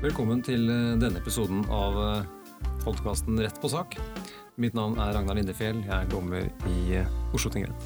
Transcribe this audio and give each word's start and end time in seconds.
Velkommen 0.00 0.38
til 0.40 0.62
eh, 0.72 0.94
denne 0.96 1.20
episoden 1.20 1.58
av 1.68 2.24
podkasten 2.86 3.36
Rett 3.36 3.58
på 3.60 3.68
sak. 3.68 3.98
Mitt 4.56 4.72
navn 4.72 4.94
er 4.96 5.10
Ragnar 5.12 5.36
Lindefjell. 5.36 5.82
Jeg 5.84 5.92
er 5.92 6.08
dommer 6.08 6.46
i 6.70 6.94
eh, 6.96 7.10
Oslo 7.36 7.50
tingrett. 7.52 7.84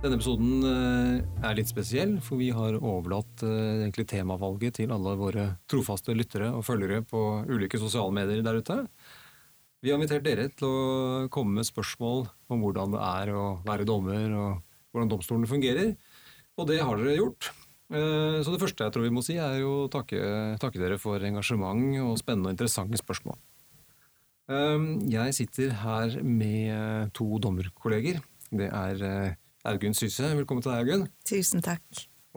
Denne 0.00 0.16
episoden 0.16 0.64
eh, 0.64 1.44
er 1.44 1.58
litt 1.58 1.68
spesiell, 1.68 2.14
for 2.24 2.40
vi 2.40 2.48
har 2.56 2.78
overlatt 2.80 3.44
eh, 3.44 4.00
temavalget 4.08 4.78
til 4.80 4.96
alle 4.96 5.12
våre 5.20 5.44
trofaste 5.68 6.16
lyttere 6.16 6.48
og 6.48 6.64
følgere 6.64 7.02
på 7.04 7.22
ulike 7.44 7.76
sosiale 7.76 8.14
medier 8.22 8.40
der 8.46 8.62
ute. 8.62 8.78
Vi 9.84 9.92
har 9.92 10.00
invitert 10.00 10.24
dere 10.24 10.48
til 10.48 10.64
å 10.64 11.28
komme 11.28 11.60
med 11.60 11.68
spørsmål 11.68 12.24
om 12.48 12.64
hvordan 12.64 12.96
det 12.96 13.04
er 13.04 13.36
å 13.36 13.46
være 13.68 13.84
dommer, 13.84 14.32
og 14.32 14.50
hvordan 14.94 15.12
domstolene 15.12 15.52
fungerer. 15.52 15.92
Og 16.56 16.72
det 16.72 16.80
har 16.80 16.96
dere 16.96 17.20
gjort. 17.20 17.52
Eh, 17.90 18.42
Så 18.44 18.52
det 18.52 18.60
første 18.60 18.84
jeg 18.84 18.92
tror 18.92 19.06
vi 19.06 19.12
må 19.14 19.22
si, 19.24 19.36
er 19.40 19.60
jo 19.62 19.88
takke, 19.88 20.20
takke 20.60 20.80
dere 20.80 20.98
for 21.00 21.18
engasjement 21.24 21.80
og 22.04 22.18
spennende 22.20 22.50
og 22.50 22.56
interessante 22.56 23.00
spørsmål. 23.00 23.38
Eh, 24.48 24.86
Jeg 25.08 25.34
sitter 25.34 25.72
her 25.82 26.22
med 26.22 26.68
eh, 26.74 27.08
to 27.16 27.38
dommerkolleger. 27.38 28.20
Det 28.50 28.68
er 28.72 29.36
Augunn 29.68 29.94
Syse, 29.96 30.24
velkommen 30.36 30.62
til 30.64 30.72
deg, 30.72 30.84
Augunn. 30.86 31.08
Tusen 31.28 31.60
takk. 31.64 31.82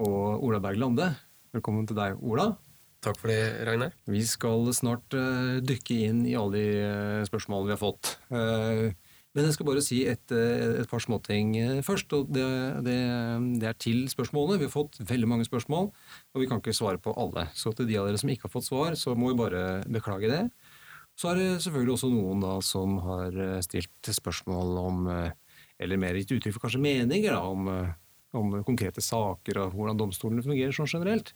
Og 0.02 0.44
Ola 0.44 0.60
Berg 0.60 0.80
Lande, 0.80 1.16
velkommen 1.54 1.86
til 1.88 1.96
deg, 1.96 2.18
Ola. 2.24 2.54
Takk 3.02 3.18
for 3.18 3.32
det, 3.32 3.66
Ragnar. 3.66 3.94
Vi 4.06 4.22
skal 4.30 4.68
snart 4.78 5.16
eh, 5.18 5.60
dykke 5.66 5.96
inn 6.10 6.20
i 6.30 6.36
alle 6.38 6.54
de 6.54 6.66
eh, 6.86 7.24
spørsmålene 7.26 7.72
vi 7.72 7.74
har 7.74 7.82
fått. 7.82 8.12
Men 9.32 9.48
jeg 9.48 9.56
skal 9.56 9.68
bare 9.70 9.84
si 9.84 10.02
et, 10.12 10.34
eh, 10.36 10.82
et 10.82 10.90
par 10.92 11.00
småting 11.00 11.54
eh, 11.56 11.80
først. 11.88 12.12
og 12.18 12.34
det, 12.36 12.44
det, 12.84 12.98
det 13.62 13.70
er 13.70 13.78
til 13.80 14.04
spørsmålene. 14.12 14.60
Vi 14.60 14.68
har 14.68 14.74
fått 14.74 15.00
veldig 15.08 15.30
mange 15.32 15.48
spørsmål, 15.48 15.88
og 16.36 16.44
vi 16.44 16.50
kan 16.52 16.60
ikke 16.60 16.76
svare 16.76 17.00
på 17.00 17.16
alle. 17.16 17.48
Så 17.56 17.72
til 17.76 17.88
de 17.88 17.96
av 18.00 18.10
dere 18.10 18.20
som 18.20 18.32
ikke 18.32 18.50
har 18.50 18.56
fått 18.58 18.68
svar, 18.68 19.00
så 19.00 19.16
må 19.16 19.32
vi 19.32 19.40
bare 19.40 19.64
beklage 19.88 20.32
det. 20.32 20.44
Så 21.16 21.32
er 21.32 21.40
det 21.40 21.48
selvfølgelig 21.64 21.96
også 21.96 22.12
noen 22.12 22.44
da 22.44 22.58
som 22.66 23.00
har 23.08 23.40
eh, 23.40 23.64
stilt 23.64 24.12
spørsmål 24.20 24.78
om, 24.84 25.10
eller 25.80 26.04
mer 26.04 26.20
gitt 26.20 26.36
uttrykk 26.36 26.58
for 26.58 26.68
kanskje 26.68 26.84
meninger 26.84 27.32
da, 27.32 27.42
om, 27.48 27.72
om 28.36 28.54
konkrete 28.68 29.00
saker 29.04 29.64
og 29.64 29.76
hvordan 29.78 30.00
domstolene 30.00 30.44
fungerer 30.44 30.76
sånn 30.76 30.92
generelt. 30.92 31.32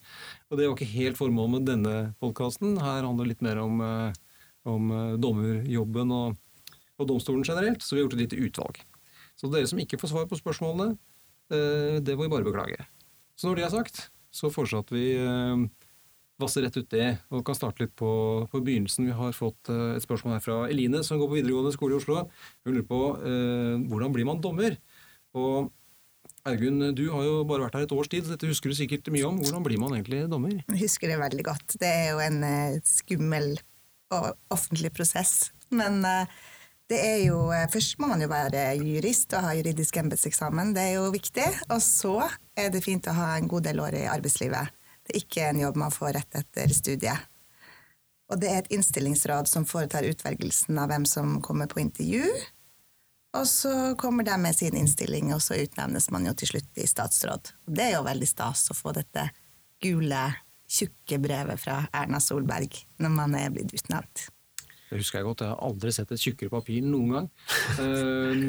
Og 0.51 0.59
det 0.59 0.67
var 0.67 0.75
ikke 0.75 0.95
helt 0.99 1.19
formålet 1.19 1.55
med 1.55 1.69
denne 1.71 1.99
podkasten. 2.19 2.75
Her 2.75 3.07
handler 3.07 3.23
det 3.23 3.37
litt 3.37 3.45
mer 3.45 3.63
om, 3.63 3.83
om 4.67 4.97
dommerjobben 5.23 6.11
og, 6.11 6.41
og 6.99 7.09
domstolen 7.09 7.45
generelt, 7.45 7.83
så 7.83 7.95
vi 7.95 8.01
har 8.01 8.07
gjort 8.07 8.17
et 8.17 8.23
lite 8.25 8.41
utvalg. 8.47 8.81
Så 9.35 9.49
dere 9.51 9.67
som 9.67 9.79
ikke 9.81 9.99
får 9.99 10.13
svar 10.13 10.27
på 10.31 10.39
spørsmålene, 10.39 10.95
eh, 11.51 11.97
det 12.03 12.15
må 12.15 12.25
vi 12.25 12.31
bare 12.31 12.47
beklage. 12.47 12.85
Så 13.35 13.49
når 13.49 13.59
det 13.59 13.65
er 13.65 13.73
sagt, 13.73 14.09
så 14.31 14.51
foreslår 14.51 14.85
at 14.85 14.93
vi 14.95 15.05
eh, 15.19 15.65
vasser 16.39 16.63
rett 16.63 16.77
ut 16.79 16.91
det, 16.91 17.09
og 17.31 17.43
kan 17.47 17.57
starte 17.57 17.83
litt 17.83 17.95
på, 17.99 18.11
på 18.51 18.61
begynnelsen. 18.63 19.09
Vi 19.09 19.15
har 19.15 19.35
fått 19.35 19.71
eh, 19.71 19.95
et 19.97 20.05
spørsmål 20.05 20.37
her 20.37 20.45
fra 20.45 20.59
Eline, 20.69 21.03
som 21.03 21.19
går 21.19 21.31
på 21.31 21.39
videregående 21.39 21.75
skole 21.75 21.97
i 21.97 21.99
Oslo. 21.99 22.21
Hun 22.63 22.77
lurer 22.77 22.87
på 22.87 23.01
hvordan 23.89 24.15
blir 24.15 24.27
man 24.27 24.43
dommer? 24.43 24.79
Og 25.35 25.73
Ergun, 26.45 26.91
du 26.93 27.07
har 27.09 27.23
jo 27.25 27.37
bare 27.49 27.65
vært 27.65 27.79
her 27.79 27.85
et 27.87 27.93
års 27.95 28.07
tid, 28.07 28.23
så 28.23 28.35
dette 28.35 28.47
husker 28.47 28.69
du 28.69 28.77
sikkert 28.77 29.07
mye 29.11 29.25
om. 29.27 29.39
Hvordan 29.41 29.63
blir 29.65 29.81
man 29.81 29.95
egentlig 29.97 30.27
dommer? 30.29 30.59
Jeg 30.69 30.83
husker 30.83 31.09
det 31.09 31.17
veldig 31.19 31.45
godt. 31.47 31.79
Det 31.81 31.89
er 31.89 32.11
jo 32.13 32.21
en 32.21 32.43
skummel 32.85 33.55
og 34.13 34.35
offentlig 34.53 34.91
prosess. 34.95 35.49
Men 35.73 36.03
eh, 36.05 36.29
det 36.91 36.99
er 37.01 37.21
jo 37.25 37.37
eh, 37.53 37.67
Først 37.71 37.97
må 38.01 38.09
man 38.11 38.21
jo 38.21 38.29
være 38.29 38.67
jurist 38.77 39.33
og 39.33 39.47
ha 39.47 39.53
juridisk 39.57 39.97
embetseksamen. 40.01 40.73
Det 40.75 40.83
er 40.83 40.97
jo 40.99 41.11
viktig. 41.13 41.47
Og 41.73 41.81
så 41.81 42.17
er 42.57 42.73
det 42.73 42.83
fint 42.85 43.07
å 43.09 43.15
ha 43.17 43.31
en 43.35 43.49
god 43.49 43.65
del 43.69 43.81
år 43.81 43.97
i 44.01 44.09
arbeidslivet. 44.11 44.73
Det 45.05 45.13
er 45.13 45.23
ikke 45.23 45.47
en 45.49 45.63
jobb 45.63 45.79
man 45.81 45.93
får 45.93 46.15
rett 46.19 46.37
etter 46.41 46.73
studiet. 46.73 47.31
Og 48.33 48.41
det 48.41 48.49
er 48.49 48.63
et 48.63 48.71
innstillingsråd 48.73 49.49
som 49.49 49.67
foretar 49.69 50.05
utvelgelsen 50.07 50.77
av 50.81 50.89
hvem 50.89 51.05
som 51.09 51.39
kommer 51.45 51.69
på 51.69 51.81
intervju. 51.83 52.25
Og 53.37 53.45
så 53.49 53.73
kommer 53.99 54.25
de 54.25 54.37
med 54.41 54.55
sin 54.55 54.77
innstilling, 54.79 55.33
og 55.35 55.43
så 55.43 55.59
utnevnes 55.59 56.07
man 56.13 56.25
jo 56.25 56.33
til 56.37 56.53
slutt 56.53 56.79
i 56.81 56.87
statsråd. 56.89 57.51
Og 57.67 57.75
det 57.77 57.89
er 57.89 57.97
jo 57.97 58.05
veldig 58.07 58.29
stas 58.29 58.69
å 58.71 58.77
få 58.77 58.95
dette 58.95 59.27
gule, 59.83 60.23
tjukke 60.65 61.19
brevet 61.21 61.61
fra 61.61 61.83
Erna 61.93 62.21
Solberg 62.23 62.79
når 63.03 63.13
man 63.13 63.35
er 63.37 63.51
blitt 63.53 63.75
utnevnt. 63.75 64.29
Det 64.85 64.99
husker 65.01 65.17
jeg 65.19 65.25
godt. 65.25 65.41
Jeg 65.41 65.49
har 65.49 65.61
aldri 65.65 65.91
sett 65.95 66.11
et 66.13 66.21
tjukkere 66.21 66.51
papir 66.53 66.83
noen 66.85 67.13
gang. 67.15 67.29
Eh, 67.75 68.43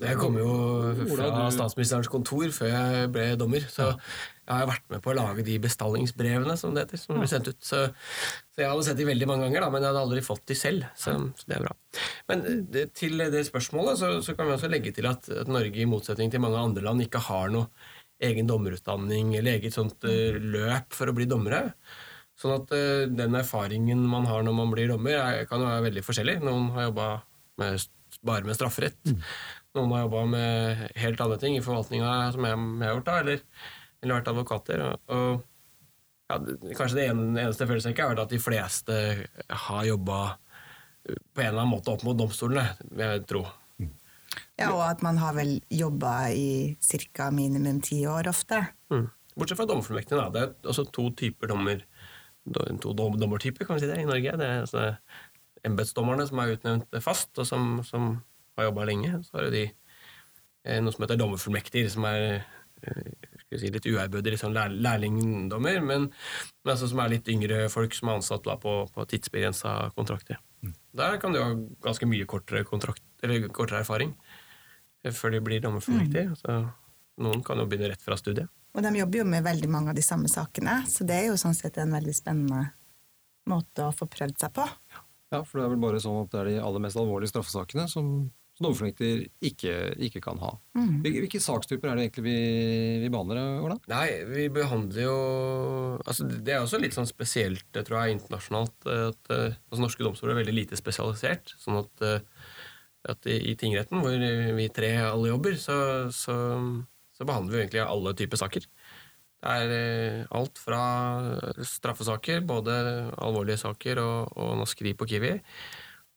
Jeg 0.00 0.16
kom 0.18 0.36
jo 0.40 0.48
fra 1.12 1.26
Ola, 1.28 1.44
du- 1.50 1.54
statsministerens 1.56 2.08
kontor 2.10 2.48
før 2.56 2.70
jeg 2.72 3.10
ble 3.14 3.26
dommer, 3.38 3.66
så 3.70 3.90
jeg 3.94 4.54
har 4.58 4.66
vært 4.68 4.88
med 4.90 5.02
på 5.04 5.12
å 5.12 5.16
lage 5.16 5.44
de 5.46 5.58
bestallingsbrevene 5.62 6.56
som 6.60 6.74
det 6.74 6.84
heter, 6.86 7.00
som 7.00 7.20
blir 7.20 7.30
sendt 7.30 7.48
ut. 7.52 7.60
Så, 7.64 7.82
så 8.52 8.60
jeg 8.64 8.68
hadde 8.72 8.84
sett 8.88 8.98
de 9.00 9.06
veldig 9.08 9.28
mange 9.30 9.46
ganger, 9.46 9.64
da, 9.64 9.70
men 9.72 9.84
jeg 9.84 9.92
hadde 9.92 10.02
aldri 10.04 10.24
fått 10.26 10.44
de 10.50 10.56
selv, 10.58 10.88
så, 11.00 11.14
så 11.38 11.48
det 11.48 11.56
er 11.58 11.64
bra. 11.68 11.74
Men 12.32 12.44
det, 12.74 12.86
til 12.98 13.20
det 13.32 13.44
spørsmålet 13.48 14.00
så, 14.00 14.10
så 14.26 14.34
kan 14.36 14.48
vi 14.50 14.56
også 14.56 14.72
legge 14.72 14.92
til 14.96 15.08
at, 15.08 15.28
at 15.44 15.48
Norge, 15.52 15.78
i 15.80 15.88
motsetning 15.88 16.32
til 16.34 16.42
mange 16.44 16.60
andre 16.60 16.84
land, 16.88 17.04
ikke 17.06 17.22
har 17.28 17.52
noe 17.54 17.68
egen 18.24 18.46
dommerutdanning 18.48 19.32
eller 19.38 19.58
eget 19.60 19.74
sånt 19.76 20.04
eh, 20.08 20.36
løp 20.40 20.92
for 20.96 21.10
å 21.10 21.16
bli 21.16 21.28
dommere. 21.30 21.68
Sånn 22.40 22.56
at 22.56 22.72
eh, 22.74 23.04
den 23.14 23.36
erfaringen 23.38 24.00
man 24.10 24.26
har 24.26 24.42
når 24.42 24.56
man 24.58 24.72
blir 24.74 24.88
dommer, 24.90 25.14
er, 25.20 25.44
kan 25.50 25.62
jo 25.62 25.68
være 25.70 25.84
veldig 25.88 26.02
forskjellig. 26.06 26.40
Noen 26.42 26.70
har 26.74 26.88
jobba 26.88 27.08
bare 28.24 28.46
med 28.46 28.56
strafferett. 28.58 28.98
Noen 29.74 29.92
har 29.94 30.04
jobba 30.06 30.22
med 30.30 30.84
helt 31.02 31.20
andre 31.22 31.38
ting 31.42 31.56
i 31.58 31.62
forvaltninga 31.64 32.10
som 32.34 32.46
jeg, 32.46 32.58
jeg 32.58 32.88
har 32.88 32.94
gjort, 32.98 33.08
da, 33.08 33.18
eller, 33.24 33.42
eller 34.02 34.18
vært 34.18 34.30
advokater. 34.34 34.84
Og, 34.86 35.14
og 35.14 36.30
ja, 36.30 36.38
kanskje 36.78 36.98
det 37.00 37.08
eneste 37.12 37.66
følelsen 37.68 37.90
jeg 37.92 37.96
ikke 37.98 38.06
har 38.08 38.14
vært 38.14 38.24
at 38.26 38.34
de 38.34 38.42
fleste 38.42 38.98
har 39.66 39.88
jobba 39.90 40.20
på 41.04 41.42
en 41.42 41.48
eller 41.50 41.60
annen 41.60 41.74
måte 41.74 41.92
opp 41.92 42.02
mot 42.06 42.16
domstolene, 42.16 42.64
vil 42.90 43.04
jeg 43.04 43.26
tro. 43.30 43.42
Ja, 44.58 44.70
og 44.70 44.80
at 44.86 45.02
man 45.04 45.18
har 45.18 45.34
vel 45.36 45.56
jobba 45.70 46.30
i 46.34 46.76
ca. 47.14 47.26
minimum 47.34 47.80
ti 47.84 48.04
år 48.06 48.30
ofte. 48.30 48.60
Mm. 48.94 49.08
Bortsett 49.34 49.58
fra 49.58 49.66
dommerfullmektigene. 49.66 50.22
da. 50.24 50.30
Det 50.30 50.42
er 50.46 50.70
altså 50.70 50.84
to 50.94 51.08
typer 51.18 51.50
dommer, 51.50 51.82
do- 51.82 51.93
to 52.52 52.92
dom, 52.96 53.16
dommertyper 53.20 53.66
kan 53.66 53.78
vi 53.78 53.84
si 53.84 53.90
det, 53.90 54.00
i 54.02 54.08
Norge. 54.08 54.36
Det 54.40 54.48
er 54.48 54.64
altså 54.64 54.84
embetsdommerne 55.64 56.26
som 56.28 56.40
er 56.42 56.56
utnevnt 56.56 56.98
fast, 57.04 57.32
og 57.40 57.48
som, 57.48 57.78
som 57.86 58.18
har 58.58 58.68
jobba 58.68 58.88
lenge. 58.88 59.16
Så 59.24 59.38
har 59.38 59.48
de 59.54 59.64
eh, 59.68 60.80
noe 60.82 60.94
som 60.94 61.06
heter 61.06 61.20
dommerfullmektiger, 61.20 61.88
som 61.92 62.06
er 62.08 62.24
eh, 62.36 63.12
si, 63.54 63.70
litt 63.72 63.88
uærbødige, 63.88 64.40
sånn 64.40 64.56
lær, 64.56 64.72
lærlingdommer, 64.72 65.80
men, 65.84 66.08
men 66.10 66.74
altså, 66.74 66.90
som 66.90 67.02
er 67.04 67.14
litt 67.16 67.30
yngre 67.32 67.64
folk 67.72 67.96
som 67.96 68.10
er 68.10 68.20
ansatt 68.20 68.46
da, 68.46 68.58
på, 68.60 68.82
på 68.92 69.06
tidsbegrensa 69.10 69.76
kontrakter. 69.96 70.40
Der 70.96 71.18
kan 71.22 71.34
du 71.34 71.40
ha 71.42 71.50
ganske 71.84 72.08
mye 72.08 72.26
kortere, 72.28 72.64
kontrakt, 72.68 73.04
eller 73.24 73.48
kortere 73.52 73.82
erfaring 73.84 74.14
eh, 75.04 75.12
før 75.12 75.36
de 75.36 75.44
blir 75.44 75.64
dommerfullmektige. 75.64 76.36
Så 76.40 76.60
noen 77.24 77.44
kan 77.46 77.60
jo 77.60 77.68
begynne 77.70 77.92
rett 77.92 78.04
fra 78.04 78.18
studiet. 78.20 78.52
Og 78.74 78.82
de 78.82 78.90
jobber 78.98 79.20
jo 79.22 79.24
med 79.30 79.44
veldig 79.46 79.68
mange 79.70 79.92
av 79.92 79.98
de 79.98 80.02
samme 80.02 80.28
sakene, 80.30 80.80
så 80.90 81.06
det 81.06 81.14
er 81.20 81.26
jo 81.30 81.36
sånn 81.38 81.54
sett 81.54 81.76
en 81.78 81.92
veldig 81.94 82.14
spennende 82.16 82.64
måte 83.50 83.84
å 83.86 83.92
få 83.94 84.08
prøvd 84.10 84.38
seg 84.40 84.54
på. 84.56 84.64
Ja, 85.34 85.42
for 85.44 85.58
det 85.60 85.66
er 85.66 85.74
vel 85.74 85.82
bare 85.82 86.00
sånn 86.02 86.22
at 86.24 86.32
det 86.32 86.40
er 86.40 86.48
de 86.52 86.62
aller 86.64 86.82
mest 86.82 86.98
alvorlige 86.98 87.30
straffesakene 87.32 87.84
som, 87.90 88.08
som 88.56 88.66
dommerfullmekter 88.66 89.24
ikke, 89.46 89.74
ikke 90.08 90.22
kan 90.24 90.38
ha. 90.42 90.52
Hvil- 90.74 91.20
Hvilke 91.24 91.40
sakstyper 91.42 91.90
er 91.92 91.98
det 92.00 92.06
egentlig 92.08 92.24
vi, 92.26 92.34
vi 93.04 93.10
behandler, 93.14 93.60
Ola? 93.66 93.76
Nei, 93.90 94.06
vi 94.30 94.46
behandler 94.54 95.02
jo 95.06 95.16
altså 96.04 96.26
Det 96.30 96.54
er 96.54 96.62
også 96.64 96.80
litt 96.82 96.94
sånn 96.96 97.06
spesielt, 97.10 97.66
det 97.74 97.84
tror 97.88 98.04
jeg, 98.04 98.16
internasjonalt. 98.18 98.74
eh, 98.90 99.04
at 99.12 99.30
eh, 99.34 99.58
altså 99.70 99.82
Norske 99.86 100.06
domstoler 100.06 100.34
er 100.34 100.40
veldig 100.42 100.56
lite 100.62 100.78
spesialisert. 100.80 101.54
sånn 101.62 101.78
at, 101.82 102.06
eh, 102.06 102.20
at 103.14 103.26
i, 103.30 103.38
i 103.52 103.54
tingretten, 103.60 104.00
hvor 104.02 104.18
vi 104.58 104.68
tre 104.74 104.96
alle 105.04 105.30
jobber, 105.34 105.58
så, 105.60 105.78
så, 106.14 106.38
så 107.14 107.26
behandler 107.26 107.54
vi 107.54 107.62
egentlig 107.62 107.82
alle 107.84 108.14
typer 108.18 108.40
saker. 108.40 108.66
Det 109.44 109.54
er 109.60 109.72
eh, 109.76 110.20
alt 110.34 110.60
fra 110.60 110.82
straffesaker, 111.68 112.40
både 112.48 112.74
alvorlige 113.20 113.60
saker 113.60 114.00
og, 114.00 114.36
og 114.40 114.54
Norsk 114.62 114.80
Krip 114.80 115.04
og 115.04 115.10
Kiwi, 115.10 115.34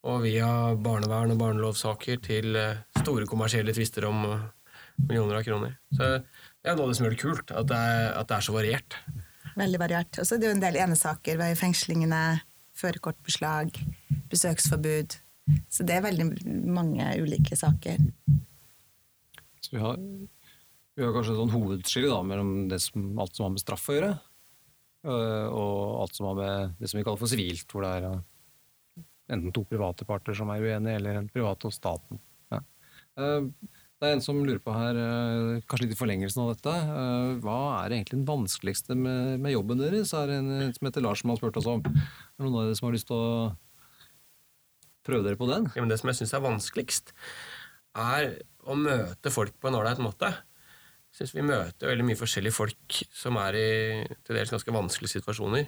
og 0.08 0.22
via 0.24 0.50
barnevern 0.80 1.34
og 1.36 1.42
barnelovsaker 1.42 2.22
til 2.24 2.56
eh, 2.56 2.84
store 3.02 3.28
kommersielle 3.28 3.76
tvister 3.76 4.08
om 4.08 4.24
eh, 4.30 4.46
millioner 5.04 5.42
av 5.42 5.46
kroner. 5.46 5.76
Så 5.92 6.14
det 6.18 6.72
er 6.72 6.78
noe 6.78 6.88
av 6.88 6.94
det 6.94 7.00
som 7.00 7.08
gjør 7.08 7.18
det 7.18 7.24
kult, 7.26 7.52
at 7.52 7.70
det 7.70 7.82
er, 7.92 8.08
at 8.16 8.32
det 8.32 8.38
er 8.38 8.48
så 8.48 8.56
variert. 8.56 9.00
Veldig 9.58 9.82
variert. 9.82 10.20
Og 10.22 10.28
så 10.28 10.36
er 10.36 10.42
det 10.42 10.50
jo 10.50 10.56
en 10.56 10.64
del 10.64 10.80
enesaker. 10.80 11.42
Jo 11.42 11.60
fengslingene, 11.60 12.24
førerkortbeslag, 12.78 13.76
besøksforbud. 14.32 15.18
Så 15.72 15.86
det 15.88 15.98
er 15.98 16.06
veldig 16.06 16.28
mange 16.76 17.08
ulike 17.24 17.58
saker. 17.58 18.02
Så 19.64 19.74
vi 19.74 19.82
har, 19.82 19.98
vi 20.98 21.06
har 21.06 21.14
kanskje 21.14 21.36
et 21.36 21.42
sånn 21.44 21.54
hovedskille 21.54 22.10
da, 22.10 22.22
mellom 22.26 22.54
som, 22.82 23.08
alt 23.22 23.38
som 23.38 23.48
har 23.48 23.54
med 23.54 23.62
straff 23.62 23.86
å 23.92 23.98
gjøre, 23.98 24.12
øh, 25.06 25.48
og 25.54 25.74
alt 26.04 26.18
som 26.18 26.32
har 26.32 26.40
med 26.42 26.78
det 26.82 26.90
som 26.90 27.00
vi 27.00 27.06
kaller 27.06 27.22
for 27.22 27.32
sivilt, 27.32 27.68
hvor 27.72 27.86
det 27.86 27.92
er 28.00 28.08
øh, 28.10 29.04
enten 29.38 29.54
to 29.54 29.66
private 29.70 30.08
parter 30.10 30.38
som 30.38 30.50
er 30.54 30.64
uenige, 30.64 30.98
eller 30.98 31.20
en 31.20 31.30
privat 31.32 31.68
og 31.70 31.76
staten. 31.76 32.22
Ja. 32.54 32.64
Eh, 33.22 33.52
Det 33.98 34.06
er 34.06 34.14
en 34.14 34.22
som 34.22 34.38
lurer 34.46 34.60
på 34.62 34.74
her, 34.76 34.94
øh, 34.94 35.62
kanskje 35.66 35.88
litt 35.88 35.96
i 35.96 35.98
forlengelsen 35.98 36.44
av 36.44 36.52
dette, 36.52 36.70
øh, 36.70 37.40
hva 37.42 37.62
er 37.80 37.96
egentlig 37.96 38.20
den 38.20 38.28
vanskeligste 38.28 38.94
med, 38.94 39.40
med 39.42 39.56
jobben 39.56 39.82
deres? 39.82 40.12
Er 40.14 40.30
det 40.30 40.36
en 40.38 40.74
som 40.76 40.86
heter 40.86 41.02
Lars 41.02 41.24
som 41.24 41.32
har 41.34 41.40
spurt 41.40 41.58
oss 41.58 41.70
om. 41.72 41.82
Er 41.82 41.96
det 42.38 42.46
noen 42.46 42.60
av 42.60 42.68
dere 42.68 42.78
som 42.78 42.90
har 42.90 42.94
lyst 42.94 43.10
til 43.10 43.18
å 43.18 43.56
prøve 45.02 45.26
dere 45.26 45.40
på 45.40 45.50
den? 45.50 45.66
Ja, 45.74 45.86
det 45.90 45.98
som 45.98 46.12
jeg 46.12 46.20
syns 46.20 46.36
er 46.38 46.46
vanskeligst, 46.46 47.10
er 47.98 48.38
å 48.70 48.78
møte 48.78 49.34
folk 49.34 49.58
på 49.58 49.72
en 49.72 49.80
ålreit 49.80 50.04
måte. 50.04 50.30
Syns 51.18 51.34
vi 51.34 51.46
møter 51.46 51.90
veldig 51.90 52.06
mye 52.06 52.20
forskjellige 52.20 52.54
folk 52.54 53.00
som 53.16 53.40
er 53.42 53.58
i 53.58 53.70
til 54.28 54.38
dels 54.38 54.54
ganske 54.54 54.74
vanskelige 54.74 55.18
situasjoner. 55.18 55.66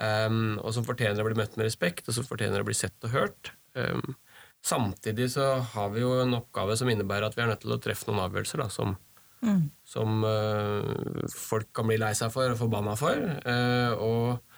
Um, 0.00 0.56
og 0.64 0.72
som 0.74 0.86
fortjener 0.86 1.20
å 1.20 1.28
bli 1.28 1.38
møtt 1.38 1.54
med 1.58 1.68
respekt, 1.68 2.08
og 2.08 2.16
som 2.16 2.26
fortjener 2.26 2.62
å 2.62 2.66
bli 2.66 2.74
sett 2.74 2.96
og 3.06 3.14
hørt. 3.14 3.52
Um, 3.78 4.16
samtidig 4.64 5.28
så 5.36 5.52
har 5.74 5.92
vi 5.94 6.02
jo 6.02 6.16
en 6.22 6.38
oppgave 6.40 6.74
som 6.80 6.90
innebærer 6.90 7.28
at 7.28 7.36
vi 7.36 7.44
er 7.44 7.52
nødt 7.52 7.62
til 7.62 7.76
å 7.76 7.80
treffe 7.82 8.08
noen 8.08 8.24
avgjørelser 8.24 8.64
da, 8.64 8.68
som, 8.72 8.96
mm. 9.44 9.62
som 9.86 10.24
uh, 10.26 11.28
folk 11.30 11.70
kan 11.76 11.90
bli 11.90 12.00
lei 12.00 12.10
seg 12.18 12.32
for 12.34 12.50
og 12.50 12.58
forbanna 12.58 12.96
for. 12.98 13.22
Uh, 13.46 13.92
og, 14.00 14.56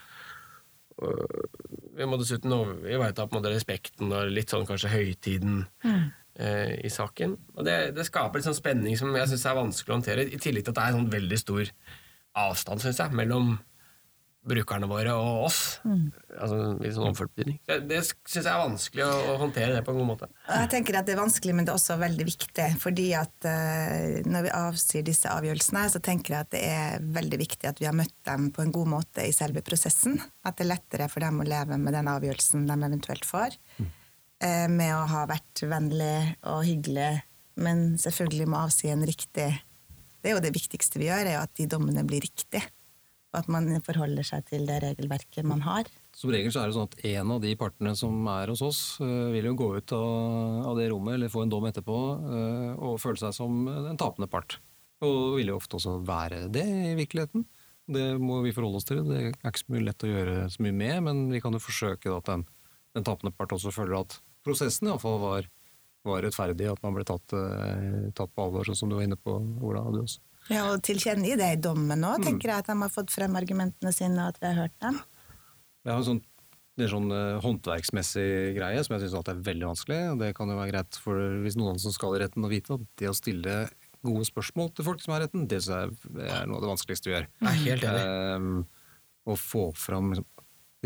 vi 1.92 2.06
må 2.06 2.14
dessuten 2.20 2.52
ivareta 2.86 3.24
respekten 3.48 4.12
og 4.14 4.28
litt 4.30 4.52
sånn 4.52 4.68
kanskje 4.68 4.92
høytiden. 4.92 5.64
Mm. 5.82 6.04
Uh, 6.32 6.78
i 6.80 6.88
saken. 6.88 7.34
Og 7.58 7.66
det, 7.66 7.74
det 7.92 8.06
skaper 8.08 8.40
litt 8.40 8.46
sånn 8.46 8.56
spenning 8.56 8.96
som 8.96 9.12
jeg 9.12 9.28
syns 9.28 9.42
er 9.44 9.58
vanskelig 9.58 9.92
å 9.92 9.98
håndtere, 9.98 10.22
i 10.24 10.38
tillegg 10.40 10.64
til 10.64 10.72
at 10.72 10.78
det 10.78 10.84
er 10.86 10.94
en 10.94 11.02
sånn 11.02 11.12
veldig 11.12 11.38
stor 11.42 11.72
avstand 12.40 12.80
synes 12.80 13.02
jeg, 13.02 13.12
mellom 13.18 13.50
brukerne 14.42 14.88
våre 14.90 15.12
og 15.14 15.44
oss. 15.46 15.58
Mm. 15.86 16.08
Altså 16.34 16.56
litt 16.80 16.96
sånn 16.96 17.10
omført 17.10 17.30
betydning. 17.36 17.60
Det, 17.68 17.76
det 17.90 18.00
syns 18.08 18.40
jeg 18.40 18.50
er 18.50 18.58
vanskelig 18.62 19.04
å, 19.06 19.12
å, 19.12 19.36
håndtere 19.42 19.76
det 19.76 19.84
på 19.86 19.94
en 19.94 20.00
god 20.00 20.08
måte. 20.08 20.28
Jeg 20.48 20.70
tenker 20.72 20.98
at 20.98 21.06
Det 21.06 21.14
er 21.14 21.20
vanskelig, 21.20 21.54
men 21.54 21.68
det 21.68 21.74
er 21.74 21.78
også 21.78 21.98
veldig 22.00 22.26
viktig. 22.26 22.68
fordi 22.82 23.06
at 23.18 23.46
uh, 23.46 24.18
Når 24.26 24.48
vi 24.48 24.54
avsier 24.56 25.06
disse 25.06 25.30
avgjørelsene, 25.30 25.86
så 25.94 26.02
tenker 26.02 26.34
jeg 26.34 26.48
at 26.48 26.52
det 26.56 26.62
er 26.72 27.08
veldig 27.20 27.42
viktig 27.44 27.70
at 27.70 27.82
vi 27.82 27.88
har 27.90 27.96
møtt 27.96 28.16
dem 28.26 28.50
på 28.54 28.64
en 28.64 28.74
god 28.74 28.94
måte 28.96 29.26
i 29.28 29.34
selve 29.36 29.62
prosessen. 29.66 30.18
At 30.42 30.58
det 30.58 30.66
er 30.66 30.74
lettere 30.74 31.10
for 31.12 31.22
dem 31.22 31.42
å 31.42 31.46
leve 31.46 31.78
med 31.78 31.94
den 31.94 32.10
avgjørelsen 32.10 32.66
de 32.66 32.78
eventuelt 32.80 33.28
får. 33.28 33.60
Mm. 33.78 33.98
Uh, 34.42 34.66
med 34.70 34.90
å 34.96 35.04
ha 35.06 35.24
vært 35.30 35.62
vennlig 35.70 36.34
og 36.50 36.64
hyggelig, 36.66 37.22
men 37.62 37.92
selvfølgelig 38.00 38.48
må 38.50 38.62
avsi 38.64 38.90
en 38.90 39.04
riktig 39.06 39.50
Det 40.22 40.30
er 40.30 40.36
jo 40.36 40.42
det 40.42 40.54
viktigste 40.54 40.98
vi 40.98 41.08
gjør, 41.10 41.28
er 41.30 41.42
at 41.42 41.52
de 41.58 41.68
dommene 41.70 42.02
blir 42.06 42.24
riktige 42.24 42.64
og 43.32 43.40
at 43.40 43.48
man 43.48 43.68
forholder 43.84 44.26
seg 44.26 44.44
til 44.50 44.66
det 44.68 44.78
regelverket 44.84 45.46
man 45.48 45.64
har. 45.64 45.88
Som 46.12 46.32
regel 46.34 46.52
så 46.52 46.62
er 46.62 46.68
det 46.68 46.76
sånn 46.76 46.90
at 46.90 46.98
en 47.14 47.32
av 47.32 47.40
de 47.40 47.54
partene 47.56 47.94
som 47.96 48.26
er 48.28 48.52
hos 48.52 48.60
oss, 48.64 48.80
eh, 49.00 49.30
vil 49.32 49.48
jo 49.48 49.54
gå 49.56 49.68
ut 49.78 49.94
av, 49.96 50.76
det 50.76 50.90
rommet 50.92 51.16
eller 51.16 51.32
få 51.32 51.46
en 51.46 51.52
dom 51.52 51.64
etterpå 51.68 51.98
eh, 52.20 52.72
og 52.76 53.00
føle 53.00 53.20
seg 53.20 53.32
som 53.36 53.64
en 53.72 54.00
tapende 54.00 54.28
part. 54.28 54.58
Og 55.02 55.38
vil 55.38 55.48
jo 55.48 55.56
ofte 55.56 55.78
også 55.80 55.96
være 56.06 56.44
det 56.52 56.66
i 56.92 56.92
virkeligheten. 56.98 57.46
Det 57.92 58.04
må 58.20 58.42
vi 58.44 58.52
forholde 58.54 58.78
oss 58.78 58.86
til. 58.86 59.00
Det 59.08 59.22
er 59.32 59.32
ikke 59.32 59.64
så 59.64 59.72
mye 59.72 59.86
lett 59.88 60.04
å 60.04 60.12
gjøre 60.12 60.36
så 60.52 60.66
mye 60.66 60.76
med, 60.76 60.98
men 61.08 61.24
vi 61.32 61.40
kan 61.42 61.56
jo 61.56 61.62
forsøke 61.62 62.12
at 62.12 62.28
den, 62.28 62.44
den 62.94 63.08
tapende 63.08 63.32
part 63.34 63.56
også 63.56 63.72
føler 63.74 64.02
at 64.04 64.20
prosessen 64.46 64.90
iallfall 64.90 65.20
var, 65.22 65.48
var 66.08 66.24
rettferdig, 66.26 66.68
at 66.72 66.82
man 66.84 66.96
ble 66.96 67.06
tatt, 67.08 67.34
eh, 67.36 68.10
tatt 68.16 68.32
på 68.34 68.46
alvor, 68.46 68.66
sånn 68.68 68.78
som 68.82 68.92
du 68.92 68.98
var 68.98 69.06
inne 69.06 69.18
på, 69.20 69.36
Ola. 69.62 69.84
Du 69.94 70.02
også. 70.02 70.22
Ja, 70.50 70.66
og 70.72 70.82
tilkjennegi 70.82 71.38
det 71.38 71.52
i 71.54 71.62
dommen 71.62 72.02
òg, 72.02 72.18
mm. 72.18 72.26
tenker 72.26 72.50
jeg 72.50 72.64
at 72.64 72.72
de 72.72 72.76
har 72.80 72.92
fått 72.92 73.14
frem 73.14 73.38
argumentene 73.38 73.94
sine, 73.94 74.18
og 74.18 74.34
at 74.34 74.42
vi 74.42 74.50
har 74.50 74.60
hørt 74.64 74.76
dem. 74.82 74.98
Det 75.82 75.92
er 75.92 76.00
en 76.00 76.08
sånn, 76.08 76.20
det 76.74 76.84
er 76.84 76.88
en 76.88 76.94
sånn 76.96 77.14
uh, 77.14 77.38
håndverksmessig 77.44 78.26
greie 78.58 78.82
som 78.82 78.96
jeg 78.96 79.04
syns 79.04 79.30
er 79.30 79.46
veldig 79.46 79.70
vanskelig. 79.70 80.00
og 80.12 80.20
Det 80.24 80.32
kan 80.38 80.50
jo 80.50 80.58
være 80.58 80.74
greit 80.74 80.98
for 81.04 81.38
hvis 81.44 81.58
noen 81.60 81.78
som 81.82 81.94
skal 81.94 82.18
i 82.18 82.22
retten 82.24 82.46
å 82.46 82.50
vite 82.50 82.78
at 82.78 82.86
det 82.98 83.10
å 83.10 83.16
stille 83.16 83.56
gode 84.02 84.26
spørsmål 84.26 84.72
til 84.74 84.86
folk 84.86 85.02
som 85.02 85.14
er 85.14 85.22
i 85.22 85.26
retten, 85.28 85.46
det 85.50 85.62
er, 85.62 85.92
er 86.26 86.46
noe 86.50 86.58
av 86.58 86.64
det 86.64 86.72
vanskeligste 86.72 87.10
vi 87.10 87.14
gjør. 87.14 87.28
Jeg 87.38 87.50
er 87.52 87.60
helt 87.68 87.86
enig. 87.86 88.06
Um, 88.34 88.54
å 89.22 89.38
få 89.38 89.68
fram 89.78 90.10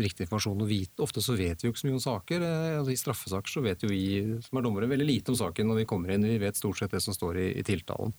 riktig 0.01 0.25
informasjon 0.25 0.61
å 0.61 0.69
vite. 0.69 1.01
Ofte 1.03 1.23
så 1.25 1.35
vet 1.37 1.61
vi 1.61 1.67
jo 1.67 1.73
ikke 1.73 1.81
så 1.81 1.89
mye 1.89 1.97
om 1.97 2.03
saker. 2.03 2.43
Eh, 2.45 2.77
altså, 2.79 2.93
I 2.93 3.01
straffesaker 3.01 3.53
så 3.53 3.63
vet 3.65 3.83
jo 3.83 3.91
vi 3.91 4.03
som 4.45 4.59
er 4.59 4.65
dommere 4.67 4.89
veldig 4.91 5.07
lite 5.07 5.33
om 5.33 5.39
saken 5.39 5.69
når 5.71 5.81
vi 5.81 5.87
kommer 5.89 6.13
inn. 6.13 6.27
Vi 6.27 6.41
vet 6.41 6.59
stort 6.59 6.79
sett 6.79 6.93
det 6.93 7.01
som 7.03 7.15
står 7.15 7.41
i, 7.41 7.47
i 7.61 7.65
tiltalen 7.67 8.13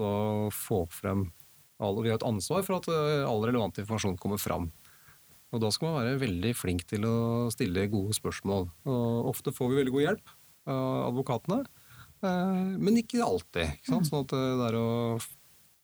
og 0.00 0.52
få 0.54 0.84
frem 0.94 1.26
alle, 1.80 2.02
Vi 2.04 2.10
har 2.12 2.18
et 2.20 2.28
ansvar 2.28 2.62
for 2.64 2.76
at 2.76 2.86
eh, 2.92 3.24
all 3.24 3.42
relevant 3.44 3.78
informasjon 3.80 4.18
kommer 4.20 4.40
fram. 4.40 4.68
Og 5.50 5.62
Da 5.62 5.70
skal 5.72 5.88
man 5.88 6.04
være 6.04 6.20
veldig 6.20 6.52
flink 6.54 6.84
til 6.86 7.06
å 7.08 7.48
stille 7.52 7.88
gode 7.90 8.14
spørsmål. 8.14 8.68
Og 8.84 9.30
Ofte 9.32 9.54
får 9.56 9.70
vi 9.70 9.78
veldig 9.80 9.94
god 9.94 10.04
hjelp 10.04 10.34
av 10.70 11.08
advokatene, 11.08 11.64
eh, 12.20 12.76
men 12.76 13.00
ikke 13.00 13.24
alltid. 13.24 13.78
Ikke 13.80 13.94
sant? 13.94 14.10
Sånn 14.10 14.26
at 14.26 14.36
det 14.36 14.68
er 14.68 14.78
å 14.78 14.90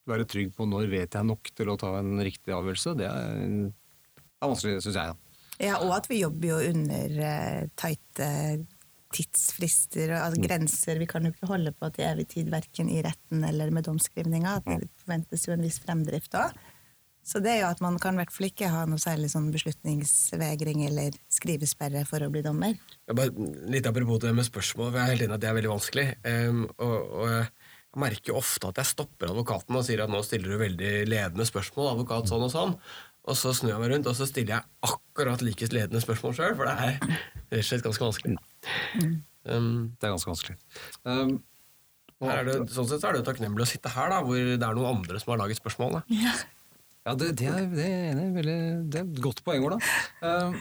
være 0.06 0.29
trygg 0.29 0.53
på 0.55 0.69
når 0.69 0.91
vet 0.93 1.17
jeg 1.17 1.27
nok 1.27 1.50
til 1.56 1.73
å 1.73 1.79
ta 1.81 1.97
en 1.99 2.21
riktig 2.23 2.55
avgjørelse, 2.55 2.94
det 3.00 3.09
er, 3.11 3.73
er 4.21 4.53
vanskelig, 4.53 4.83
syns 4.85 5.00
jeg. 5.00 5.17
Da. 5.17 5.25
Ja, 5.62 5.79
Og 5.81 5.93
at 5.97 6.08
vi 6.11 6.20
jobber 6.20 6.55
jo 6.55 6.62
under 6.73 7.20
uh, 7.20 7.69
tighte 7.81 8.31
tidsfrister 9.17 10.12
og 10.12 10.20
altså, 10.20 10.44
grenser. 10.44 11.00
Vi 11.00 11.08
kan 11.08 11.25
jo 11.25 11.32
ikke 11.32 11.50
holde 11.50 11.73
på 11.76 11.91
til 11.94 12.08
evig 12.08 12.26
tid, 12.35 12.50
verken 12.53 12.91
i 12.93 13.03
retten 13.05 13.44
eller 13.47 13.70
med 13.75 13.87
domskrivninga. 13.88 14.58
Det 14.67 14.91
forventes 15.03 15.47
jo 15.47 15.55
en 15.55 15.64
viss 15.64 15.79
fremdrift 15.82 16.37
òg. 16.37 16.56
Så 17.26 17.41
det 17.43 17.56
er 17.56 17.64
jo 17.64 17.70
at 17.73 17.81
man 17.82 17.97
kan 17.99 18.14
i 18.14 18.20
hvert 18.20 18.31
fall 18.31 18.47
ikke 18.47 18.69
ha 18.70 18.85
noe 18.87 19.03
særlig 19.03 19.32
sånn 19.32 19.49
beslutningsvegring 19.50 20.85
eller 20.87 21.17
skrivesperre 21.32 22.05
for 22.06 22.23
å 22.23 22.29
bli 22.31 22.44
dommer. 22.44 22.76
Bare, 23.11 23.32
litt 23.67 23.88
apropos 23.91 24.20
det 24.23 24.31
med 24.37 24.47
spørsmål, 24.47 24.93
for 24.93 25.00
jeg 25.00 25.02
er 25.02 25.14
helt 25.17 25.25
enig 25.26 25.35
at 25.35 25.43
det 25.43 25.49
er 25.50 25.56
veldig 25.56 25.73
vanskelig. 25.73 26.05
Um, 26.23 26.61
og, 26.76 26.94
og, 26.94 27.32
jeg 27.97 28.02
merker 28.05 28.31
jo 28.31 28.38
ofte 28.38 28.70
at 28.70 28.79
jeg 28.79 28.93
stopper 28.93 29.32
advokaten 29.32 29.79
og 29.79 29.82
sier 29.88 30.05
at 30.05 30.12
nå 30.12 30.20
stiller 30.23 30.52
du 30.52 30.61
veldig 30.61 30.93
ledende 31.09 31.47
spørsmål, 31.49 31.94
advokat 31.97 32.31
sånn 32.31 32.47
og 32.47 32.52
sånn. 32.52 32.75
Og 33.26 33.34
så 33.38 33.52
snur 33.56 33.73
jeg 33.73 33.82
meg 33.82 33.90
rundt 33.90 34.08
og 34.11 34.14
så 34.19 34.26
stiller 34.28 34.58
jeg 34.58 34.87
akkurat 34.87 35.43
like 35.43 35.69
ledende 35.73 36.02
spørsmål 36.02 36.37
sjøl, 36.37 36.55
for 36.58 36.69
det 36.69 36.75
er 36.76 36.99
rett 37.00 37.58
og 37.58 37.67
slett 37.67 37.87
ganske 37.87 38.06
vanskelig. 38.06 38.37
Mm. 39.02 39.17
Um, 39.46 39.73
det 39.99 40.06
er 40.06 40.14
ganske 40.14 40.31
vanskelig. 40.31 40.58
Um, 41.02 41.32
det, 42.23 42.55
sånn 42.73 42.87
sett 42.88 43.02
så 43.02 43.11
er 43.11 43.19
det 43.19 43.26
takknemlig 43.26 43.67
å 43.67 43.69
sitte 43.69 43.93
her, 43.93 44.12
da, 44.14 44.23
hvor 44.25 44.38
det 44.38 44.56
er 44.56 44.78
noen 44.78 45.02
andre 45.02 45.20
som 45.23 45.34
har 45.34 45.43
laget 45.43 45.61
spørsmål. 45.61 45.99
Ja, 46.14 46.37
ja 47.08 47.19
det, 47.19 47.34
det, 47.43 47.50
er, 47.50 47.67
det, 47.75 47.90
er 48.14 48.32
veldig, 48.38 48.56
det, 48.87 49.02
er, 49.02 49.11
et 49.11 49.23
godt 49.26 49.43
poeng, 49.46 49.67
Ola. 49.67 49.81
Um, 50.23 50.56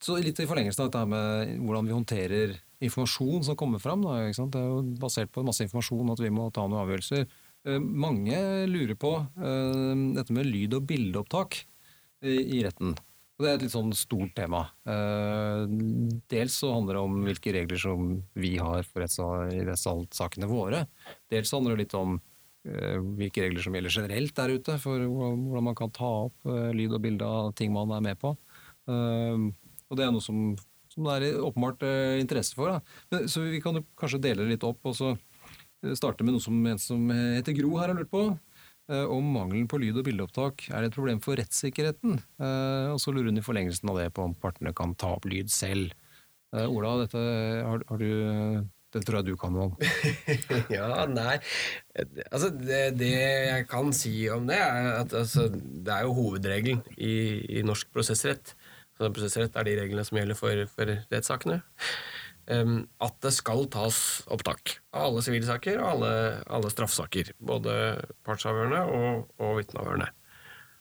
så 0.00 0.16
litt 0.20 0.38
i 0.40 0.48
forlengelsen 0.48 0.86
av 0.86 0.90
dette 0.92 1.04
med 1.10 1.54
hvordan 1.64 1.88
vi 1.88 1.96
håndterer 1.96 2.58
informasjon 2.84 3.44
som 3.50 3.58
kommer 3.60 3.82
fram. 3.82 4.06
Da, 4.06 4.22
det 4.30 4.60
er 4.62 4.66
jo 4.70 4.82
basert 5.00 5.32
på 5.34 5.44
masse 5.44 5.64
informasjon 5.66 6.14
at 6.14 6.22
vi 6.22 6.32
må 6.32 6.48
ta 6.54 6.64
noen 6.66 6.84
avgjørelser. 6.84 7.26
Uh, 7.68 7.78
mange 7.80 8.36
lurer 8.70 8.96
på 8.96 9.12
uh, 9.20 9.94
dette 10.16 10.32
med 10.32 10.48
lyd- 10.48 10.78
og 10.78 10.86
bildeopptak 10.88 11.62
i, 12.20 12.60
retten. 12.64 12.94
Og 13.40 13.46
det 13.46 13.48
er 13.48 13.56
et 13.56 13.62
litt 13.64 13.72
sånn 13.72 13.92
stort 13.96 14.34
tema. 14.36 14.66
Eh, 14.84 15.62
dels 16.28 16.58
så 16.60 16.74
handler 16.74 16.98
det 16.98 17.04
om 17.06 17.14
hvilke 17.24 17.54
regler 17.56 17.80
som 17.80 18.10
vi 18.36 18.50
har 18.60 18.84
for 18.84 19.00
rettssakene 19.00 20.48
våre. 20.50 20.82
Dels 21.32 21.52
handler 21.56 21.72
det 21.72 21.86
litt 21.86 21.96
om 21.96 22.18
eh, 22.68 22.98
hvilke 23.00 23.46
regler 23.46 23.64
som 23.64 23.78
gjelder 23.78 23.96
generelt 23.96 24.34
der 24.36 24.52
ute 24.52 24.76
for 24.82 25.06
hvordan 25.08 25.68
man 25.70 25.78
kan 25.78 25.94
ta 25.96 26.10
opp 26.26 26.52
eh, 26.52 26.68
lyd 26.76 26.98
og 26.98 27.00
bilde 27.06 27.30
av 27.40 27.54
ting 27.56 27.72
man 27.72 27.96
er 27.96 28.04
med 28.10 28.20
på. 28.20 28.34
Og 28.90 29.96
det 29.96 30.04
er 30.04 30.12
noe 30.12 30.24
som, 30.24 30.52
som 30.92 31.08
det 31.08 31.30
er 31.30 31.40
åpenbart 31.40 31.84
interesse 32.20 32.56
for. 32.58 32.76
Men, 33.08 33.24
så 33.30 33.46
vi 33.46 33.62
kan 33.64 33.78
jo 33.78 33.86
kanskje 33.96 34.20
dele 34.20 34.44
det 34.44 34.58
litt 34.58 34.66
opp 34.68 34.84
og 34.90 34.96
så 34.98 35.14
starte 35.96 36.26
med 36.26 36.36
noe 36.36 36.44
som 36.44 36.56
en 36.66 36.80
som 36.80 37.10
heter 37.10 37.56
Gro 37.56 37.76
her 37.78 37.92
har 37.92 37.98
lurt 37.98 38.12
på. 38.12 38.24
Eh, 38.90 39.06
om 39.06 39.22
mangelen 39.22 39.68
på 39.70 39.78
lyd- 39.78 40.00
og 40.00 40.06
bildeopptak 40.08 40.66
er 40.74 40.86
et 40.86 40.94
problem 40.96 41.20
for 41.22 41.38
rettssikkerheten. 41.38 42.18
Eh, 42.42 42.90
og 42.90 42.98
så 42.98 43.14
lurer 43.14 43.30
hun 43.30 43.38
i 43.38 43.46
forlengelsen 43.46 43.90
av 43.92 44.00
det 44.00 44.10
på 44.16 44.24
om 44.26 44.34
partene 44.34 44.74
kan 44.74 44.96
ta 44.98 45.14
opp 45.14 45.28
lyd 45.30 45.50
selv. 45.50 45.94
Eh, 46.50 46.66
Ola, 46.66 46.96
dette 47.04 47.20
har, 47.20 47.84
har 47.86 48.02
du 48.02 48.66
det 48.90 49.04
tror 49.06 49.20
jeg 49.20 49.28
du 49.28 49.36
kan 49.38 49.52
noe 49.54 49.68
om. 49.68 49.74
ja, 50.74 51.04
nei 51.06 51.36
Altså, 52.32 52.48
det, 52.50 52.80
det, 52.98 53.12
jeg 53.14 53.68
kan 53.70 53.92
si 53.94 54.26
om 54.34 54.48
det, 54.50 54.58
er 54.58 54.88
at 55.04 55.14
altså, 55.14 55.46
det 55.54 55.94
er 55.94 56.08
jo 56.08 56.16
hovedregelen 56.16 56.82
i, 56.98 57.14
i 57.60 57.62
norsk 57.62 57.92
prosessrett. 57.94 58.56
Så 58.98 59.12
prosessrett 59.14 59.54
er 59.54 59.68
de 59.68 59.76
reglene 59.78 60.02
som 60.08 60.18
gjelder 60.18 60.38
for, 60.38 60.64
for 60.74 60.90
rettssakene 61.14 61.60
at 62.50 63.16
det 63.22 63.30
skal 63.36 63.68
tas 63.70 63.96
opptak 64.32 64.72
av 64.90 65.04
alle 65.06 65.22
sivilsaker 65.22 65.78
og 65.78 65.88
alle, 65.92 66.12
alle 66.50 66.70
straffsaker. 66.72 67.30
Både 67.38 67.74
partsavhørende 68.26 68.80
og, 68.90 69.28
og 69.38 69.60
vitneavhørende. 69.60 70.08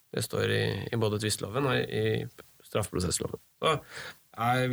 Det 0.09 0.23
står 0.25 0.53
i, 0.55 0.63
i 0.89 0.97
både 0.97 1.19
tvisteloven 1.21 1.69
og 1.69 1.77
i, 1.77 2.23
straffeprosessloven. 2.69 3.41
Så 3.61 3.75
er, 4.39 4.65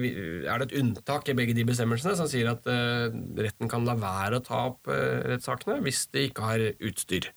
er, 0.47 0.61
det 0.61 0.67
et 0.69 0.77
unntak 0.81 1.31
i 1.31 1.37
begge 1.37 1.57
de 1.57 1.65
bestemmelsene 1.69 2.17
som 2.19 2.29
sier 2.31 2.51
at 2.53 2.67
uh, 2.71 3.09
retten 3.41 3.71
kan 3.73 3.87
la 3.89 3.97
være 3.99 4.41
å 4.41 4.45
ta 4.45 4.63
opp 4.71 4.91
uh, 4.91 5.25
rettssakene 5.33 5.81
hvis 5.85 6.07
de 6.15 6.27
ikke 6.29 6.51
har 6.51 6.65
utstyr. 6.77 7.31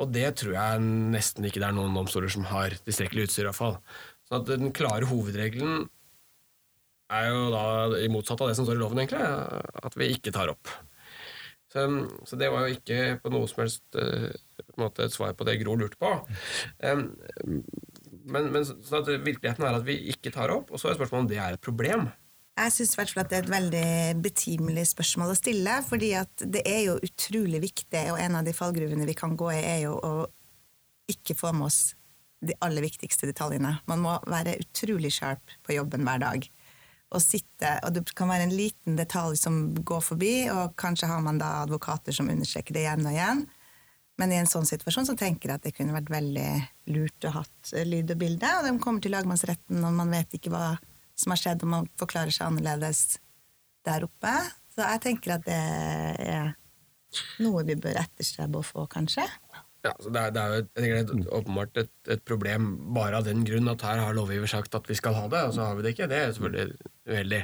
Og 0.00 0.12
det 0.14 0.28
tror 0.40 0.54
jeg 0.56 0.84
nesten 1.12 1.44
ikke 1.44 1.60
det 1.60 1.68
er 1.68 1.76
noen 1.76 1.96
domstoler 1.96 2.32
som 2.32 2.46
har 2.48 2.76
tilstrekkelig 2.86 3.28
utstyr. 3.28 3.44
i 3.44 3.50
hvert 3.50 3.58
fall. 3.58 3.80
Så 4.28 4.40
Den 4.48 4.70
klare 4.76 5.08
hovedregelen 5.10 5.88
er 7.10 7.26
jo 7.30 7.48
da 7.52 7.64
i 8.00 8.08
motsatt 8.12 8.40
av 8.40 8.50
det 8.50 8.56
som 8.58 8.66
står 8.66 8.78
i 8.78 8.82
loven, 8.82 9.02
egentlig, 9.02 9.24
at 9.82 9.98
vi 9.98 10.12
ikke 10.14 10.34
tar 10.34 10.52
opp. 10.52 10.70
Så, 11.70 11.84
så 12.26 12.38
det 12.38 12.48
var 12.50 12.66
jo 12.66 12.78
ikke 12.78 13.20
på 13.22 13.30
noe 13.30 13.46
som 13.50 13.62
helst 13.62 13.98
uh, 13.98 14.30
måte 14.80 15.06
et 15.06 15.14
svar 15.14 15.36
på 15.38 15.46
det 15.46 15.60
Gro 15.60 15.76
lurte 15.78 15.98
på. 16.00 16.10
Men, 16.82 18.50
men 18.50 18.64
så 18.66 19.02
virkeligheten 19.06 19.66
er 19.66 19.78
at 19.78 19.86
vi 19.86 20.00
ikke 20.10 20.32
tar 20.34 20.52
opp, 20.54 20.72
og 20.72 20.82
så 20.82 20.90
er 20.90 20.98
spørsmålet 20.98 21.24
om 21.24 21.30
det 21.30 21.38
er 21.42 21.56
et 21.56 21.62
problem. 21.62 22.08
Jeg 22.60 22.74
syns 22.74 22.92
det 22.98 23.22
er 23.38 23.44
et 23.44 23.52
veldig 23.52 24.20
betimelig 24.20 24.90
spørsmål 24.90 25.32
å 25.32 25.38
stille, 25.38 25.78
fordi 25.86 26.10
det 26.42 26.64
er 26.68 26.82
jo 26.90 26.98
utrolig 27.06 27.62
viktig, 27.62 28.02
og 28.12 28.20
en 28.20 28.36
av 28.40 28.44
de 28.44 28.56
fallgruvene 28.56 29.06
vi 29.08 29.16
kan 29.16 29.36
gå 29.38 29.48
i, 29.54 29.62
er 29.62 29.80
jo 29.86 29.94
å 29.96 30.14
ikke 31.10 31.38
få 31.38 31.54
med 31.56 31.70
oss 31.70 31.80
de 32.44 32.56
aller 32.64 32.84
viktigste 32.84 33.28
detaljene. 33.28 33.78
Man 33.88 34.02
må 34.04 34.16
være 34.28 34.58
utrolig 34.60 35.12
sharp 35.14 35.56
på 35.64 35.76
jobben 35.76 36.04
hver 36.08 36.20
dag. 36.22 36.46
Og, 37.10 37.18
sitte, 37.18 37.72
og 37.82 37.94
det 37.96 38.04
kan 38.14 38.30
være 38.30 38.44
en 38.46 38.54
liten 38.54 38.94
detalj 38.98 39.34
som 39.40 39.56
går 39.74 40.02
forbi, 40.12 40.34
og 40.52 40.76
kanskje 40.78 41.08
har 41.10 41.24
man 41.24 41.40
da 41.40 41.56
advokater 41.64 42.14
som 42.14 42.30
understreker 42.30 42.76
det 42.76 42.84
igjen 42.84 43.02
og 43.02 43.16
igjen. 43.16 43.42
Men 44.20 44.34
i 44.34 44.38
en 44.38 44.50
sånn 44.50 44.68
situasjon 44.68 45.08
så 45.08 45.16
tenker 45.18 45.50
jeg 45.50 45.58
at 45.58 45.64
det 45.64 45.72
kunne 45.74 45.96
vært 45.96 46.12
veldig 46.12 46.48
lurt 46.92 47.26
å 47.26 47.32
ha 47.38 47.42
lyd 47.88 48.12
og 48.14 48.20
bilde. 48.20 48.52
Og 48.58 48.66
de 48.68 48.72
kommer 48.84 49.02
til 49.02 49.14
lagmannsretten, 49.16 49.80
og 49.80 49.96
man 49.96 50.12
vet 50.12 50.36
ikke 50.36 50.52
hva 50.52 50.74
som 51.18 51.34
har 51.34 51.40
skjedd, 51.40 51.64
og 51.64 51.72
man 51.74 51.90
forklarer 52.00 52.34
seg 52.34 52.50
annerledes 52.50 53.04
der 53.88 54.04
oppe. 54.06 54.34
Så 54.70 54.84
jeg 54.84 55.02
tenker 55.06 55.34
at 55.38 55.46
det 55.48 55.60
er 56.30 56.52
noe 57.42 57.64
vi 57.66 57.78
bør 57.80 57.98
etterstrebe 58.04 58.60
å 58.60 58.66
få, 58.66 58.84
kanskje. 58.92 59.24
Ja, 59.80 59.94
så 59.96 60.10
det 60.12 60.20
er, 60.20 60.32
det 60.36 60.40
er 60.42 60.50
jo 60.50 60.64
det 60.76 60.88
er 60.90 61.36
åpenbart 61.38 61.78
et, 61.80 61.92
et, 62.12 62.20
problem 62.28 62.74
bare 62.92 63.16
av 63.16 63.24
den 63.24 63.46
grunn 63.48 63.70
at 63.72 63.84
her 63.86 64.02
har 64.02 64.16
lovgiver 64.16 64.50
sagt 64.50 64.76
at 64.76 64.90
vi 64.90 64.96
skal 64.98 65.16
ha 65.16 65.22
det, 65.32 65.40
og 65.48 65.54
så 65.56 65.70
har 65.70 65.78
vi 65.78 65.86
det 65.86 65.94
ikke. 65.94 66.08
Det 66.10 66.18
er 66.18 66.34
selvfølgelig 66.36 66.90
uheldig. 67.08 67.40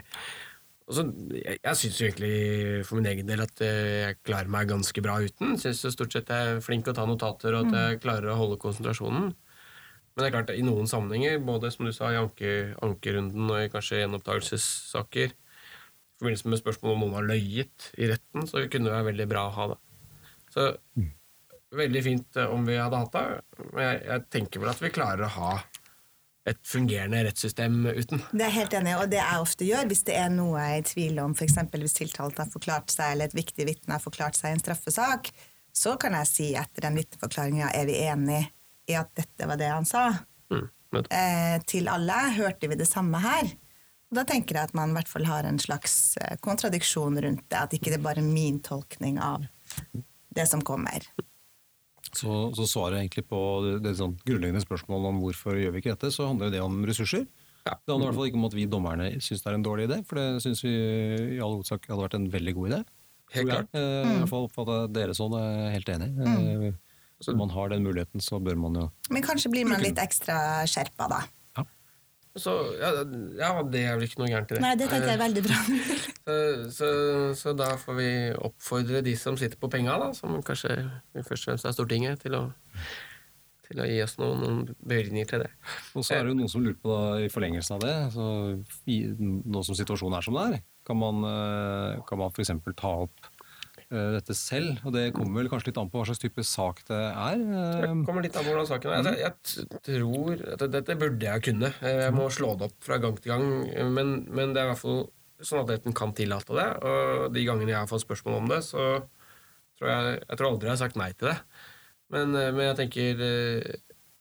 Så, 0.86 1.02
jeg 1.32 1.56
jeg 1.64 1.78
syns 1.80 2.02
egentlig 2.04 2.84
for 2.86 3.00
min 3.00 3.08
egen 3.10 3.26
del 3.26 3.40
at 3.42 3.62
eh, 3.64 4.02
jeg 4.04 4.18
klarer 4.28 4.52
meg 4.52 4.68
ganske 4.70 5.02
bra 5.02 5.16
uten. 5.24 5.56
Syns 5.58 5.80
stort 5.96 6.12
sett 6.12 6.30
jeg 6.30 6.52
er 6.52 6.62
flink 6.62 6.84
til 6.84 6.92
å 6.92 6.98
ta 7.00 7.08
notater, 7.08 7.56
og 7.56 7.66
at 7.66 7.78
jeg 7.80 8.04
klarer 8.04 8.30
å 8.30 8.38
holde 8.38 8.60
konsentrasjonen. 8.62 9.32
Men 9.32 10.22
det 10.22 10.28
er 10.28 10.36
klart, 10.36 10.52
i 10.52 10.64
noen 10.64 10.86
sammenhenger, 10.88 11.40
både 11.44 11.72
som 11.72 11.88
du 11.88 11.92
sa, 11.92 12.12
i 12.12 12.20
anke, 12.20 12.52
ankerunden 12.84 13.50
og 13.50 13.64
i 13.64 13.72
kanskje 13.72 14.04
gjenopptakelsessaker, 14.04 15.34
i 15.34 16.20
forbindelse 16.20 16.52
med 16.52 16.62
spørsmål 16.62 16.94
om 16.94 17.02
noen 17.04 17.18
har 17.18 17.26
løyet 17.32 17.90
i 18.00 18.08
retten, 18.12 18.46
så 18.48 18.62
kunne 18.64 18.88
det 18.88 18.94
være 18.94 19.10
veldig 19.10 19.26
bra 19.32 19.48
å 19.48 19.56
ha 19.56 19.66
det. 19.74 19.82
Så 20.54 20.70
veldig 21.74 22.02
fint 22.04 22.36
eh, 22.36 22.52
om 22.52 22.66
vi 22.66 22.76
hadde 22.78 23.00
hatt 23.02 23.16
det, 23.16 23.24
men 23.72 23.82
jeg, 23.84 24.04
jeg 24.06 24.28
tenker 24.36 24.62
vel 24.62 24.72
at 24.72 24.84
vi 24.84 24.92
klarer 24.94 25.26
å 25.26 25.34
ha 25.38 25.50
et 26.46 26.60
fungerende 26.62 27.24
rettssystem 27.26 27.80
uten. 27.88 28.22
Det 28.30 28.44
er 28.46 28.54
helt 28.54 28.74
enig, 28.78 28.94
og 29.00 29.10
det 29.10 29.18
jeg 29.18 29.42
ofte 29.42 29.66
gjør 29.66 29.88
hvis 29.90 30.04
det 30.06 30.14
er 30.20 30.30
noe 30.30 30.62
jeg 30.62 30.76
er 30.76 30.84
i 30.84 30.86
tvil 30.92 31.20
om, 31.24 31.34
f.eks. 31.34 31.58
hvis 31.74 31.98
tiltalte 31.98 32.44
har 32.44 32.52
forklart 32.52 32.94
seg, 32.94 33.16
eller 33.16 33.30
et 33.30 33.36
viktig 33.36 33.66
vitne 33.66 33.96
har 33.96 34.04
forklart 34.04 34.38
seg 34.38 34.52
i 34.52 34.56
en 34.56 34.62
straffesak, 34.62 35.32
så 35.76 35.96
kan 36.00 36.14
jeg 36.20 36.30
si 36.30 36.48
etter 36.56 36.86
den 36.86 37.00
vitneforklaringa 37.00 37.72
er 37.74 37.90
vi 37.90 37.98
enige 38.06 38.46
i 38.86 38.94
at 38.96 39.10
dette 39.18 39.50
var 39.50 39.58
det 39.60 39.72
han 39.72 39.88
sa. 39.88 40.06
Mm, 40.54 40.68
eh, 41.02 41.56
til 41.66 41.90
alle 41.90 42.20
hørte 42.38 42.70
vi 42.70 42.78
det 42.78 42.88
samme 42.88 43.20
her. 43.20 43.50
Og 44.06 44.20
da 44.20 44.22
tenker 44.28 44.54
jeg 44.54 44.70
at 44.70 44.76
man 44.78 44.94
i 44.94 44.96
hvert 45.00 45.10
fall 45.10 45.26
har 45.26 45.48
en 45.48 45.58
slags 45.60 46.14
eh, 46.22 46.38
kontradiksjon 46.40 47.18
rundt 47.26 47.48
det, 47.50 47.58
at 47.58 47.74
ikke 47.74 47.90
det 47.90 47.98
er 47.98 48.06
bare 48.06 48.24
min 48.24 48.62
tolkning 48.64 49.18
av 49.18 49.44
det 50.36 50.46
som 50.46 50.62
kommer. 50.64 51.02
Så, 52.16 52.36
så 52.56 52.66
svaret 52.68 53.00
egentlig 53.00 53.26
på 53.28 53.40
det, 53.64 53.74
det 53.84 53.96
sånn 53.98 54.16
grunnleggende 54.26 54.64
spørsmålet 54.64 55.10
om 55.12 55.20
hvorfor 55.24 55.58
gjør 55.60 55.74
vi 55.74 55.82
ikke 55.82 55.94
dette, 55.94 56.12
så 56.14 56.30
handler 56.30 56.54
det 56.54 56.62
om 56.64 56.78
ressurser. 56.88 57.26
Ja. 57.66 57.74
Det 57.74 57.90
handler 57.92 58.06
i 58.06 58.08
hvert 58.10 58.20
fall 58.20 58.30
ikke 58.30 58.38
om 58.40 58.48
at 58.48 58.56
vi 58.56 58.68
dommerne 58.70 59.08
syns 59.18 59.42
det 59.42 59.50
er 59.50 59.58
en 59.58 59.66
dårlig 59.66 59.88
idé, 59.88 60.00
for 60.06 60.20
det 60.20 60.44
syns 60.44 60.62
vi 60.64 60.72
i 61.36 61.40
all 61.42 61.56
hovedsak 61.56 61.88
hadde 61.90 62.02
vært 62.04 62.18
en 62.18 62.28
veldig 62.32 62.56
god 62.58 62.70
idé. 62.70 62.80
Helt 63.34 63.50
klart. 63.50 63.70
Eh, 63.74 64.02
I 64.06 64.18
hvert 64.20 64.30
fall 64.30 64.46
oppfatter 64.46 64.92
dere 64.94 65.16
sånn, 65.18 65.34
jeg 65.34 65.62
er 65.64 65.72
helt 65.74 65.94
enig. 65.96 66.10
Mm. 66.14 66.68
Eh, 66.68 66.76
så 67.24 67.32
man 67.34 67.50
har 67.50 67.72
den 67.72 67.82
muligheten, 67.86 68.22
så 68.22 68.38
bør 68.44 68.58
man 68.60 68.76
jo 68.76 68.84
Men 69.10 69.24
kanskje 69.24 69.50
blir 69.50 69.66
man 69.66 69.80
litt 69.82 69.98
ekstra 69.98 70.66
skjerpa, 70.68 71.08
da. 71.10 71.22
Så, 72.36 72.52
ja, 72.76 72.90
ja, 73.38 73.50
det 73.64 73.82
er 73.86 73.96
vel 73.96 74.04
ikke 74.04 74.20
noe 74.20 74.28
gærent 74.28 74.50
i 74.52 74.56
det. 74.56 74.62
Nei, 74.64 74.74
det 74.76 74.90
tenker 74.90 75.08
jeg 75.08 75.16
er 75.16 75.22
veldig 75.22 75.42
bra. 75.46 75.58
så, 76.26 76.38
så, 76.76 76.88
så, 77.38 77.54
da 77.56 77.70
får 77.80 77.96
vi 77.96 78.08
oppfordre 78.48 79.02
de 79.06 79.14
som 79.16 79.38
sitter 79.40 79.60
på 79.60 79.70
penga, 79.72 79.96
da, 80.02 80.10
som 80.16 80.36
kanskje 80.44 80.76
først 81.16 81.46
og 81.46 81.52
fremst 81.52 81.68
er 81.68 81.76
Stortinget, 81.76 82.20
til 82.26 82.36
å, 82.36 82.42
til 83.68 83.80
å 83.80 83.88
gi 83.88 84.02
oss 84.04 84.18
noen, 84.20 84.42
noen 84.44 84.60
bevilgninger 84.82 85.30
til 85.32 85.46
det. 85.46 85.50
Og 85.96 86.04
så 86.04 86.18
er 86.18 86.26
det 86.26 86.34
jo 86.34 86.40
noen 86.42 86.52
som 86.52 86.66
lurer 86.66 86.76
på, 86.82 86.92
da, 86.92 87.22
i 87.24 87.32
forlengelsen 87.32 87.78
av 87.78 87.86
det, 87.86 87.96
så, 88.16 88.28
nå 89.16 89.64
som 89.64 89.78
situasjonen 89.80 90.18
er 90.20 90.28
som 90.28 90.36
det 90.36 90.46
er, 90.50 90.60
kan 90.86 91.00
man, 91.00 91.24
eh, 91.30 92.04
kan 92.06 92.20
man 92.20 92.36
f.eks. 92.36 92.52
ta 92.76 92.92
opp 93.06 93.32
dette 93.90 94.34
selv. 94.34 94.80
Og 94.86 94.94
det 94.94 95.12
kommer 95.14 95.42
vel 95.42 95.50
kanskje 95.50 95.70
litt 95.70 95.80
an 95.80 95.90
på 95.90 96.00
hva 96.00 96.06
slags 96.08 96.22
type 96.22 96.42
sak 96.46 96.82
det 96.88 96.98
er? 96.98 97.42
Det 97.42 97.90
eh. 97.90 98.00
kommer 98.06 98.24
litt 98.24 98.36
an 98.38 98.46
på 98.46 98.52
hvordan 98.52 98.68
saken 98.70 98.92
er. 98.92 99.02
Altså, 99.02 99.14
jeg 99.20 99.84
tror 99.86 100.42
at 100.56 100.66
Dette 100.74 100.98
burde 100.98 101.28
jeg 101.28 101.44
kunne. 101.50 101.70
Eh, 101.80 102.00
jeg 102.06 102.16
må 102.16 102.26
slå 102.34 102.54
det 102.58 102.70
opp 102.70 102.76
fra 102.86 102.98
gang 103.02 103.20
til 103.20 103.34
gang. 103.34 103.46
Men, 103.94 104.18
men 104.26 104.56
det 104.56 104.62
er 104.62 104.68
i 104.68 104.72
hvert 104.74 104.82
fall 104.82 105.02
sånn 105.44 105.62
at 105.62 105.72
retten 105.74 105.96
kan 105.96 106.14
tillate 106.16 106.58
det. 106.58 106.68
Og 106.90 107.30
de 107.34 107.46
gangene 107.46 107.74
jeg 107.74 107.80
har 107.82 107.90
fått 107.90 108.06
spørsmål 108.06 108.40
om 108.42 108.52
det, 108.54 108.62
så 108.66 108.90
tror 109.76 109.92
jeg 109.92 110.20
Jeg 110.20 110.38
tror 110.38 110.50
aldri 110.50 110.70
jeg 110.70 110.74
har 110.74 110.84
sagt 110.84 111.00
nei 111.00 111.10
til 111.14 111.30
det. 111.30 111.40
Men, 112.14 112.30
men 112.32 112.62
jeg 112.68 112.76
tenker 112.78 113.18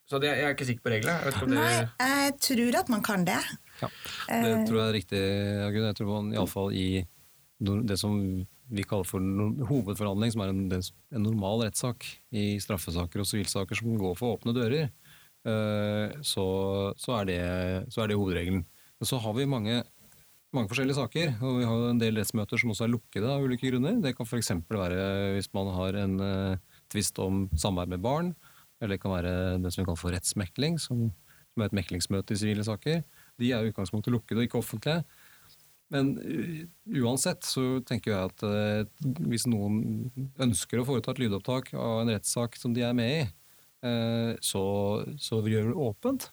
Så 0.09 0.17
det, 0.17 0.31
jeg 0.33 0.45
er 0.45 0.55
ikke 0.55 0.65
sikker 0.67 0.85
på 0.85 0.93
reglene. 0.93 1.21
Jeg 1.25 1.49
Nei, 1.53 1.69
jeg 2.01 2.33
tror 2.51 2.81
at 2.81 2.89
man 2.93 3.05
kan 3.05 3.25
det. 3.25 3.41
Ja, 3.81 3.89
det 4.29 4.57
tror 4.69 4.77
jeg 4.79 4.87
er 4.87 4.95
riktig. 4.95 5.21
Jeg 5.73 5.97
tror 5.97 6.11
man 6.11 6.35
iallfall 6.35 6.75
i 6.75 6.89
det 7.59 7.97
som 7.97 8.19
vi 8.71 8.85
kaller 8.87 9.07
for 9.07 9.21
hovedforhandling, 9.69 10.31
som 10.33 10.43
er 10.43 10.51
en, 10.53 10.61
en 10.73 11.25
normal 11.25 11.65
rettssak 11.67 12.05
i 12.33 12.55
straffesaker 12.61 13.21
og 13.21 13.27
sivilsaker 13.29 13.77
som 13.77 13.97
går 13.99 14.15
for 14.17 14.37
åpne 14.37 14.55
dører, 14.55 14.87
eh, 15.45 16.15
så, 16.25 16.45
så, 16.97 17.19
er 17.19 17.27
det, 17.29 17.41
så, 17.93 18.01
er 18.03 18.09
det, 18.09 18.17
hovedregelen. 18.19 18.63
Men 18.99 19.09
så 19.09 19.19
har 19.21 19.35
vi 19.37 19.45
mange, 19.49 19.83
mange, 20.55 20.71
forskjellige 20.71 20.97
saker, 20.97 21.35
og 21.45 21.59
vi 21.59 21.69
har 21.69 21.85
en 21.91 22.01
del 22.01 22.17
rettsmøter 22.17 22.61
som 22.61 22.73
også 22.73 22.87
er 22.87 22.93
lukkede 22.95 23.29
av 23.29 23.45
ulike 23.45 23.69
grunner. 23.69 23.99
Det 24.01 24.15
kan 24.17 24.29
f.eks. 24.29 24.55
være 24.71 25.35
hvis 25.35 25.51
man 25.57 25.69
har 25.75 25.99
en 26.01 26.17
uh, 26.23 26.79
tvist 26.93 27.21
om 27.21 27.45
samvær 27.53 27.91
med 27.91 28.01
barn, 28.05 28.33
eller 28.81 28.95
det 28.95 29.03
kan 29.03 29.13
være 29.13 29.35
det 29.61 29.71
som 29.71 29.83
vi 29.83 29.87
kaller 29.91 30.01
for 30.01 30.15
rettsmekling, 30.15 30.81
som, 30.81 31.07
som 31.53 31.61
er 31.61 31.69
et 31.69 31.77
meklingsmøte 31.77 32.33
i 32.33 32.41
sivile 32.41 32.65
saker. 32.65 33.05
De 33.39 33.51
er 33.53 33.61
i 33.61 33.71
utgangspunktet 33.71 34.15
lukkede 34.15 34.41
og 34.41 34.49
ikke 34.49 34.61
offentlige. 34.63 35.03
Men 35.93 36.15
uansett 36.97 37.45
så 37.45 37.79
tenker 37.85 38.11
jeg 38.11 38.29
at 38.31 38.45
uh, 38.45 39.09
hvis 39.29 39.45
noen 39.49 40.09
ønsker 40.41 40.81
å 40.81 40.85
foreta 40.87 41.13
et 41.13 41.21
lydopptak 41.21 41.73
av 41.77 42.01
en 42.01 42.13
rettssak 42.15 42.57
som 42.57 42.73
de 42.73 42.85
er 42.87 42.95
med 42.97 43.11
i, 43.19 43.19
uh, 43.85 44.31
så, 44.41 44.63
så 45.21 45.43
gjør 45.45 45.69
det 45.71 45.77
åpent. 45.89 46.29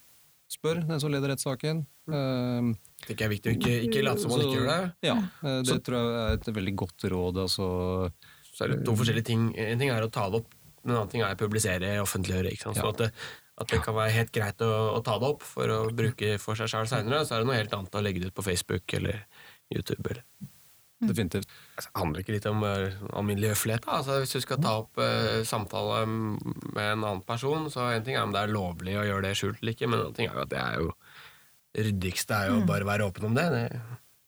Spør 0.52 0.82
den 0.88 1.00
som 1.00 1.12
leder 1.12 1.35
rettssaken. 1.35 1.85
Uh, 2.09 2.73
det 3.09 3.18
er 3.18 3.32
viktig 3.32 3.52
å 3.52 3.59
ikke, 3.59 3.76
ikke 3.90 4.06
late 4.06 4.25
som 4.25 4.32
man 4.32 4.47
ikke 4.47 4.56
gjør 4.56 4.73
det. 4.73 4.80
Ja, 5.11 5.18
det 5.44 5.68
så, 5.68 5.78
tror 5.85 6.00
jeg 6.00 6.16
er 6.23 6.40
et 6.40 6.50
veldig 6.61 6.75
godt 6.85 7.06
råd. 7.12 7.44
Altså, 7.44 7.68
så 8.52 8.64
er 8.64 8.75
det 8.75 8.82
to 8.88 8.97
forskjellige 8.97 9.28
ting. 9.32 9.47
En 9.59 9.80
ting 9.80 9.92
er 9.92 10.04
å 10.04 10.11
ta 10.12 10.28
det 10.32 10.42
opp, 10.42 10.59
en 10.82 10.97
annen 10.97 11.12
ting 11.12 11.23
er 11.25 11.37
å 11.37 11.40
publisere, 11.40 11.94
offentliggjøre. 12.02 12.52
Ikke 12.56 12.71
sant? 12.71 12.80
Så 12.80 12.88
ja. 12.88 12.92
at 12.92 13.04
det, 13.04 13.11
at 13.62 13.68
det 13.68 13.80
kan 13.85 13.97
være 13.97 14.14
helt 14.14 14.32
greit 14.35 14.62
å, 14.64 14.71
å, 14.97 15.00
ta 15.04 15.18
det 15.21 15.28
opp 15.28 15.44
for 15.47 15.71
å 15.71 15.78
bruke 15.94 16.37
for 16.42 16.59
seg 16.59 16.71
sjøl 16.73 16.88
seinere. 16.90 17.23
Så 17.26 17.37
er 17.37 17.42
det 17.42 17.49
noe 17.50 17.59
helt 17.59 17.75
annet 17.76 17.99
å 17.99 18.04
legge 18.04 18.23
det 18.23 18.32
ut 18.32 18.37
på 18.38 18.44
Facebook 18.47 18.97
eller 18.99 19.23
YouTube. 19.76 20.02
Eller. 20.10 20.24
Mm. 21.02 21.08
Definitivt. 21.08 21.48
Altså, 21.76 21.90
det 21.90 22.00
handler 22.00 22.22
ikke 22.22 22.34
litt 22.36 22.46
om 22.46 22.62
uh, 22.62 23.00
alminnelig 23.18 23.52
høflighet. 23.56 23.86
Altså, 23.90 24.20
hvis 24.22 24.34
du 24.36 24.44
skal 24.44 24.60
ta 24.62 24.74
opp 24.84 25.00
uh, 25.02 25.40
samtale 25.46 26.04
med 26.06 26.84
en 26.84 27.02
annen 27.02 27.24
person, 27.26 27.66
så 27.72 27.88
en 27.90 28.04
ting 28.06 28.14
er 28.14 28.22
om 28.22 28.34
det 28.34 28.44
er 28.44 28.54
lovlig 28.54 28.94
å 29.00 29.06
gjøre 29.08 29.26
det 29.26 29.34
skjult 29.38 29.58
eller 29.62 29.74
ikke, 29.74 29.88
men 29.90 29.98
en 29.98 30.04
annen 30.06 30.18
ting 30.18 30.30
er 30.30 30.36
jo 30.36 30.44
at 30.44 30.52
det 30.52 30.60
er 30.62 30.78
jo 30.78 30.92
det 31.72 31.86
ryddigste 31.88 32.36
er 32.36 32.50
jo 32.52 32.60
mm. 32.60 32.68
bare 32.68 32.86
være 32.86 33.08
åpen 33.08 33.30
om 33.30 33.34
det. 33.34 33.48
Det 33.50 33.66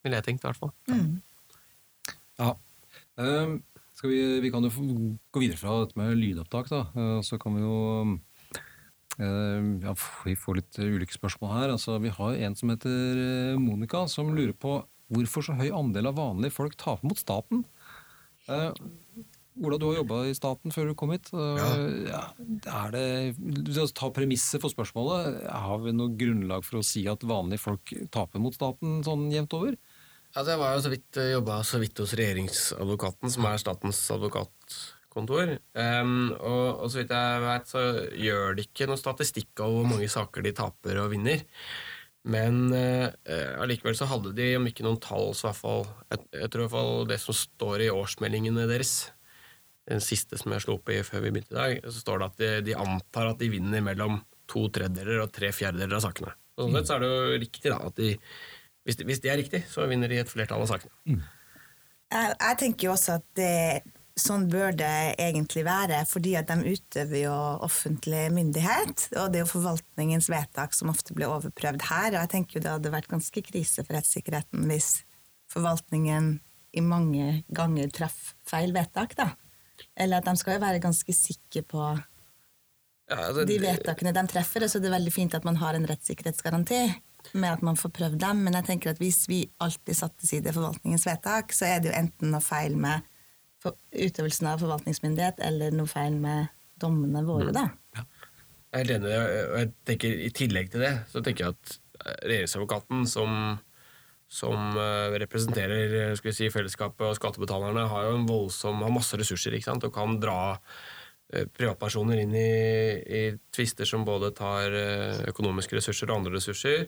ville 0.03 0.19
jeg 0.19 0.27
tenkt, 0.27 0.43
i 0.43 0.49
hvert 0.49 0.59
fall. 0.59 0.73
Mm. 0.89 2.15
Ja. 2.41 2.51
Um, 3.21 3.59
vi, 4.01 4.17
vi, 4.43 4.49
kan 4.51 4.65
jo 4.65 4.71
gå 5.33 5.43
videre 5.43 5.59
fra 5.61 5.77
dette 5.83 5.97
med 5.99 6.17
lydopptak, 6.19 6.71
da. 6.73 6.81
Uh, 6.97 7.19
så 7.25 7.39
kan 7.41 7.55
vi 7.55 7.63
jo 7.63 8.17
ja, 9.15 9.93
Vi 10.25 10.33
får 10.35 10.57
litt 10.57 10.77
ulike 10.81 11.15
spørsmål 11.15 11.51
her. 11.53 11.69
Altså, 11.77 11.93
vi 12.03 12.09
har 12.11 12.33
en 12.35 12.57
som 12.59 12.73
heter 12.73 13.55
Monica, 13.61 14.01
som 14.11 14.33
lurer 14.35 14.51
på 14.59 14.81
hvorfor 15.13 15.45
så 15.45 15.55
høy 15.59 15.69
andel 15.69 16.09
av 16.09 16.19
vanlige 16.19 16.55
folk 16.55 16.77
taper 16.81 17.09
mot 17.09 17.19
staten. 17.19 17.65
Eh, 18.49 18.71
Ola, 19.63 19.77
du 19.79 19.85
har 19.87 20.01
jobba 20.01 20.17
i 20.27 20.33
staten 20.35 20.73
før 20.75 20.89
du 20.89 20.95
kom 20.99 21.13
hit. 21.15 21.29
Ja. 21.31 21.67
ja. 22.09 22.23
er 22.83 22.89
det, 22.91 23.03
ta 23.95 24.09
premisset 24.11 24.59
for 24.59 24.73
spørsmålet. 24.73 25.45
Har 25.47 25.79
vi 25.85 25.93
noe 25.95 26.11
grunnlag 26.19 26.65
for 26.67 26.81
å 26.81 26.83
si 26.85 27.05
at 27.07 27.23
vanlige 27.23 27.63
folk 27.63 27.93
taper 28.11 28.43
mot 28.43 28.55
staten 28.55 28.99
sånn 29.07 29.29
jevnt 29.31 29.55
over? 29.55 29.77
Altså, 30.35 30.49
jeg 30.51 30.59
var 30.59 30.75
jo 30.75 30.83
så 30.83 30.91
vidt 30.91 31.21
eh, 31.21 31.31
jobba 31.31 31.61
så 31.63 31.79
vidt 31.79 32.03
hos 32.03 32.13
regjeringsadvokaten, 32.19 33.31
som 33.31 33.47
er 33.47 33.61
statens 33.61 34.01
advokatkontor. 34.11 35.53
Um, 35.71 36.17
og, 36.35 36.65
og, 36.73 36.89
så 36.91 36.99
vidt 36.99 37.15
jeg 37.15 37.43
vet, 37.45 37.71
så 37.71 37.83
gjør 38.25 38.57
de 38.57 38.65
ikke 38.67 38.89
noe 38.91 38.99
statistikk 38.99 39.63
over 39.63 39.77
hvor 39.77 39.93
mange 39.93 40.11
saker 40.11 40.43
de 40.43 40.51
taper 40.59 40.99
og 40.99 41.13
vinner. 41.15 41.47
Men 42.25 42.71
eh, 42.73 43.11
allikevel 43.61 43.97
så 43.97 44.07
hadde 44.09 44.33
de, 44.37 44.47
om 44.57 44.65
ikke 44.65 44.85
noen 44.85 44.97
tall, 45.01 45.29
så 45.37 45.45
i 45.45 45.49
hvert 45.51 45.59
fall 45.59 45.83
jeg, 45.85 46.23
jeg 46.39 46.49
tror 46.51 46.63
i 46.63 46.65
hvert 46.65 46.73
fall 46.73 47.09
det 47.11 47.19
som 47.21 47.37
står 47.37 47.83
i 47.85 47.91
årsmeldingene 47.93 48.65
deres, 48.71 48.93
den 49.85 50.01
siste 50.01 50.39
som 50.41 50.55
jeg 50.55 50.63
slo 50.63 50.79
opp 50.79 50.89
i 50.89 51.03
før 51.05 51.21
vi 51.27 51.35
begynte 51.35 51.53
i 51.53 51.59
dag, 51.59 51.85
så 51.85 52.01
står 52.01 52.21
det 52.21 52.29
at 52.31 52.39
de, 52.41 52.49
de 52.71 52.77
antar 52.81 53.29
at 53.29 53.41
de 53.43 53.51
vinner 53.53 53.85
mellom 53.85 54.17
to 54.49 54.65
tredjedeler 54.73 55.21
og 55.21 55.33
tre 55.35 55.51
fjerdedeler 55.53 55.99
av 55.99 56.05
sakene. 56.07 56.33
Sånn 56.57 56.73
sett 56.73 56.89
så 56.89 56.95
er 56.95 57.03
det 57.03 57.11
jo 57.11 57.39
riktig 57.43 57.69
da, 57.69 57.77
at 57.91 57.99
de, 57.99 58.15
hvis, 58.85 58.97
de, 58.97 59.07
hvis 59.09 59.21
de, 59.21 59.29
er 59.29 59.39
riktig, 59.41 59.61
så 59.69 59.85
vinner 59.89 60.09
de 60.09 60.21
et 60.23 60.31
flertall 60.31 60.65
av 60.65 60.71
sakene. 60.71 61.21
Jeg, 62.15 62.33
jeg 62.33 62.59
tenker 62.61 62.87
jo 62.87 62.95
også 62.95 63.19
at 63.19 63.25
det, 63.37 63.53
sånn 64.15 64.47
bør 64.51 64.71
det 64.79 65.15
egentlig 65.19 65.65
være, 65.67 65.99
fordi 66.07 66.35
at 66.39 66.47
de 66.47 66.73
utøver 66.75 67.19
jo 67.25 67.35
offentlig 67.65 68.29
myndighet, 68.35 69.09
og 69.19 69.31
det 69.31 69.41
er 69.41 69.43
jo 69.43 69.51
forvaltningens 69.51 70.29
vedtak 70.31 70.75
som 70.75 70.91
ofte 70.91 71.15
blir 71.17 71.31
overprøvd 71.31 71.87
her. 71.89 72.13
Og 72.13 72.21
jeg 72.21 72.31
tenker 72.31 72.57
jo 72.57 72.63
det 72.63 72.75
hadde 72.77 72.93
vært 72.95 73.11
ganske 73.11 73.43
krise 73.49 73.83
for 73.83 73.97
rettssikkerheten 73.97 74.67
hvis 74.71 74.91
forvaltningen 75.51 76.37
i 76.75 76.83
mange 76.83 77.41
ganger 77.55 77.91
traff 77.95 78.35
feil 78.47 78.73
vedtak, 78.75 79.15
da. 79.19 79.33
Eller 79.95 80.19
at 80.19 80.27
de 80.27 80.35
skal 80.39 80.57
jo 80.57 80.63
være 80.63 80.83
ganske 80.83 81.15
sikre 81.15 81.63
på 81.67 81.81
Ja, 83.11 83.31
det, 83.35 83.45
de 83.51 83.59
vedtakene 83.61 84.15
de 84.15 84.23
treffer, 84.31 84.63
og 84.65 84.71
så 84.71 84.79
er 84.79 84.87
det 84.87 84.93
veldig 84.95 85.13
fint 85.13 85.35
at 85.37 85.45
man 85.47 85.59
har 85.61 85.75
en 85.77 85.87
rettssikkerhetsgaranti 85.87 86.79
med 87.35 87.49
at 87.51 87.63
man 87.65 87.77
får 87.79 87.91
prøvd 87.93 88.19
dem, 88.21 88.43
men 88.45 88.55
jeg 88.57 88.67
tenker 88.67 88.93
at 88.93 89.01
hvis 89.01 89.25
vi 89.29 89.43
alltid 89.61 89.97
satte 89.97 90.21
til 90.21 90.31
side 90.35 90.53
forvaltningens 90.55 91.07
vedtak, 91.07 91.53
så 91.57 91.67
er 91.67 91.81
det 91.81 91.91
jo 91.91 91.99
enten 91.99 92.31
noe 92.33 92.43
feil 92.43 92.77
med 92.79 93.03
utøvelsen 93.73 94.49
av 94.51 94.61
forvaltningsmyndighet, 94.63 95.41
eller 95.45 95.75
noe 95.75 95.89
feil 95.89 96.17
med 96.21 96.51
dommene 96.81 97.23
våre, 97.25 97.53
da. 97.55 97.69
Jeg 98.75 98.83
er 98.83 98.97
enig, 98.97 99.13
og 99.13 99.55
jeg 99.61 99.71
tenker 99.87 100.17
i 100.25 100.33
tillegg 100.35 100.73
til 100.73 100.83
det, 100.83 100.91
så 101.11 101.21
tenker 101.23 101.45
jeg 101.45 101.55
at 101.55 101.77
eh, 102.01 102.17
regjeringsadvokaten 102.27 103.05
som, 103.07 103.31
som 104.27 104.75
eh, 104.81 105.15
representerer 105.23 105.95
eh, 106.01 106.11
skal 106.19 106.31
vi 106.31 106.35
si, 106.35 106.51
fellesskapet 106.51 107.07
og 107.07 107.15
skattebetalerne, 107.15 107.87
har 107.91 108.09
jo 108.09 108.19
en 108.19 108.27
voldsom, 108.27 108.83
har 108.83 108.93
masse 108.93 109.15
ressurser 109.19 109.55
ikke 109.55 109.69
sant? 109.69 109.87
og 109.87 109.95
kan 109.95 110.19
dra 110.19 110.39
privatpersoner 111.25 112.19
inn 112.21 112.35
i, 112.37 112.49
i 113.01 113.21
tvister 113.55 113.87
som 113.89 114.03
både 114.05 114.29
tar 114.37 114.71
økonomiske 115.25 115.79
ressurser 115.79 116.11
og 116.11 116.19
andre 116.19 116.35
ressurser. 116.35 116.85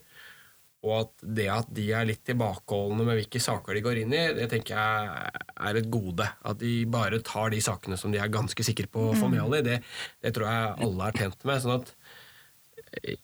Og 0.88 0.94
at 1.02 1.26
det 1.38 1.48
at 1.52 1.72
de 1.76 1.88
er 1.96 2.08
litt 2.08 2.24
tilbakeholdne 2.28 3.04
med 3.04 3.20
hvilke 3.20 3.42
saker 3.44 3.76
de 3.76 3.84
går 3.86 4.02
inn 4.04 4.16
i, 4.16 4.24
det 4.38 4.48
tenker 4.52 4.78
jeg 4.78 5.32
er 5.68 5.80
et 5.82 5.90
gode. 5.92 6.28
At 6.48 6.62
de 6.62 6.74
bare 6.92 7.20
tar 7.26 7.52
de 7.54 7.60
sakene 7.64 8.00
som 8.00 8.14
de 8.14 8.22
er 8.24 8.32
ganske 8.34 8.66
sikre 8.66 8.88
på 8.92 9.10
å 9.10 9.18
få 9.18 9.30
medhold 9.34 9.60
i. 9.60 9.66
Det, 9.68 9.82
det 10.24 10.34
tror 10.38 10.48
jeg 10.50 10.88
alle 10.88 11.10
er 11.10 11.20
tjent 11.22 11.48
med. 11.50 11.64
sånn 11.64 11.78
at 11.82 11.94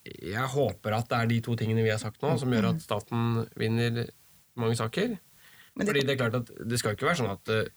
jeg 0.03 0.49
håper 0.53 0.97
at 0.97 1.07
det 1.09 1.19
er 1.19 1.29
de 1.31 1.39
to 1.45 1.55
tingene 1.59 1.85
vi 1.85 1.93
har 1.93 2.01
sagt 2.01 2.21
nå, 2.23 2.35
som 2.41 2.51
gjør 2.51 2.73
at 2.73 2.83
staten 2.83 3.45
vinner 3.59 4.03
mange 4.59 4.77
saker. 4.79 5.15
Fordi 5.79 6.03
det 6.05 6.13
er 6.13 6.19
klart 6.19 6.37
at 6.37 6.51
det 6.69 6.77
skal 6.81 6.97
ikke 6.97 7.07
være 7.07 7.21
sånn 7.23 7.33
at 7.33 7.53
eh, 7.53 7.71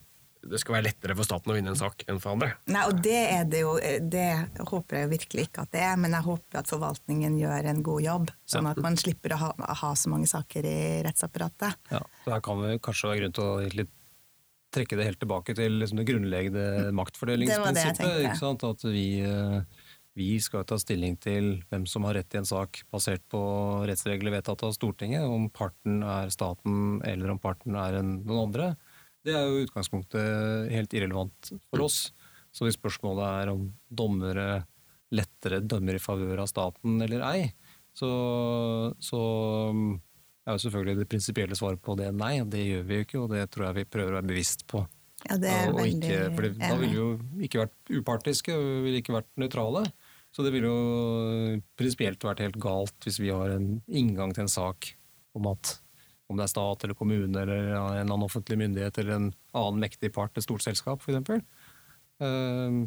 det 0.50 0.60
skal 0.62 0.78
være 0.78 0.86
lettere 0.88 1.16
for 1.18 1.28
staten 1.28 1.52
å 1.52 1.56
vinne 1.56 1.72
en 1.72 1.78
sak 1.78 2.04
enn 2.10 2.20
for 2.22 2.36
andre. 2.36 2.52
Nei, 2.70 2.84
og 2.88 3.02
det 3.04 3.18
er 3.32 3.44
det 3.50 3.62
jo 3.62 3.74
Det 3.76 4.28
håper 4.70 5.00
jeg 5.00 5.10
virkelig 5.12 5.46
ikke 5.48 5.66
at 5.66 5.72
det 5.74 5.82
er, 5.86 5.98
men 6.00 6.16
jeg 6.16 6.26
håper 6.26 6.60
at 6.62 6.70
forvaltningen 6.70 7.38
gjør 7.40 7.70
en 7.72 7.82
god 7.86 8.06
jobb, 8.06 8.32
sånn 8.48 8.70
at 8.70 8.80
man 8.84 8.98
slipper 9.00 9.36
å 9.36 9.42
ha, 9.42 9.52
ha 9.82 9.92
så 9.98 10.12
mange 10.12 10.30
saker 10.30 10.66
i 10.68 10.78
rettsapparatet. 11.06 11.78
Ja, 11.92 12.02
så 12.24 12.36
her 12.36 12.44
kan 12.44 12.62
det 12.64 12.78
kanskje 12.84 13.12
være 13.12 13.24
grunn 13.24 13.36
til 13.36 13.46
å 13.46 13.76
litt 13.76 13.94
trekke 14.76 14.98
det 14.98 15.08
helt 15.08 15.20
tilbake 15.22 15.54
til 15.56 15.78
liksom 15.80 16.00
det 16.00 16.06
grunnleggende 16.08 16.94
maktfordelingsprinsippet. 16.96 18.40
Det? 18.40 18.70
At 18.70 18.84
vi, 18.84 19.06
eh, 19.24 19.86
vi 20.16 20.28
skal 20.42 20.66
ta 20.68 20.78
stilling 20.80 21.16
til 21.22 21.62
hvem 21.70 21.86
som 21.88 22.06
har 22.08 22.18
rett 22.18 22.34
i 22.34 22.40
en 22.40 22.48
sak 22.48 22.82
basert 22.92 23.24
på 23.32 23.40
rettsregler 23.88 24.34
vedtatt 24.38 24.64
av 24.66 24.74
Stortinget, 24.76 25.24
om 25.24 25.48
parten 25.50 26.02
er 26.02 26.32
staten 26.34 27.00
eller 27.06 27.34
om 27.34 27.40
parten 27.40 27.78
er 27.78 28.00
en, 28.02 28.18
noen 28.26 28.48
andre. 28.48 28.70
Det 29.26 29.34
er 29.34 29.48
jo 29.50 29.66
utgangspunktet 29.66 30.70
helt 30.70 30.94
irrelevant 30.94 31.52
for 31.70 31.86
oss. 31.88 32.00
Så 32.54 32.66
hvis 32.66 32.78
spørsmålet 32.78 33.26
er 33.26 33.52
om 33.52 33.68
dommere 33.90 34.64
lettere 35.14 35.60
dømmer 35.62 35.98
i 35.98 36.02
favør 36.02 36.42
av 36.44 36.50
staten 36.50 37.00
eller 37.04 37.22
ei, 37.26 37.40
så, 37.96 38.10
så 39.02 39.20
er 40.46 40.56
jo 40.56 40.62
selvfølgelig 40.62 41.00
det 41.00 41.08
prinsipielle 41.10 41.58
svaret 41.58 41.82
på 41.82 41.96
det 41.98 42.10
nei. 42.14 42.38
Det 42.46 42.62
gjør 42.62 42.84
vi 42.86 43.00
jo 43.00 43.06
ikke, 43.06 43.22
og 43.22 43.32
det 43.34 43.46
tror 43.52 43.68
jeg 43.68 43.78
vi 43.80 43.88
prøver 43.96 44.14
å 44.14 44.18
være 44.20 44.30
bevisst 44.30 44.66
på. 44.70 44.82
Ja, 45.26 45.38
det 45.42 45.50
er 45.50 45.72
og 45.72 45.80
veldig 45.80 45.96
ikke, 45.96 46.18
for 46.36 46.46
det, 46.46 46.52
da 46.60 46.74
ville 46.78 46.92
vi 46.92 47.00
jo 47.00 47.46
ikke 47.48 47.64
vært 47.64 47.94
upartiske, 47.96 48.54
og 48.54 48.66
vi 48.66 48.84
ville 48.84 49.00
ikke 49.02 49.16
vært 49.16 49.32
nøytrale. 49.40 49.86
Så 50.36 50.44
det 50.44 50.52
ville 50.52 50.68
jo 50.68 51.58
prinsipielt 51.80 52.24
vært 52.28 52.44
helt 52.44 52.58
galt 52.60 53.06
hvis 53.06 53.18
vi 53.22 53.32
har 53.32 53.54
en 53.54 53.78
inngang 53.88 54.34
til 54.36 54.44
en 54.44 54.52
sak 54.52 54.92
om 55.36 55.48
at 55.48 55.78
om 56.26 56.38
det 56.38 56.46
er 56.46 56.52
stat 56.52 56.84
eller 56.84 56.98
kommune 56.98 57.42
eller 57.42 57.72
en 57.76 57.96
en 57.96 58.02
annen 58.02 58.26
offentlig 58.26 58.58
myndighet 58.58 58.98
eller 58.98 59.18
en 59.20 59.32
annen 59.54 59.82
mektig 59.82 60.12
part, 60.14 60.34
et 60.36 60.46
stort 60.46 60.64
selskap 60.64 61.02
f.eks. 61.04 61.42
Um, 62.18 62.86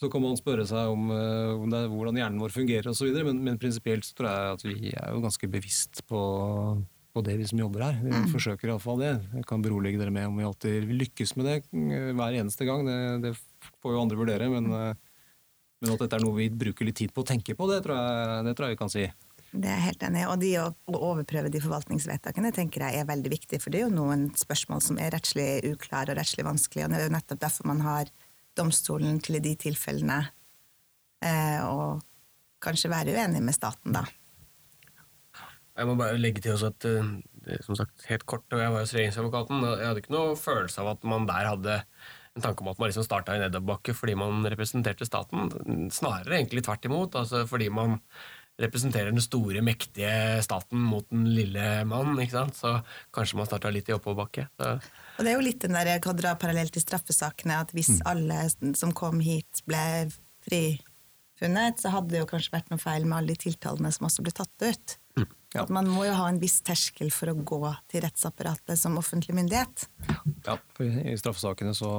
så 0.00 0.08
kan 0.08 0.22
man 0.24 0.38
spørre 0.38 0.64
seg 0.68 0.94
om, 0.94 1.10
eh, 1.12 1.50
om 1.60 1.74
er, 1.76 1.90
hvordan 1.92 2.16
hjernen 2.16 2.40
vår 2.40 2.54
fungerer 2.54 2.88
osv., 2.88 3.10
men, 3.26 3.42
men 3.44 3.60
prinsipielt 3.60 4.06
så 4.06 4.16
tror 4.16 4.30
jeg 4.30 4.54
at 4.54 4.64
vi 4.64 4.94
er 4.94 5.12
jo 5.12 5.20
ganske 5.20 5.50
bevisst 5.52 6.00
på, 6.08 6.20
på 7.12 7.24
det, 7.26 7.36
vi 7.36 7.48
som 7.50 7.60
jobber 7.60 7.84
her. 7.84 7.98
Vi 8.06 8.22
forsøker 8.32 8.70
iallfall 8.70 9.02
det. 9.02 9.12
Jeg 9.36 9.44
kan 9.50 9.60
berolige 9.64 10.00
dere 10.00 10.14
med 10.14 10.30
om 10.30 10.40
vi 10.40 10.46
alltid 10.48 10.88
lykkes 11.02 11.36
med 11.36 11.50
det 11.50 11.56
eh, 11.68 12.14
hver 12.16 12.38
eneste 12.40 12.68
gang. 12.68 12.88
Det, 12.88 12.96
det 13.26 13.34
får 13.84 13.96
jo 13.96 14.00
andre 14.06 14.20
vurdere, 14.22 14.48
men, 14.52 14.72
eh, 14.72 14.94
men 15.84 15.92
at 15.92 16.06
dette 16.06 16.16
er 16.16 16.24
noe 16.24 16.38
vi 16.38 16.48
bruker 16.64 16.88
litt 16.88 17.00
tid 17.02 17.12
på 17.12 17.20
å 17.20 17.28
tenke 17.28 17.58
på, 17.58 17.68
det 17.68 17.82
tror 17.84 18.00
jeg, 18.00 18.46
det 18.48 18.56
tror 18.56 18.70
jeg 18.70 18.78
vi 18.78 18.80
kan 18.80 18.94
si. 18.96 19.04
Det 19.50 19.66
er 19.66 19.80
jeg 19.80 19.86
helt 19.88 20.04
enig 20.06 20.20
i. 20.22 20.26
Og 20.30 20.42
de 20.42 20.50
å, 20.62 20.66
overprøve 20.94 21.50
de 21.50 21.62
forvaltningsvedtakene 21.62 22.52
tenker 22.54 22.84
jeg 22.86 23.00
er 23.00 23.08
veldig 23.08 23.32
viktig, 23.32 23.58
for 23.62 23.72
det 23.72 23.80
er 23.80 23.88
jo 23.88 23.96
noen 23.96 24.28
spørsmål 24.38 24.82
som 24.84 25.00
er 25.02 25.10
rettslig 25.14 25.48
uklare 25.72 26.14
og 26.14 26.20
rettslig 26.20 26.46
vanskelige, 26.46 26.86
og 26.86 26.94
det 26.94 27.00
er 27.00 27.08
jo 27.08 27.16
nettopp 27.16 27.42
derfor 27.42 27.70
man 27.72 27.82
har 27.86 28.12
domstolen 28.58 29.18
til 29.24 29.38
i 29.38 29.42
de 29.42 29.56
tilfellene 29.58 30.20
eh, 31.26 31.98
kanskje 32.62 32.92
være 32.92 33.16
uenig 33.16 33.42
med 33.42 33.56
staten, 33.56 33.94
da. 33.96 34.04
Jeg 35.80 35.88
må 35.88 35.96
bare 35.96 36.18
legge 36.20 36.42
til 36.44 36.54
også 36.54 36.70
at 36.74 36.86
eh, 36.90 37.58
som 37.64 37.78
sagt 37.78 38.06
helt 38.10 38.26
kort, 38.28 38.46
og 38.52 38.62
jeg 38.62 38.72
var 38.72 38.84
hos 38.84 38.94
regjeringsadvokaten, 38.94 39.66
jeg 39.66 39.86
hadde 39.88 40.02
ikke 40.04 40.14
noe 40.14 40.38
følelse 40.38 40.82
av 40.82 40.94
at 40.94 41.06
man 41.08 41.26
der 41.30 41.48
hadde 41.48 41.78
en 42.36 42.44
tanke 42.44 42.62
om 42.62 42.70
at 42.70 42.78
man 42.78 42.90
liksom 42.90 43.06
starta 43.06 43.34
i 43.34 43.40
nedoverbakke 43.42 43.94
fordi 43.96 44.14
man 44.18 44.44
representerte 44.46 45.08
staten. 45.08 45.48
Snarere 45.90 46.36
egentlig 46.38 46.62
tvert 46.66 46.86
imot, 46.86 47.16
altså 47.18 47.42
fordi 47.50 47.70
man 47.74 47.98
representerer 48.60 49.14
den 49.14 49.24
store, 49.24 49.62
mektige 49.64 50.12
staten 50.44 50.82
mot 50.84 51.06
den 51.10 51.26
lille 51.34 51.66
mann, 51.88 52.12
ikke 52.20 52.36
sant? 52.36 52.58
så 52.58 52.76
kanskje 53.14 53.40
man 53.40 53.48
starta 53.48 53.72
litt 53.72 53.88
i 53.90 53.96
oppoverbakke. 53.96 54.46
Så 54.60 54.72
Og 55.18 55.24
det 55.24 55.32
er 55.32 55.38
jo 55.38 55.46
litt 55.46 55.64
den 55.64 55.76
der, 55.78 55.94
jeg 55.94 56.04
kan 56.04 56.18
dra 56.18 56.36
parallelt 56.40 56.74
til 56.76 56.84
straffesakene, 56.84 57.60
at 57.64 57.74
hvis 57.76 58.00
alle 58.08 58.46
som 58.78 58.94
kom 58.96 59.20
hit 59.24 59.62
ble 59.68 59.84
frifunnet, 60.46 61.80
så 61.80 61.92
hadde 61.96 62.14
det 62.14 62.24
jo 62.24 62.30
kanskje 62.30 62.56
vært 62.56 62.72
noe 62.72 62.82
feil 62.82 63.06
med 63.08 63.18
alle 63.18 63.34
de 63.34 63.44
tiltalene 63.48 63.92
som 63.94 64.08
også 64.10 64.26
ble 64.26 64.36
tatt 64.36 64.68
ut. 64.68 64.98
Ja. 65.50 65.64
At 65.64 65.70
man 65.74 65.88
må 65.90 66.04
jo 66.06 66.14
ha 66.14 66.28
en 66.30 66.38
viss 66.38 66.60
terskel 66.62 67.08
for 67.10 67.32
å 67.32 67.34
gå 67.34 67.58
til 67.90 68.04
rettsapparatet 68.04 68.78
som 68.78 68.98
offentlig 69.00 69.34
myndighet. 69.34 69.88
Ja, 70.46 70.54
for 70.76 70.86
I 70.86 71.16
straffesakene 71.18 71.72
så 71.74 71.90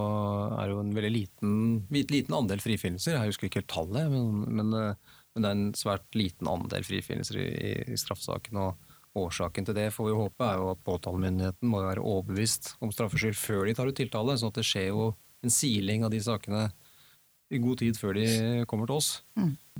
er 0.56 0.69
det 0.69 0.76
jo 0.78 0.84
en 0.86 0.93
veldig 0.95 1.12
liten, 1.12 1.58
liten 1.91 2.38
andel 2.38 2.63
frifinnelser. 2.63 3.17
Jeg 3.17 3.34
husker 3.34 3.50
ikke 3.50 3.60
helt 3.60 3.74
tallet, 3.74 4.08
men, 4.13 4.45
men, 4.56 4.71
eh, 4.80 5.11
men 5.34 5.44
det 5.44 5.50
er 5.50 5.58
en 5.58 5.76
svært 5.78 6.17
liten 6.17 6.50
andel 6.52 6.86
frifinnelser 6.86 7.39
i, 7.41 7.50
i 7.94 8.00
straffesaken. 8.00 8.60
og 8.62 8.88
Årsaken 9.22 9.65
til 9.67 9.76
det 9.76 9.89
får 9.91 10.08
vi 10.08 10.15
håpe 10.15 10.46
er 10.48 10.60
jo 10.60 10.70
at 10.72 10.84
påtalemyndigheten 10.88 11.67
må 11.67 11.82
være 11.84 12.04
overbevist 12.04 12.76
om 12.80 12.94
straffskyld 12.96 13.36
før 13.36 13.65
de 13.67 13.74
tar 13.76 13.89
ut 13.91 13.98
tiltale, 13.98 14.38
sånn 14.39 14.54
at 14.54 14.60
det 14.62 14.67
skjer 14.67 14.88
jo 14.94 15.10
en 15.44 15.52
siling 15.52 16.06
av 16.08 16.13
de 16.13 16.22
sakene 16.24 16.70
i 17.52 17.60
god 17.60 17.82
tid 17.82 17.98
før 18.00 18.15
de 18.15 18.28
kommer 18.72 18.88
til 18.88 19.02
oss. 19.02 19.10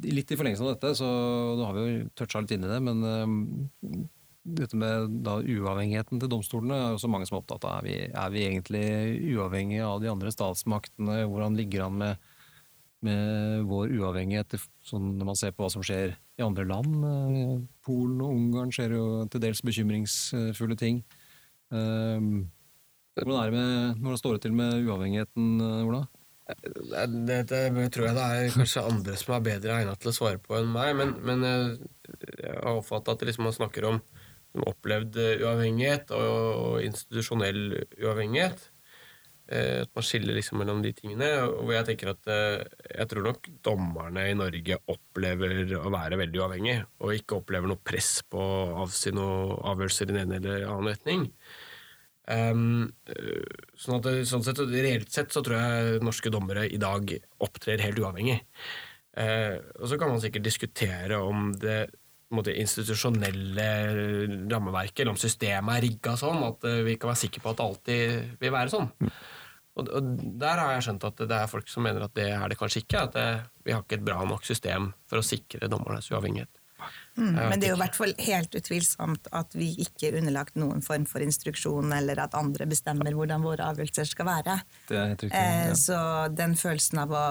Litt 0.04 0.34
i 0.34 0.38
forlengelsen 0.40 0.68
av 0.68 0.74
dette, 0.74 0.92
så 1.00 1.08
da 1.60 1.70
har 1.70 1.78
vi 1.78 1.86
jo 1.86 2.10
toucha 2.20 2.42
litt 2.44 2.52
inn 2.58 2.68
i 2.68 2.72
det, 2.74 2.82
men 2.84 3.06
eh, 3.08 4.04
dette 4.60 4.78
med 4.80 5.22
da 5.26 5.38
uavhengigheten 5.40 6.20
til 6.20 6.32
domstolene 6.32 6.78
er 6.78 6.94
jo 6.96 7.02
så 7.04 7.10
mange 7.12 7.30
som 7.30 7.38
er 7.38 7.44
opptatt 7.44 7.68
av. 7.70 7.80
Er 7.80 7.88
vi, 7.88 7.98
er 8.10 8.34
vi 8.34 8.46
egentlig 8.48 8.86
uavhengige 9.36 9.88
av 9.88 10.02
de 10.04 10.10
andre 10.12 10.34
statsmaktene? 10.34 11.22
Hvordan 11.30 11.56
ligger 11.60 11.86
an 11.88 12.00
med, 12.02 12.31
med 13.06 13.66
vår 13.70 13.92
uavhengighet 13.98 14.56
sånn 14.86 15.16
når 15.18 15.30
man 15.32 15.38
ser 15.40 15.54
på 15.56 15.66
hva 15.66 15.72
som 15.74 15.84
skjer 15.86 16.14
i 16.38 16.46
andre 16.46 16.66
land? 16.70 16.96
Eh, 17.10 17.54
Polen 17.86 18.22
og 18.24 18.34
Ungarn 18.38 18.74
skjer 18.74 18.96
jo 18.98 19.06
til 19.32 19.44
dels 19.44 19.64
bekymringsfulle 19.66 20.78
ting. 20.80 21.04
Eh, 21.74 22.32
Hvordan, 23.12 23.38
er 23.42 23.50
det 23.50 23.58
med, 23.58 23.98
hvordan 24.00 24.20
står 24.22 24.36
det 24.38 24.42
til 24.46 24.54
med 24.56 24.86
uavhengigheten, 24.88 25.48
eh, 25.60 25.88
Ola? 25.90 26.06
det, 26.52 27.36
det, 27.48 27.60
det 27.76 27.88
tror 27.94 28.06
jeg 28.08 28.16
det 28.16 28.24
er 28.24 28.54
kanskje 28.56 28.84
andre 28.88 29.14
som 29.20 29.34
er 29.36 29.44
bedre 29.46 29.76
egnet 29.78 30.02
til 30.02 30.12
å 30.12 30.16
svare 30.16 30.40
på 30.42 30.56
enn 30.58 30.72
meg, 30.72 30.94
men, 31.00 31.14
men 31.28 31.46
jeg, 31.48 32.56
har 32.56 32.72
oppfattet 32.72 33.14
at 33.14 33.26
liksom 33.28 33.46
man 33.48 33.56
snakker 33.56 33.88
om 33.88 34.00
opplevd 34.68 35.20
uavhengighet 35.44 36.12
og, 36.16 36.32
og 36.64 36.88
institusjonell 36.88 37.62
uavhengighet. 38.02 38.70
Eh, 39.52 39.82
At 39.84 39.92
man 39.98 40.06
skiller 40.06 40.38
liksom 40.38 40.62
mellom 40.62 40.80
de 40.84 40.94
tingene. 40.96 41.28
Hvor 41.44 41.74
jeg 41.76 41.88
tenker 41.90 42.14
at 42.14 42.30
eh, 42.32 42.62
jeg 42.94 43.10
tror 43.12 43.28
nok 43.28 43.50
dommerne 43.66 44.30
i 44.30 44.38
Norge 44.38 44.78
opplever 44.92 45.74
å 45.82 45.92
være 45.92 46.20
veldig 46.22 46.40
uavhengige, 46.40 46.86
og 47.04 47.18
ikke 47.18 47.42
opplever 47.42 47.72
noe 47.72 47.82
press 47.84 48.22
på 48.32 48.40
å 48.40 48.86
avsi 48.86 49.12
noen 49.16 49.58
avgjørelser 49.74 50.08
i 50.08 50.14
den 50.14 50.22
ene 50.24 50.40
eller 50.40 50.70
annen 50.70 50.94
retning. 50.94 51.28
Um, 52.32 52.94
sånn 53.82 53.98
at 53.98 54.08
sånn 54.30 54.44
sett, 54.46 54.62
Reelt 54.70 55.10
sett 55.12 55.34
så 55.34 55.42
tror 55.44 55.58
jeg 55.58 56.04
norske 56.06 56.32
dommere 56.32 56.68
i 56.70 56.80
dag 56.80 57.10
opptrer 57.44 57.82
helt 57.84 58.00
uavhengig. 58.00 58.38
Uh, 59.18 59.58
og 59.82 59.90
så 59.92 59.98
kan 60.00 60.14
man 60.14 60.22
sikkert 60.24 60.46
diskutere 60.46 61.18
om 61.20 61.50
det 61.60 61.90
måte, 62.32 62.54
institusjonelle 62.56 63.68
rammeverket 64.48 65.04
eller 65.04 65.18
om 65.18 65.20
systemet 65.20 65.76
er 65.76 65.86
rigga 65.90 66.16
sånn 66.16 66.46
at 66.48 66.64
vi 66.88 66.96
kan 66.96 67.12
være 67.12 67.24
sikre 67.26 67.44
på 67.44 67.52
at 67.52 67.60
det 67.60 67.66
alltid 67.66 68.36
vil 68.40 68.56
være 68.56 68.72
sånn. 68.72 68.88
Og, 69.79 69.88
og 69.88 70.15
der 70.41 70.60
har 70.60 70.73
jeg 70.75 70.88
skjønt 70.88 71.05
at 71.07 71.21
det 71.29 71.38
er 71.38 71.51
folk 71.51 71.69
som 71.71 71.86
mener 71.88 72.03
at 72.03 72.15
det 72.17 72.27
er 72.36 72.49
det 72.51 72.57
kanskje 72.60 72.84
ikke. 72.84 73.05
At 73.07 73.13
det, 73.15 73.27
vi 73.63 73.75
har 73.75 73.86
ikke 73.86 74.01
et 74.01 74.07
bra 74.07 74.19
nok 74.27 74.43
system 74.47 74.91
for 75.07 75.21
å 75.21 75.25
sikre 75.25 75.69
dommernes 75.71 76.10
uavhengighet. 76.12 76.51
Mm, 77.15 77.36
men 77.36 77.60
det 77.62 77.67
er 77.67 77.73
jo 77.73 77.77
i 77.77 77.81
hvert 77.84 77.97
fall 77.97 78.13
helt 78.25 78.55
utvilsomt 78.57 79.27
at 79.38 79.53
vi 79.53 79.69
ikke 79.84 80.07
er 80.10 80.17
underlagt 80.21 80.55
noen 80.60 80.81
form 80.81 81.05
for 81.10 81.23
instruksjon, 81.23 81.91
eller 81.93 82.23
at 82.23 82.38
andre 82.39 82.65
bestemmer 82.71 83.13
hvordan 83.15 83.43
våre 83.45 83.67
avgjørelser 83.69 84.10
skal 84.10 84.27
være. 84.31 84.57
Det 84.89 84.97
er 84.97 85.10
helt 85.12 85.25
riktig, 85.27 85.38
Eh, 85.38 85.65
ja. 85.69 85.75
Så 85.77 85.97
den 86.34 86.55
følelsen 86.60 87.03
av 87.03 87.13
å 87.13 87.25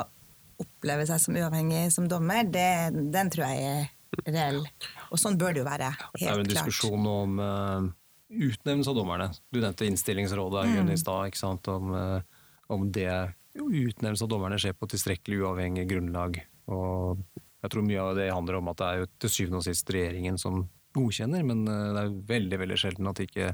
oppleve 0.60 1.06
seg 1.08 1.22
som 1.24 1.38
uavhengig 1.40 1.86
som 1.92 2.06
dommer, 2.08 2.44
det, 2.44 2.92
den 3.12 3.32
tror 3.32 3.48
jeg 3.48 3.70
er 3.70 4.28
reell. 4.28 4.60
Og 5.10 5.20
sånn 5.20 5.38
bør 5.40 5.56
det 5.56 5.64
jo 5.64 5.68
være. 5.68 5.90
Helt 5.96 6.04
klart. 6.04 6.20
Det 6.20 6.28
er 6.28 6.36
jo 6.36 6.44
en 6.44 6.52
diskusjon 6.52 7.08
om 7.10 7.40
uh, 7.40 7.88
utnevnelse 8.30 8.92
av 8.92 8.98
dommerne. 9.00 9.30
Du 9.50 9.60
nevnte 9.62 9.88
innstillingsrådet 9.88 10.66
Mm. 10.70 10.92
I 10.92 10.98
stad. 11.00 11.30
ikke 11.30 11.40
sant? 11.40 11.68
Om, 11.68 11.94
eh, 11.94 12.29
om 12.70 12.88
det 12.94 13.10
utnevnelse 13.54 14.24
av 14.24 14.30
dommerne 14.30 14.58
skjer 14.60 14.76
på 14.78 14.88
tilstrekkelig 14.90 15.40
uavhengig 15.42 15.88
grunnlag. 15.90 16.38
Og 16.70 17.22
jeg 17.60 17.72
tror 17.72 17.86
mye 17.86 18.04
av 18.04 18.14
det 18.18 18.30
handler 18.30 18.60
om 18.60 18.70
at 18.72 18.78
det 18.80 18.86
er 18.90 19.00
jo 19.02 19.10
til 19.20 19.34
syvende 19.34 19.60
og 19.60 19.66
sist 19.66 19.90
regjeringen 19.92 20.38
som 20.40 20.62
godkjenner, 20.96 21.44
men 21.46 21.66
eh, 21.68 21.90
det 21.94 22.04
er 22.04 22.14
veldig 22.30 22.62
veldig 22.64 22.78
sjelden 22.80 23.10
at 23.10 23.20
ikke 23.22 23.52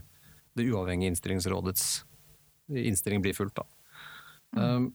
det 0.57 0.69
uavhengige 0.71 1.13
innstillingsrådets 1.13 1.89
innstilling 2.69 3.25
blir 3.25 3.37
fulgt. 3.37 3.61
da. 3.61 3.67
Um, 4.57 4.95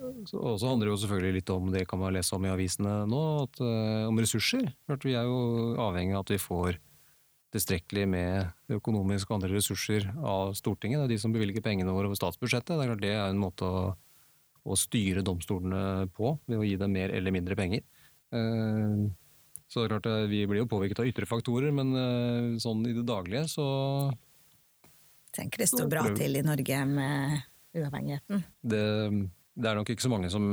og 0.00 0.56
så 0.60 0.68
handler 0.68 0.88
det 0.88 0.92
jo 0.94 1.00
selvfølgelig 1.02 1.38
litt 1.38 1.50
om 1.52 1.70
det 1.72 1.86
kan 1.88 2.00
man 2.00 2.14
lese 2.16 2.34
om 2.36 2.44
i 2.44 2.52
avisene 2.52 2.92
nå, 3.08 3.22
at, 3.44 3.60
uh, 3.64 4.08
om 4.08 4.20
ressurser. 4.20 4.70
Vi 5.04 5.16
er 5.16 5.28
jo 5.28 5.40
avhengig 5.80 6.16
av 6.16 6.24
at 6.24 6.32
vi 6.34 6.40
får 6.40 6.78
tilstrekkelig 7.54 8.06
med 8.10 8.74
økonomiske 8.76 9.30
og 9.30 9.40
andre 9.40 9.56
ressurser 9.56 10.06
av 10.16 10.54
Stortinget. 10.58 11.00
Det 11.00 11.08
er 11.08 11.14
de 11.14 11.22
som 11.22 11.34
bevilger 11.34 11.64
pengene 11.64 11.94
våre 11.94 12.10
over 12.10 12.18
statsbudsjettet. 12.18 12.76
Det 12.76 12.84
er 12.84 12.92
klart 12.92 13.02
det 13.02 13.14
er 13.16 13.24
en 13.26 13.42
måte 13.42 13.66
å, 13.66 13.80
å 14.62 14.78
styre 14.78 15.24
domstolene 15.26 16.06
på, 16.14 16.36
ved 16.46 16.60
å 16.60 16.66
gi 16.66 16.76
dem 16.80 16.94
mer 16.94 17.14
eller 17.16 17.34
mindre 17.34 17.58
penger. 17.58 17.82
Eh, 18.30 19.10
Så 19.70 19.82
det 19.82 19.86
er 19.88 19.92
klart 19.96 20.06
eh, 20.06 20.28
Vi 20.30 20.44
blir 20.46 20.62
jo 20.62 20.70
påvirket 20.70 21.02
av 21.02 21.10
ytre 21.10 21.26
faktorer, 21.26 21.74
men 21.74 21.94
eh, 21.98 22.58
sånn 22.62 22.86
i 22.86 22.94
det 22.94 23.06
daglige 23.08 23.48
så 23.50 23.66
tenker 25.34 25.62
det 25.62 25.70
står 25.70 25.90
bra 25.90 26.08
til 26.14 26.38
i 26.38 26.42
Norge 26.42 26.78
med 26.90 27.42
uavhengigheten. 27.78 28.42
det, 28.66 28.86
det 29.54 29.70
er 29.70 29.78
nok 29.78 29.92
ikke 29.92 30.02
så 30.02 30.10
mange 30.10 30.30
som 30.32 30.46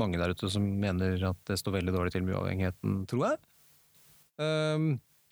mange 0.00 0.20
der 0.20 0.32
ute 0.32 0.48
som 0.52 0.64
mener 0.64 1.20
at 1.28 1.40
det 1.48 1.58
står 1.60 1.78
veldig 1.78 1.94
dårlig 1.94 2.12
til 2.14 2.24
med 2.24 2.36
uavhengigheten, 2.36 3.02
tror 3.08 3.26
jeg. 3.26 3.40
Ehm, 4.40 4.86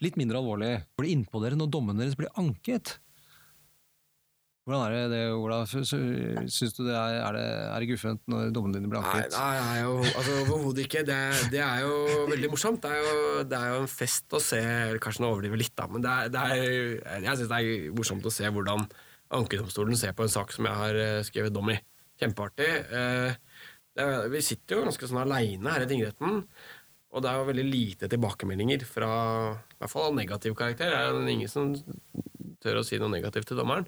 litt 0.05 0.19
mindre 0.21 0.41
alvorlig. 0.41 0.75
Går 0.97 1.07
det 1.07 1.15
innpå 1.15 1.43
dere 1.43 1.59
når 1.59 1.71
dommen 1.73 2.01
deres 2.01 2.19
blir 2.19 2.33
anket? 2.41 2.99
Hvordan 4.69 4.85
er 4.87 4.93
det, 4.95 5.05
det 5.11 5.21
Ola? 5.35 5.59
Syns 5.67 5.91
du 6.77 6.83
det 6.85 6.95
er, 6.95 7.15
er, 7.25 7.35
det, 7.35 7.45
er 7.65 7.83
det 7.83 7.89
guffent 7.91 8.21
når 8.31 8.53
dommene 8.55 8.77
dine 8.77 8.91
blir 8.93 9.01
anket? 9.01 9.35
nei, 9.35 9.55
nei 9.65 9.79
jo, 9.81 9.95
altså, 10.05 10.35
overhodet 10.45 10.85
ikke. 10.85 11.03
Det, 11.09 11.19
det 11.51 11.63
er 11.65 11.83
jo 11.83 12.27
veldig 12.31 12.51
morsomt. 12.53 12.85
Det 12.85 12.93
er 12.93 13.01
jo, 13.03 13.45
det 13.51 13.59
er 13.59 13.73
jo 13.73 13.81
en 13.83 13.91
fest 13.91 14.37
å 14.37 14.43
se 14.45 14.61
Kanskje 15.03 15.25
nå 15.25 15.33
overdriver 15.33 15.63
litt, 15.63 15.75
da, 15.79 15.89
men 15.91 16.05
det 16.05 16.17
det 16.37 16.45
jeg 16.53 17.41
syns 17.41 17.51
det 17.51 17.59
er 17.59 17.97
morsomt 17.97 18.29
å 18.29 18.35
se 18.35 18.53
hvordan 18.53 18.87
ankedomstolen 19.41 19.99
ser 19.99 20.15
på 20.19 20.27
en 20.27 20.33
sak 20.33 20.53
som 20.55 20.67
jeg 20.67 20.79
har 20.85 21.01
eh, 21.03 21.21
skrevet 21.27 21.55
dom 21.55 21.73
i. 21.73 21.79
Kjempeartig. 22.21 22.71
Eh, 22.95 23.51
vi 24.31 24.41
sitter 24.45 24.79
jo 24.79 24.87
ganske 24.87 25.09
sånn 25.09 25.23
aleine 25.25 25.75
her 25.75 25.85
i 25.85 25.89
tingretten, 25.91 26.45
og 27.13 27.23
det 27.25 27.31
er 27.31 27.39
jo 27.41 27.47
veldig 27.49 27.65
lite 27.67 28.09
tilbakemeldinger 28.13 28.85
fra 28.87 29.09
i 29.55 29.79
hvert 29.81 29.91
fall 29.93 30.09
av 30.11 30.15
negativ 30.19 30.55
karakter. 30.59 30.91
Det 30.93 30.99
er 31.01 31.09
jo 31.11 31.25
ingen 31.33 31.49
som 31.51 31.73
tør 32.63 32.81
å 32.81 32.85
si 32.87 32.99
noe 33.01 33.11
negativt 33.11 33.49
til 33.51 33.59
dommeren. 33.59 33.87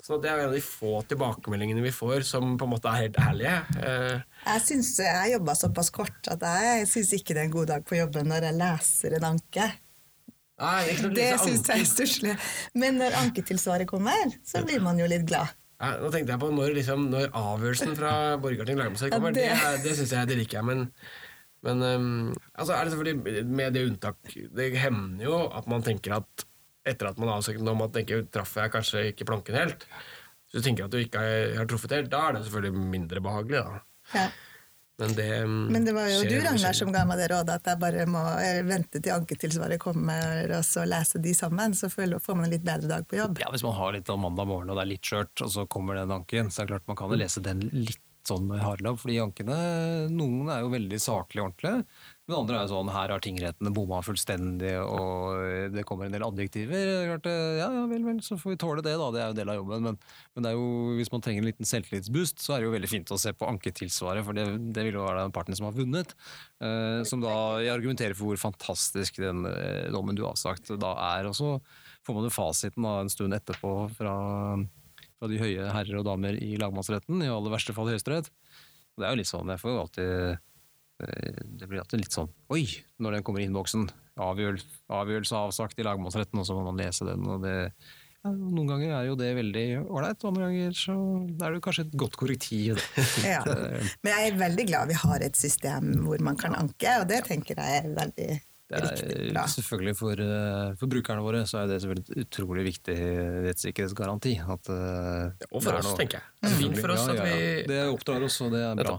Så 0.00 0.16
det 0.22 0.30
er 0.32 0.40
en 0.40 0.48
av 0.48 0.54
de 0.56 0.62
få 0.64 1.02
tilbakemeldingene 1.10 1.82
vi 1.84 1.92
får 1.92 2.24
som 2.24 2.54
på 2.58 2.64
en 2.66 2.72
måte 2.72 2.88
er 2.88 3.02
helt 3.04 3.18
ærlige. 3.20 3.58
Eh, 3.84 4.22
Jeg 4.46 4.62
syns 4.64 4.94
jeg 4.98 5.34
jobba 5.34 5.54
såpass 5.60 5.90
kort 5.92 6.30
at 6.32 6.40
jeg 6.40 6.86
syns 6.88 7.12
ikke 7.18 7.36
det 7.36 7.42
er 7.44 7.48
en 7.50 7.54
god 7.58 7.68
dag 7.74 7.84
på 7.86 7.98
jobben 8.00 8.30
når 8.32 8.48
jeg 8.48 8.58
leser 8.62 9.16
en 9.18 9.28
anke. 9.34 9.68
Nei, 10.60 10.80
ikke 10.94 11.10
Det 11.16 11.28
syns 11.40 11.68
jeg 11.68 11.84
er 11.84 11.88
stusslig. 11.88 12.34
Men 12.74 12.98
når 13.00 13.14
anketilsvaret 13.20 13.88
kommer, 13.88 14.32
så 14.44 14.64
blir 14.64 14.80
man 14.84 14.98
jo 15.00 15.06
litt 15.08 15.26
glad. 15.28 15.52
Ja, 15.80 15.94
nå 16.02 16.10
tenkte 16.12 16.34
jeg 16.34 16.40
på 16.42 16.50
når, 16.52 16.74
liksom, 16.76 17.06
når 17.12 17.30
avgjørelsen 17.36 17.94
fra 17.96 18.10
Borgarting 18.40 18.76
lagmannsrett 18.76 19.14
kommer. 19.14 19.32
Ja, 19.32 19.36
det, 19.36 19.78
det- 19.78 19.84
det 19.86 19.94
syns 19.96 20.10
jeg 20.12 20.28
det 20.28 20.36
liker 20.42 20.58
jeg, 20.58 20.66
men, 20.68 20.82
men 21.66 21.82
um, 21.84 22.12
altså 22.54 22.76
er 22.76 22.86
det 22.86 22.94
selvfølgelig 22.94 23.44
med 23.44 23.74
det 23.76 23.82
unntak 23.84 24.30
Det 24.32 24.70
hender 24.80 25.26
jo 25.26 25.40
at 25.52 25.66
man 25.68 25.84
tenker 25.84 26.14
at 26.16 26.46
etter 26.88 27.10
at 27.10 27.18
man 27.20 27.28
har 27.28 27.42
søkt 27.44 27.66
om 27.68 27.82
at 27.84 27.92
tenker, 27.92 28.22
traff 28.32 28.54
jeg 28.56 28.72
kanskje 28.72 29.02
ikke 29.10 29.26
planken 29.28 29.58
helt, 29.58 29.84
så 30.48 30.58
du 30.58 30.64
tenker 30.64 30.86
at 30.86 30.94
du 30.94 31.00
ikke 31.02 31.20
har, 31.20 31.58
har 31.60 31.68
truffet 31.68 31.98
helt, 31.98 32.12
da 32.12 32.22
er 32.28 32.38
det 32.38 32.46
selvfølgelig 32.46 32.86
mindre 32.94 33.24
behagelig. 33.24 33.60
da. 33.60 33.82
Ja. 34.14 34.30
Men 35.00 35.14
det, 35.16 35.28
um, 35.44 35.52
Men 35.72 35.84
det 35.86 35.94
var 35.96 36.08
jo 36.10 36.18
skjer 36.20 36.34
du, 36.34 36.42
Ragnar, 36.44 36.76
som 36.76 36.90
ga 36.92 37.06
meg 37.08 37.20
det 37.22 37.30
rådet 37.32 37.54
at 37.56 37.70
jeg 37.70 37.80
bare 37.80 38.04
må 38.10 38.20
vente 38.68 39.00
til 39.00 39.14
anketilsvaret 39.14 39.80
kommer, 39.80 40.52
og 40.58 40.66
så 40.66 40.84
lese 40.88 41.22
de 41.24 41.32
sammen. 41.36 41.76
Så 41.76 41.88
får 41.92 42.36
man 42.36 42.44
en 42.48 42.52
litt 42.52 42.66
bedre 42.66 42.90
dag 42.90 43.06
på 43.08 43.16
jobb. 43.16 43.40
Ja, 43.40 43.48
Hvis 43.54 43.64
man 43.64 43.78
har 43.78 43.96
litt 43.96 44.12
om 44.12 44.26
mandag 44.26 44.50
morgen 44.50 44.68
og 44.68 44.76
det 44.76 44.84
er 44.84 44.92
litt 44.92 45.12
skjørt, 45.12 45.32
og 45.40 45.52
så 45.54 45.64
kommer 45.72 45.96
den 45.96 46.12
anken, 46.12 46.52
så 46.52 46.62
er 46.62 46.68
det 46.68 46.74
klart 46.74 46.92
man 46.92 47.00
kan 47.00 47.16
lese 47.16 47.44
den 47.44 47.64
litt 47.72 48.04
sånn 48.30 48.48
med 48.48 48.62
harelabb. 48.62 48.98
Fordi 49.02 49.18
ankene, 49.22 49.58
noen 50.14 50.48
er 50.52 50.64
jo 50.64 50.72
veldig 50.72 51.02
saklige 51.02 51.44
og 51.44 51.50
ordentlige. 51.50 51.84
Men 52.30 52.36
andre 52.38 52.58
er 52.60 52.66
jo 52.68 52.70
sånn 52.70 52.90
her 52.94 53.10
har 53.10 53.22
tingrettene 53.24 53.72
bomma 53.74 53.98
fullstendig, 54.06 54.76
og 54.78 55.72
det 55.74 55.82
kommer 55.88 56.06
en 56.06 56.14
del 56.14 56.22
adjektiver. 56.22 56.90
Er 56.92 57.08
Klart, 57.10 57.26
ja, 57.58 57.66
ja, 57.74 57.82
vel, 57.90 58.04
vel, 58.06 58.20
så 58.22 58.38
får 58.38 58.54
vi 58.54 58.58
tåle 58.62 58.84
det, 58.86 58.94
da. 59.00 59.08
Det 59.10 59.18
er 59.20 59.26
jo 59.26 59.34
en 59.34 59.40
del 59.40 59.50
av 59.50 59.58
jobben. 59.58 59.88
Men, 59.88 59.98
men 60.38 60.48
jo, 60.54 60.68
hvis 61.00 61.10
man 61.10 61.24
trenger 61.26 61.42
en 61.42 61.50
liten 61.50 61.66
selvtillitsboost, 61.66 62.38
så 62.44 62.54
er 62.54 62.62
det 62.62 62.68
jo 62.68 62.76
veldig 62.76 62.92
fint 62.92 63.10
å 63.10 63.18
se 63.18 63.34
på 63.34 63.50
anketilsvaret, 63.50 64.22
for 64.26 64.38
det, 64.38 64.46
det 64.70 64.86
vil 64.86 65.00
jo 65.00 65.08
være 65.08 65.26
den 65.26 65.34
parten 65.34 65.58
som 65.58 65.66
har 65.66 65.74
vunnet. 65.74 66.14
Eh, 66.62 67.02
som 67.10 67.24
da 67.24 67.34
jeg 67.64 67.74
argumenterer 67.74 68.14
for 68.14 68.30
hvor 68.30 68.44
fantastisk 68.46 69.18
den 69.24 69.42
eh, 69.50 69.88
dommen 69.90 70.14
du 70.14 70.22
har 70.22 70.36
avsagt 70.36 70.70
da 70.78 70.94
er. 71.10 71.26
Og 71.32 71.34
så 71.34 71.56
får 72.06 72.16
man 72.16 72.28
jo 72.28 72.34
fasiten 72.34 72.86
da 72.86 73.00
en 73.00 73.10
stund 73.12 73.34
etterpå 73.36 73.74
fra, 73.98 74.14
fra 75.20 75.28
de 75.28 75.40
høye 75.40 75.70
herrer 75.74 76.00
og 76.00 76.06
damer 76.08 76.38
i 76.40 76.54
lagmannsretten, 76.60 77.20
i 77.20 77.30
aller 77.30 77.52
verste 77.52 77.76
fall 77.76 77.90
i 77.90 77.94
Høyesterett. 77.94 78.30
Det 78.96 79.06
er 79.06 79.12
jo 79.12 79.20
litt 79.20 79.30
sånn, 79.30 79.52
jeg 79.52 79.60
får 79.60 79.72
jo 79.72 79.80
alltid 79.84 80.10
eh, 80.34 81.40
Det 81.60 81.68
blir 81.70 81.80
alltid 81.80 82.02
litt 82.02 82.12
sånn 82.16 82.28
Oi! 82.52 82.64
Når 83.00 83.14
den 83.16 83.24
kommer 83.24 83.40
i 83.40 83.46
innboksen. 83.48 83.86
Avgjørelse, 84.20 84.80
avgjørelse 84.92 85.38
avsagt 85.38 85.80
i 85.80 85.86
lagmannsretten, 85.86 86.40
og 86.40 86.48
så 86.48 86.56
må 86.56 86.66
man 86.66 86.80
lese 86.80 87.06
den. 87.08 87.24
og 87.30 87.44
det 87.44 87.54
ja, 88.20 88.32
Noen 88.34 88.68
ganger 88.68 88.92
er 88.98 89.06
jo 89.08 89.16
det 89.16 89.30
veldig 89.38 89.64
ålreit, 89.86 90.26
andre 90.28 90.48
ganger 90.50 90.76
så 90.76 90.96
er 91.30 91.54
det 91.54 91.62
kanskje 91.64 91.86
et 91.86 91.96
godt 92.02 92.18
korrektiv. 92.20 92.82
Ja. 93.30 93.40
Men 93.46 94.12
jeg 94.12 94.32
er 94.32 94.40
veldig 94.42 94.66
glad 94.68 94.90
vi 94.90 95.00
har 95.00 95.24
et 95.24 95.38
system 95.38 95.92
hvor 96.04 96.20
man 96.24 96.36
kan 96.40 96.56
anke, 96.58 96.98
og 97.00 97.08
det 97.08 97.22
tenker 97.28 97.60
jeg 97.60 97.84
er 97.84 97.92
veldig 97.96 98.30
Det 98.70 98.80
riktig 98.84 99.30
er 99.34 99.48
selvfølgelig 99.50 99.94
for, 99.98 100.20
eh, 100.22 100.74
for 100.78 100.86
brukerne 100.92 101.24
våre 101.24 101.40
så 101.50 101.62
er 101.64 101.70
det 101.72 101.80
selvfølgelig 101.82 102.04
et 102.14 102.20
utrolig 102.28 102.64
viktig 102.68 102.96
rettssikkerhetsgaranti. 103.48 104.36
At, 104.44 104.70
ja, 104.70 105.48
Og 105.50 105.58
det 105.58 105.64
for 105.64 105.72
er 105.72 105.80
oss, 105.80 105.88
noe- 105.90 105.98
tenker 105.98 106.20
jeg. 106.20 106.28
Det 106.40 106.50
er 106.52 106.60
fint 106.60 106.78
for 106.78 106.94
oss 106.94 107.02
Ja, 107.06 107.10
at 107.10 107.18
ja, 107.18 107.24
ja. 107.26 107.34
vi 107.34 107.66
Det 107.72 107.80
oppdrar 107.90 108.22
oss, 108.28 108.40
og 108.46 108.52
det 108.54 108.62
er 108.68 108.78
bra. 108.78 108.94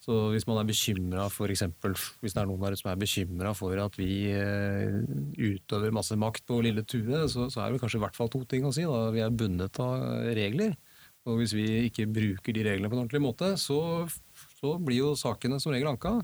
Så 0.00 0.14
hvis 0.32 0.46
man 0.48 0.56
er 0.62 0.64
bekymra 0.66 1.26
for 1.30 1.52
eksempel, 1.52 1.92
hvis 2.24 2.32
det 2.34 2.40
er 2.40 2.46
noen 2.48 2.62
der 2.64 2.74
som 2.80 2.88
er 2.90 2.96
bekymra 2.96 3.50
for 3.54 3.76
at 3.78 3.94
vi 4.00 4.30
eh, 4.32 4.96
utøver 5.36 5.92
masse 5.92 6.16
makt 6.16 6.46
på 6.48 6.62
lille 6.64 6.82
Tue, 6.88 7.28
så, 7.28 7.50
så 7.52 7.60
er 7.66 7.70
det 7.76 7.82
kanskje 7.82 8.00
i 8.00 8.04
hvert 8.06 8.16
fall 8.16 8.30
to 8.32 8.40
ting 8.48 8.64
å 8.64 8.72
si. 8.72 8.82
Da. 8.88 9.10
Vi 9.14 9.20
er 9.20 9.30
bundet 9.30 9.78
av 9.78 10.00
regler. 10.34 10.74
Og 11.28 11.36
hvis 11.36 11.52
vi 11.52 11.66
ikke 11.90 12.08
bruker 12.08 12.56
de 12.56 12.64
reglene 12.64 12.88
på 12.88 12.96
en 12.96 13.02
ordentlig 13.04 13.20
måte, 13.22 13.52
så, 13.60 14.08
så 14.58 14.72
blir 14.80 15.02
jo 15.02 15.10
sakene 15.20 15.60
som 15.60 15.70
regel 15.76 15.92
anka. 15.92 16.16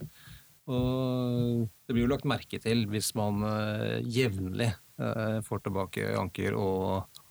Og 0.73 1.69
det 1.87 1.95
blir 1.95 2.07
jo 2.07 2.11
lagt 2.11 2.27
merke 2.29 2.59
til 2.63 2.85
hvis 2.91 3.13
man 3.19 3.45
eh, 3.47 4.01
jevnlig 4.03 4.73
eh, 4.73 5.39
får 5.47 5.63
tilbake 5.67 6.09
anker 6.19 6.57
og 6.59 7.23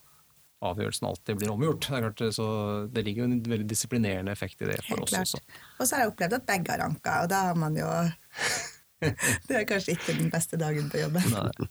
avgjørelsen 0.66 1.08
alltid 1.10 1.40
blir 1.40 1.52
omgjort. 1.52 1.84
Det, 1.84 1.96
er 1.98 2.06
klart, 2.06 2.22
så 2.34 2.46
det 2.88 3.04
ligger 3.04 3.24
jo 3.24 3.28
en 3.28 3.42
veldig 3.52 3.68
disiplinerende 3.68 4.32
effekt 4.32 4.62
i 4.64 4.70
det 4.70 4.78
for 4.80 4.96
Helt 4.96 5.04
oss 5.04 5.12
klart. 5.12 5.34
også. 5.34 5.42
Og 5.76 5.82
så 5.84 5.96
har 5.96 6.04
jeg 6.04 6.12
opplevd 6.14 6.38
at 6.38 6.46
begge 6.48 6.72
har 6.72 6.84
anka, 6.86 7.18
og 7.24 7.32
da 7.32 7.42
har 7.50 7.60
man 7.60 7.76
jo 7.76 7.90
Det 9.46 9.58
er 9.58 9.66
kanskje 9.68 9.92
ikke 9.92 10.16
den 10.16 10.32
beste 10.32 10.56
dagen 10.60 10.88
på 10.88 11.02
jobben. 11.02 11.28
Nei. 11.34 11.68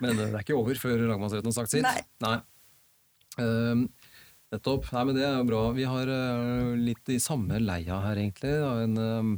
Men 0.00 0.16
det 0.16 0.30
er 0.30 0.40
ikke 0.40 0.56
over 0.56 0.78
før 0.80 1.04
lagmannsretten 1.04 1.52
har 1.52 1.56
sagt 1.56 1.74
sitt. 1.74 1.84
Nei. 2.24 2.38
Ehm, 3.40 3.86
nettopp. 4.52 4.88
Nei, 4.96 5.04
men 5.08 5.18
det 5.18 5.24
er 5.28 5.36
jo 5.36 5.46
bra. 5.48 5.62
Vi 5.76 5.84
har 5.88 6.10
eh, 6.16 6.72
litt 6.80 7.12
i 7.12 7.20
samme 7.22 7.60
leia 7.60 8.00
her, 8.06 8.20
egentlig. 8.24 8.56
av 8.64 8.82
En, 8.86 8.96
Um, 9.02 9.34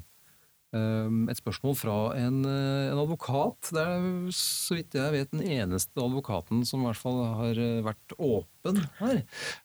et 0.74 1.38
spørsmål 1.38 1.76
fra 1.78 1.96
en, 2.18 2.40
eh, 2.48 2.90
en, 2.90 3.00
advokat. 3.02 3.70
Det 3.74 3.82
er 3.82 4.06
så 4.34 4.78
vidt 4.78 4.96
jeg 4.98 5.14
vet 5.14 5.32
den 5.34 5.44
eneste 5.46 6.02
advokaten 6.02 6.64
som 6.66 6.82
i 6.82 6.88
hvert 6.88 7.00
fall 7.00 7.20
har 7.40 7.60
eh, 7.60 7.82
vært 7.84 8.16
åpen 8.18 8.80
her. 9.00 9.20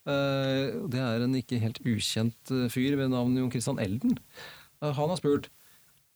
Uh, 0.08 0.86
det 0.92 1.00
er 1.02 1.24
en 1.24 1.38
ikke 1.38 1.60
helt 1.62 1.80
ukjent 1.82 2.52
fyr 2.72 2.98
ved 3.00 3.10
navn 3.14 3.38
Jon 3.38 3.50
Christian 3.52 3.80
Elden. 3.82 4.18
Han 4.80 5.10
har 5.12 5.18
spurt 5.20 5.50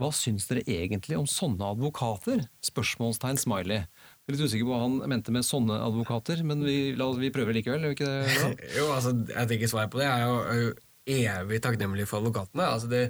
hva 0.03 0.09
syns 0.11 0.49
dere 0.51 0.65
egentlig 0.67 1.15
om 1.15 1.27
sånne 1.31 1.69
advokater? 1.77 2.43
Spørsmålstegn 2.67 3.39
smiley. 3.39 3.85
Jeg 3.85 4.33
er 4.33 4.35
litt 4.35 4.43
usikker 4.43 4.67
på 4.67 4.73
hva 4.73 4.81
han 4.83 4.97
mente 5.11 5.35
med 5.35 5.47
sånne 5.47 5.77
advokater, 5.87 6.43
men 6.47 6.65
vi, 6.67 6.97
la, 6.99 7.13
vi 7.15 7.31
prøver 7.35 7.55
likevel. 7.55 7.87
Gjør 7.87 7.95
ikke 7.95 8.11
det? 8.11 8.49
jo, 8.79 8.89
altså, 8.91 9.15
jeg 9.31 9.51
tenker 9.53 9.71
Svaret 9.71 9.93
på 9.95 10.03
det 10.03 10.09
er 10.11 10.27
jo 10.27 10.73
evig 11.15 11.61
takknemlig 11.63 12.09
for 12.11 12.25
advokatene. 12.25 12.67
Altså, 12.67 12.91
det, 12.91 13.05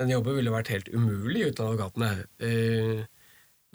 den 0.00 0.12
jobben 0.14 0.38
ville 0.38 0.52
vært 0.52 0.72
helt 0.72 0.90
umulig 0.94 1.50
uten 1.50 1.66
advokatene. 1.66 2.10
Eh, 2.40 3.02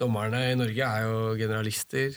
dommerne 0.00 0.42
i 0.50 0.56
Norge 0.58 0.86
er 0.86 1.04
jo 1.06 1.18
generalister. 1.38 2.16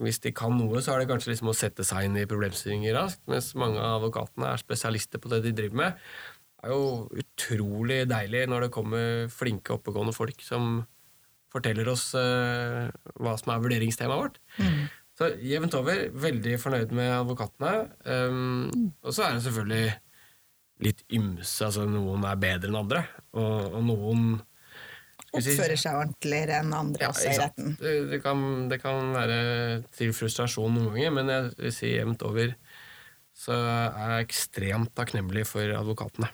Hvis 0.00 0.22
de 0.24 0.32
kan 0.32 0.54
noe, 0.56 0.80
så 0.80 0.94
er 0.94 1.02
det 1.02 1.10
kanskje 1.10 1.34
liksom 1.34 1.50
å 1.52 1.56
sette 1.56 1.84
seg 1.84 2.06
inn 2.06 2.16
i 2.16 2.28
problemstillinger 2.28 2.94
raskt, 2.96 3.20
mens 3.28 3.50
mange 3.58 3.82
av 3.82 3.98
advokatene 3.98 4.48
er 4.48 4.62
spesialister 4.62 5.20
på 5.20 5.32
det 5.32 5.42
de 5.44 5.52
driver 5.58 5.82
med. 5.82 6.06
Det 6.60 6.70
er 6.70 6.76
jo 6.76 7.20
utrolig 7.20 7.98
deilig 8.08 8.46
når 8.48 8.66
det 8.66 8.72
kommer 8.72 9.28
flinke, 9.32 9.76
oppegående 9.76 10.16
folk 10.16 10.40
som 10.44 10.80
forteller 11.50 11.88
oss 11.90 12.12
eh, 12.14 12.88
hva 13.18 13.34
som 13.40 13.52
er 13.52 13.62
vurderingstemaet 13.64 14.22
vårt. 14.22 14.38
Mm. 14.60 14.86
Så 15.18 15.28
jevnt 15.44 15.74
over 15.76 16.06
veldig 16.16 16.54
fornøyd 16.62 16.94
med 16.96 17.10
advokatene. 17.12 17.72
Um, 18.06 18.94
og 19.02 19.12
så 19.12 19.26
er 19.26 19.34
det 19.34 19.44
selvfølgelig 19.44 19.88
litt 20.84 21.02
ymse. 21.12 21.66
altså 21.66 21.86
Noen 21.88 22.24
er 22.28 22.40
bedre 22.40 22.70
enn 22.70 22.80
andre, 22.80 23.04
og, 23.36 23.76
og 23.76 23.84
noen 23.88 24.30
Oppfører 25.30 25.78
seg 25.78 25.94
ordentligere 25.94 26.56
enn 26.58 26.72
andre 26.74 27.04
ja, 27.04 27.10
også 27.12 27.28
i 27.30 27.36
retten. 27.38 27.74
Det, 27.78 27.90
det, 28.10 28.18
kan, 28.24 28.40
det, 28.70 28.80
kan, 28.82 29.12
være 29.14 29.36
til 29.94 30.10
frustrasjon 30.16 30.72
noen 30.74 30.88
ganger, 30.96 31.12
men 31.20 31.30
jeg 31.30 31.52
vil 31.60 31.74
si 31.76 31.92
jevnt 31.92 32.24
over 32.26 32.56
så 33.40 33.54
er 33.54 34.16
jeg 34.16 34.26
ekstremt 34.26 34.90
takknemlig 34.98 35.46
for 35.48 35.70
advokatene. 35.76 36.26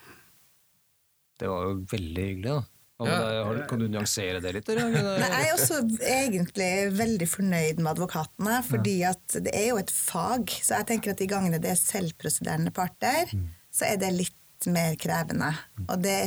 Det 1.36 1.50
var 1.50 1.68
jo 1.68 1.76
veldig 1.92 2.24
hyggelig, 2.24 2.54
da. 2.56 2.64
Ja, 3.04 3.18
det, 3.52 3.66
kan 3.68 3.82
du 3.82 3.84
nyansere 3.92 4.40
det 4.40 4.54
litt? 4.56 4.70
Eller? 4.72 4.88
Nei, 5.20 5.28
jeg 5.28 5.50
er 5.50 5.52
også 5.52 5.82
egentlig 6.00 6.70
veldig 6.96 7.28
fornøyd 7.28 7.82
med 7.82 7.90
advokatene, 7.92 8.56
fordi 8.64 8.96
at 9.04 9.36
det 9.44 9.52
er 9.52 9.68
jo 9.74 9.78
et 9.82 9.92
fag. 9.92 10.56
Så 10.56 10.80
jeg 10.80 10.88
tenker 10.88 11.12
at 11.12 11.20
de 11.20 11.28
gangene 11.28 11.60
det 11.60 11.74
er 11.74 11.82
selvprosederende 11.82 12.72
parter, 12.74 13.28
mm 13.36 13.55
så 13.76 13.88
er 13.90 14.00
det 14.00 14.14
litt 14.14 14.68
mer 14.72 14.96
krevende. 15.00 15.50
Og 15.86 16.00
det 16.00 16.20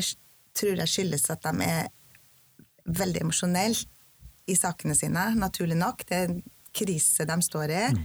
tror 0.57 0.81
jeg 0.83 0.91
skyldes 0.91 1.29
at 1.33 1.45
de 1.45 1.65
er 1.65 1.89
veldig 2.89 3.25
emosjonelle 3.25 3.88
i 4.49 4.55
sakene 4.57 4.95
sine, 4.97 5.29
naturlig 5.38 5.77
nok. 5.77 6.05
Det 6.09 6.17
er 6.17 6.29
en 6.29 6.41
krise 6.75 7.25
de 7.25 7.38
står 7.45 7.73
i, 7.73 7.85
mm. 7.93 8.01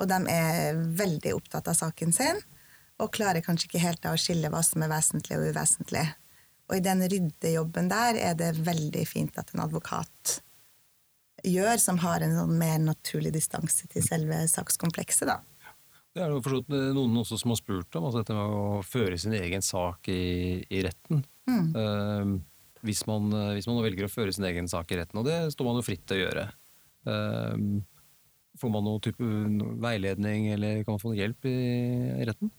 og 0.00 0.10
de 0.10 0.20
er 0.32 0.80
veldig 1.00 1.34
opptatt 1.36 1.68
av 1.72 1.78
saken 1.78 2.14
sin. 2.16 2.40
Og 3.00 3.12
klarer 3.12 3.44
kanskje 3.44 3.68
ikke 3.70 3.84
helt 3.84 4.08
å 4.08 4.16
skille 4.20 4.50
hva 4.52 4.62
som 4.64 4.84
er 4.84 4.92
vesentlig 4.92 5.36
og 5.36 5.50
uvesentlig. 5.50 6.06
Og 6.66 6.78
i 6.78 6.84
den 6.84 7.04
ryddejobben 7.04 7.90
der 7.92 8.18
er 8.18 8.36
det 8.38 8.56
veldig 8.66 9.04
fint 9.08 9.36
at 9.38 9.52
en 9.54 9.64
advokat 9.66 10.40
gjør, 11.46 11.76
som 11.78 12.00
har 12.02 12.24
en 12.24 12.34
sånn 12.34 12.56
mer 12.58 12.80
naturlig 12.82 13.34
distanse 13.36 13.86
til 13.92 14.04
selve 14.04 14.40
sakskomplekset, 14.50 15.28
da. 15.28 15.40
Det 16.16 16.24
er 16.24 16.32
jo 16.32 16.92
noen 16.96 17.18
også 17.20 17.36
som 17.36 17.52
har 17.52 17.58
spurt 17.60 17.96
om 17.98 18.06
altså 18.08 18.22
dette 18.22 18.36
med 18.36 18.54
å 18.56 18.82
føre 18.86 19.18
sin 19.20 19.34
egen 19.36 19.64
sak 19.64 20.08
i, 20.08 20.62
i 20.72 20.80
retten. 20.86 21.20
Mm. 21.44 21.66
Uh, 21.76 22.30
hvis, 22.86 23.02
man, 23.08 23.28
hvis, 23.52 23.68
man, 23.68 23.82
velger 23.84 24.08
å 24.08 24.12
føre 24.12 24.32
sin 24.32 24.46
egen 24.48 24.70
sak 24.72 24.94
i 24.94 25.00
retten, 25.02 25.20
og 25.20 25.28
det 25.28 25.52
står 25.52 25.68
man 25.68 25.76
jo 25.76 25.84
fritt 25.84 26.06
til 26.08 26.16
å 26.16 26.22
gjøre. 26.22 26.46
Uh, 27.04 27.82
får 28.56 28.72
man 28.72 28.86
noe 28.88 29.02
type 29.04 29.28
veiledning, 29.84 30.48
eller 30.54 30.80
kan 30.86 30.96
man 30.96 31.02
få 31.04 31.12
hjelp 31.18 31.50
i, 31.50 31.56
i 32.16 32.28
retten? 32.28 32.52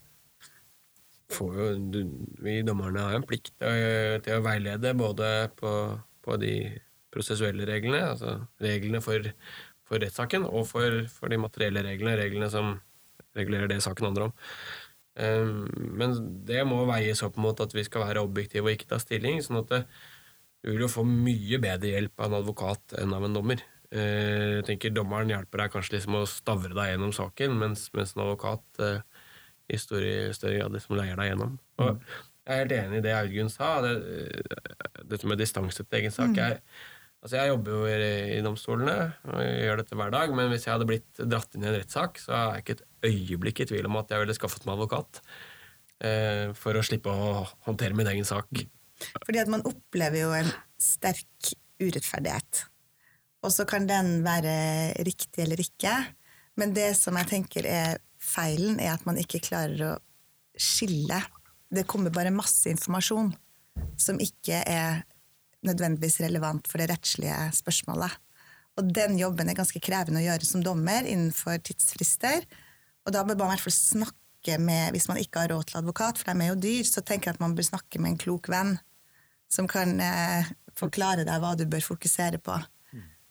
Jo, 1.34 1.74
du, 1.92 2.02
vi 2.46 2.60
dommerne 2.66 3.04
har 3.04 3.18
en 3.18 3.26
plikt 3.28 3.52
til, 3.58 4.20
til 4.24 4.38
å 4.38 4.44
veilede 4.46 4.94
både 4.98 5.32
på, 5.58 5.72
på, 6.24 6.38
de 6.40 6.54
prosessuelle 7.14 7.66
reglene, 7.68 8.06
altså 8.14 8.38
reglene 8.64 9.02
for, 9.04 9.26
for 9.88 10.04
rettssaken, 10.04 10.46
og 10.48 10.70
for, 10.70 11.02
for 11.12 11.34
de 11.34 11.42
materielle 11.42 11.84
reglene, 11.90 12.16
reglene 12.22 12.52
som 12.54 12.78
regulerer 13.38 13.72
det 13.72 13.80
saken 13.86 14.10
handler 14.10 14.30
om. 14.30 14.36
Ehm, 15.18 15.66
men 15.98 16.16
det 16.48 16.62
må 16.70 16.84
veies 16.90 17.24
opp 17.26 17.40
mot 17.42 17.58
at 17.64 17.74
vi 17.76 17.86
skal 17.88 18.06
være 18.06 18.24
objektive 18.26 18.68
og 18.68 18.76
ikke 18.76 18.92
ta 18.92 19.02
stilling. 19.02 19.42
sånn 19.44 19.64
at 19.64 19.74
du 20.64 20.72
vil 20.72 20.86
jo 20.86 20.92
få 20.92 21.06
mye 21.08 21.60
bedre 21.62 21.94
hjelp 21.94 22.20
av 22.20 22.32
en 22.32 22.40
advokat 22.42 22.98
enn 23.02 23.14
av 23.14 23.26
en 23.26 23.38
dommer. 23.38 23.64
Ehm, 23.92 24.60
jeg 24.60 24.68
tenker 24.72 24.96
Dommeren 24.96 25.32
hjelper 25.32 25.64
deg 25.64 25.74
kanskje 25.76 25.98
liksom 25.98 26.20
å 26.20 26.26
stavre 26.30 26.74
deg 26.76 26.94
gjennom 26.94 27.16
saken, 27.16 27.58
mens, 27.62 27.88
mens 27.98 28.16
en 28.16 28.26
advokat 28.26 28.84
eh, 28.84 29.24
i 29.74 29.80
større, 29.80 30.34
større 30.36 30.60
grad 30.62 30.76
liksom 30.76 30.98
leier 31.00 31.20
deg 31.20 31.32
gjennom. 31.32 31.58
Og 31.82 31.96
mm. 31.96 32.20
jeg 32.48 32.54
er 32.54 32.62
helt 32.64 32.78
enig 32.82 33.00
i 33.00 33.08
det 33.08 33.16
Audun 33.16 33.50
sa. 33.52 33.72
Det, 33.84 33.96
dette 35.08 35.28
med 35.28 35.40
distanse 35.40 35.84
til 35.84 36.00
egen 36.02 36.14
sak. 36.14 36.36
Mm. 36.36 36.40
Jeg, 36.44 36.62
Altså 37.18 37.40
Jeg 37.40 37.50
jobber 37.50 37.72
jo 37.74 37.86
i, 37.90 38.10
i 38.38 38.42
domstolene 38.46 38.94
og 39.26 39.42
gjør 39.42 39.80
dette 39.82 39.98
hver 39.98 40.12
dag, 40.14 40.34
men 40.38 40.52
hvis 40.52 40.68
jeg 40.68 40.76
hadde 40.76 40.86
blitt 40.88 41.18
dratt 41.18 41.56
inn 41.58 41.66
i 41.66 41.70
en 41.72 41.74
rettssak, 41.76 42.22
så 42.22 42.36
er 42.38 42.44
jeg 42.52 42.64
ikke 42.64 42.76
et 42.78 42.84
øyeblikk 43.06 43.62
i 43.64 43.70
tvil 43.70 43.88
om 43.90 44.00
at 44.00 44.12
jeg 44.12 44.24
ville 44.24 44.36
skaffet 44.38 44.66
meg 44.68 44.78
advokat 44.78 45.22
eh, 46.04 46.54
for 46.58 46.78
å 46.78 46.86
slippe 46.86 47.12
å 47.12 47.44
håndtere 47.68 47.98
min 47.98 48.10
egen 48.14 48.28
sak. 48.28 48.50
Fordi 49.24 49.42
at 49.42 49.52
man 49.52 49.66
opplever 49.68 50.24
jo 50.24 50.34
en 50.36 50.50
sterk 50.82 51.54
urettferdighet. 51.82 52.64
Og 53.46 53.54
så 53.54 53.68
kan 53.70 53.86
den 53.90 54.22
være 54.26 54.98
riktig 55.06 55.44
eller 55.46 55.62
ikke, 55.62 55.94
men 56.58 56.74
det 56.74 56.92
som 56.98 57.18
jeg 57.20 57.30
tenker 57.30 57.68
er 57.70 58.00
feilen, 58.18 58.80
er 58.82 58.96
at 58.96 59.06
man 59.06 59.20
ikke 59.22 59.44
klarer 59.46 59.84
å 59.86 59.92
skille. 60.58 61.20
Det 61.70 61.86
kommer 61.90 62.14
bare 62.14 62.34
masse 62.34 62.66
informasjon 62.72 63.30
som 64.02 64.18
ikke 64.22 64.64
er 64.66 65.04
nødvendigvis 65.68 66.20
relevant 66.24 66.68
for 66.70 66.82
det 66.82 66.90
rettslige 66.92 67.36
spørsmålet. 67.60 68.16
Og 68.78 68.90
den 68.94 69.18
jobben 69.18 69.50
er 69.50 69.58
ganske 69.58 69.82
krevende 69.82 70.22
å 70.22 70.28
gjøre 70.28 70.48
som 70.50 70.64
dommer 70.66 71.06
innenfor 71.06 71.62
tidsfrister. 71.66 72.46
Og 73.08 73.16
da 73.16 73.24
bør 73.24 73.40
man 73.40 73.50
i 73.50 73.56
hvert 73.56 73.66
fall 73.66 73.76
snakke 73.76 74.60
med, 74.60 74.92
hvis 74.96 75.08
man 75.10 75.20
ikke 75.22 75.44
har 75.44 75.54
råd 75.56 75.70
til 75.70 75.80
advokat, 75.80 76.20
for 76.20 76.30
de 76.30 76.44
er 76.44 76.52
jo 76.52 76.62
dyr, 76.68 76.84
så 76.88 77.02
tenker 77.02 77.32
jeg 77.32 77.38
at 77.38 77.44
man 77.44 77.56
bør 77.56 77.70
snakke 77.72 78.02
med 78.04 78.14
en 78.14 78.22
klok 78.22 78.52
venn 78.52 78.76
som 79.52 79.68
kan 79.72 79.96
eh, 80.04 80.50
forklare 80.76 81.24
deg 81.28 81.40
hva 81.40 81.54
du 81.56 81.64
bør 81.72 81.86
fokusere 81.86 82.42
på. 82.44 82.58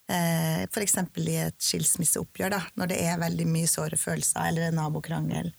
Eh, 0.06 0.62
F.eks. 0.70 0.98
i 1.18 1.36
et 1.42 1.62
skilsmisseoppgjør, 1.62 2.52
da, 2.54 2.60
når 2.78 2.92
det 2.92 2.98
er 3.02 3.20
veldig 3.20 3.46
mye 3.50 3.70
såre 3.70 3.98
følelser 3.98 4.50
eller 4.50 4.68
en 4.68 4.78
nabokrangel. 4.78 5.50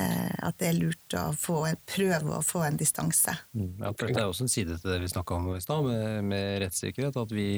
Eh, 0.00 0.34
at 0.44 0.58
det 0.60 0.68
er 0.68 0.78
lurt 0.78 1.16
å 1.16 1.24
få, 1.36 1.62
prøve 1.88 2.36
å 2.36 2.42
få 2.44 2.66
en 2.66 2.76
distanse. 2.80 3.34
Mm, 3.56 3.80
ja, 3.80 3.92
det 3.96 4.10
er 4.12 4.26
også 4.26 4.46
en 4.46 4.52
side 4.52 4.76
til 4.80 4.92
det 4.92 5.00
vi 5.02 5.12
snakka 5.12 5.38
om 5.38 5.50
i 5.56 5.62
stad, 5.64 5.88
med, 5.88 6.28
med, 6.28 6.48
rettssikkerhet. 6.66 7.16
At 7.20 7.32
vi, 7.32 7.48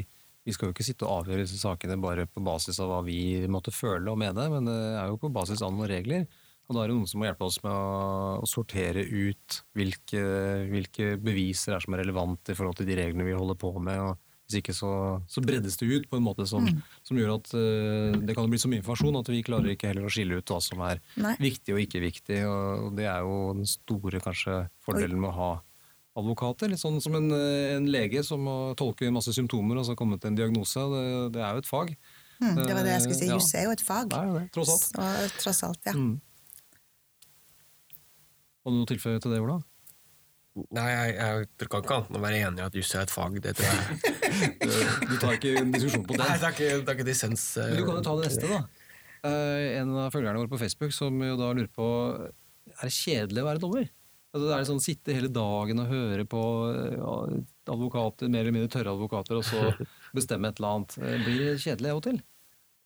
vi, 0.45 0.55
skal 0.55 0.69
jo 0.69 0.75
ikke 0.75 0.87
sitte 0.87 1.07
og 1.09 1.23
avgjøre 1.23 1.45
disse 1.45 1.61
sakene 1.61 1.97
bare 2.01 2.27
på 2.31 2.43
basis 2.45 2.81
av 2.83 2.91
hva 2.93 3.03
vi 3.07 3.45
måtte 3.51 3.75
føle 3.75 4.13
og 4.13 4.21
mene, 4.21 4.49
men 4.53 4.69
det 4.69 4.81
er 5.01 5.09
jo 5.11 5.21
på 5.21 5.33
basis 5.35 5.65
av 5.65 5.73
noen 5.75 5.91
regler. 5.91 6.27
Og 6.65 6.77
da 6.77 6.83
er 6.83 6.91
det 6.91 6.97
noen 6.97 7.09
som 7.09 7.21
må 7.21 7.27
hjelpe 7.29 7.45
oss 7.45 7.59
med 7.65 7.73
å, 7.73 8.45
sortere 8.49 9.05
ut 9.05 9.59
hvilke, 9.77 10.21
hvilke 10.71 11.09
beviser 11.21 11.77
er 11.77 11.85
som 11.85 11.97
er 11.97 12.05
relevante 12.05 12.55
i 12.55 12.57
forhold 12.57 12.79
til 12.79 12.89
de 12.89 12.97
reglene 12.97 13.27
vi 13.27 13.37
holder 13.37 13.59
på 13.61 13.75
med. 13.79 14.01
og 14.01 14.23
hvis 14.45 14.61
ikke 14.61 14.75
så, 14.77 14.91
så, 15.31 15.41
breddes 15.41 15.79
det 15.81 15.87
ut 15.89 16.09
på 16.11 16.19
en 16.19 16.25
måte 16.25 16.45
som, 16.49 16.67
mm. 16.69 16.81
som 17.09 17.17
gjør 17.17 17.39
at 17.39 17.53
uh, 17.57 18.17
det 18.21 18.35
kan 18.37 18.49
bli 18.53 18.61
så 18.61 18.69
mye 18.69 18.83
informasjon 18.83 19.17
at 19.23 19.31
vi 19.33 19.45
klarer 19.47 19.73
ikke 19.73 19.89
heller 19.89 20.09
å 20.09 20.13
skille 20.13 20.37
ut 20.37 20.53
hva 20.53 20.59
som 20.61 20.83
er 20.85 21.01
Nei. 21.17 21.33
viktig 21.41 21.73
og 21.73 21.81
ikke 21.81 22.03
viktig. 22.05 22.43
Og, 22.49 22.91
det 22.99 23.09
er 23.09 23.25
jo 23.25 23.39
den 23.57 23.69
store 23.69 24.21
kanskje 24.25 24.67
fordelen 24.85 25.23
med 25.23 25.33
å 25.33 25.39
ha 25.39 25.53
advokater. 26.19 26.71
Litt 26.71 26.83
sånn 26.83 27.01
som 27.03 27.17
en, 27.19 27.31
en 27.35 27.89
lege 27.91 28.23
som 28.27 28.43
må 28.47 28.57
tolke 28.79 29.11
masse 29.15 29.35
symptomer 29.35 29.81
og 29.81 29.89
så 29.89 29.97
komme 29.99 30.19
til 30.21 30.33
en 30.33 30.39
diagnose. 30.39 30.85
Det, 30.95 31.05
det 31.35 31.43
er 31.43 31.57
jo 31.57 31.65
et 31.65 31.71
fag. 31.71 31.95
Mm, 32.43 32.57
det 32.59 32.73
var 32.75 32.83
det 32.87 32.95
jeg 32.97 33.05
skulle 33.05 33.19
si. 33.19 33.29
Uh, 33.29 33.35
Juss 33.37 33.53
er 33.55 33.69
jo 33.69 33.75
et 33.75 33.85
fag. 33.85 34.09
Det 34.11 34.21
er 34.21 34.33
det, 34.39 34.47
tross 34.55 34.73
alt. 34.75 34.89
Så, 34.89 35.29
tross 35.43 35.63
alt, 35.69 35.81
ja. 35.87 35.95
Mm. 35.99 36.17
Har 38.65 38.75
du 38.75 38.81
noe 38.81 38.91
tilføye 38.91 39.23
til 39.23 39.35
det, 39.35 39.41
Ola? 39.45 39.61
Nei, 40.55 40.87
jeg, 40.87 41.15
jeg 41.19 41.67
kan 41.67 41.83
ikke 41.83 41.97
annet 41.97 42.13
enn 42.13 42.19
å 42.21 42.23
være 42.23 42.41
enig 42.47 42.63
i 42.63 42.65
at 42.69 42.77
juss 42.79 42.93
er 42.95 43.03
et 43.03 43.13
fag. 43.13 43.41
Det 43.43 43.57
tror 43.59 43.73
jeg. 43.75 44.15
du 45.11 45.17
tar 45.19 45.35
ikke 45.35 45.55
en 45.61 45.75
diskusjon 45.75 46.07
på 46.07 46.15
det? 46.17 46.23
Nei, 46.23 46.39
det 46.39 46.49
er 46.49 46.57
ikke, 46.57 46.71
det 46.79 46.93
er 46.93 46.99
ikke 46.99 47.09
dissens. 47.11 47.49
Uh, 47.59 47.67
Men 47.67 47.81
du 47.81 47.89
kan 47.89 47.99
jo 47.99 48.07
ta 48.07 48.17
det 48.21 48.31
neste, 48.31 48.51
da. 48.55 48.63
Uh, 49.25 49.67
en 49.81 49.93
av 50.05 50.15
følgerne 50.15 50.41
våre 50.43 50.53
på 50.53 50.61
Facebook 50.61 50.95
som 50.95 51.19
jo 51.27 51.37
da 51.41 51.51
lurer 51.57 51.71
på 51.75 51.89
er 52.75 52.89
det 52.89 52.95
kjedelig 52.95 53.43
å 53.43 53.49
være 53.49 53.63
dommer. 53.63 53.91
Altså, 54.35 54.45
det 54.49 54.55
er 54.57 54.65
sånn 54.67 54.83
Sitte 54.83 55.15
hele 55.15 55.31
dagen 55.31 55.79
og 55.79 55.91
høre 55.93 56.25
på 56.27 56.43
ja, 56.75 57.17
advokater, 57.71 58.31
mer 58.33 58.43
eller 58.43 58.57
mindre 58.57 58.73
tørre 58.73 58.95
advokater, 58.97 59.39
og 59.39 59.47
så 59.47 59.87
bestemme 60.17 60.51
et 60.51 60.59
eller 60.59 60.81
annet. 60.81 60.97
Blir 61.23 61.45
det 61.45 61.61
kjedelig 61.63 61.93
av 61.93 62.01
og 62.01 62.07
til? 62.11 62.23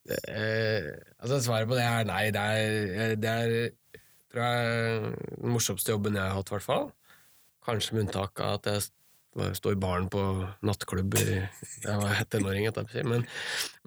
altså 0.09 1.37
Svaret 1.43 1.69
på 1.69 1.75
det 1.77 1.85
er 1.85 2.05
nei. 2.09 2.21
Det 2.33 2.43
er, 2.43 3.15
det 3.19 3.33
er 3.33 3.97
tror 4.29 4.45
jeg, 4.45 5.11
den 5.41 5.53
morsomste 5.53 5.93
jobben 5.93 6.17
jeg 6.17 6.25
har 6.25 6.37
hatt, 6.37 6.51
i 6.51 6.55
hvert 6.55 6.65
fall. 6.65 6.89
Kanskje 7.65 7.95
med 7.95 8.07
unntak 8.07 8.41
av 8.45 8.59
at 8.59 8.69
jeg 8.69 9.55
stå 9.55 9.73
i 9.73 9.79
baren 9.79 10.09
på 10.11 10.21
nattklubb 10.65 11.13
da 11.15 11.25
jeg 11.29 12.01
var 12.01 12.21
tenåring. 12.33 12.69
Men, 13.07 13.25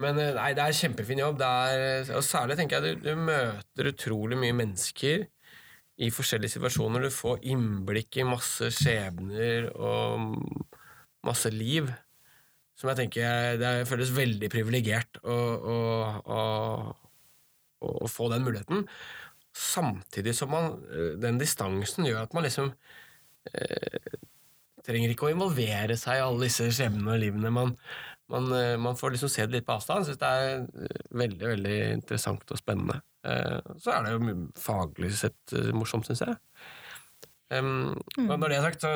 men 0.01 0.19
eh, 0.19 0.33
nei, 0.37 0.51
det 0.57 0.65
er 0.65 0.77
kjempefin 0.77 1.23
jobb. 1.23 1.39
Det 1.41 1.47
er, 1.47 2.11
og 2.17 2.25
særlig 2.25 2.57
tenker 2.59 2.79
jeg 2.79 2.99
du, 3.03 3.09
du 3.09 3.23
møter 3.29 3.91
utrolig 3.91 4.39
mye 4.39 4.55
mennesker 4.63 5.27
i 6.01 6.09
forskjellige 6.13 6.55
situasjoner. 6.55 7.05
Du 7.05 7.13
får 7.13 7.43
innblikk 7.53 8.17
i 8.17 8.25
masse 8.27 8.71
skjebner 8.73 9.69
og 9.75 10.33
masse 11.25 11.51
liv. 11.53 11.91
Som 12.73 12.89
jeg 12.89 13.03
tenker 13.03 13.59
Det 13.61 13.73
føles 13.85 14.15
veldig 14.15 14.49
privilegert 14.49 15.19
å, 15.21 15.35
å, 15.73 15.77
å, 16.25 16.41
å, 17.85 18.07
få 18.09 18.31
den 18.33 18.45
muligheten. 18.47 18.87
Samtidig 19.53 20.33
som 20.33 20.49
man, 20.49 20.79
eh, 20.89 21.13
den 21.21 21.37
distansen 21.37 22.07
gjør 22.09 22.25
at 22.25 22.33
man 22.33 22.47
liksom 22.47 22.71
eh, 23.53 24.17
trenger 24.83 25.13
ikke 25.13 25.29
å 25.29 25.33
involvere 25.35 25.97
seg 25.99 26.17
i 26.17 26.25
alle 26.25 26.47
disse 26.47 26.67
skjebnene 26.73 27.13
og 27.13 27.21
livene. 27.21 27.53
Man, 27.53 27.75
man, 28.33 28.49
eh, 28.57 28.75
man 28.81 28.97
får 28.99 29.15
liksom 29.15 29.31
se 29.31 29.45
det 29.45 29.59
litt 29.59 29.67
på 29.69 29.77
avstand. 29.77 30.07
Syns 30.07 30.21
det 30.21 30.33
er 30.33 30.65
eh, 30.65 31.01
veldig 31.23 31.49
veldig 31.53 31.79
interessant 31.99 32.49
og 32.49 32.59
spennende. 32.59 32.99
Eh, 33.23 33.75
så 33.79 33.93
er 33.95 34.05
det 34.05 34.15
jo 34.15 34.33
faglig 34.59 35.11
sett 35.15 35.55
eh, 35.55 35.71
morsomt, 35.75 36.07
syns 36.07 36.23
jeg. 36.25 36.39
Um, 37.53 37.93
og 38.17 38.37
når 38.39 38.49
det 38.49 38.57
er 38.57 38.65
sagt, 38.65 38.81
så, 38.81 38.91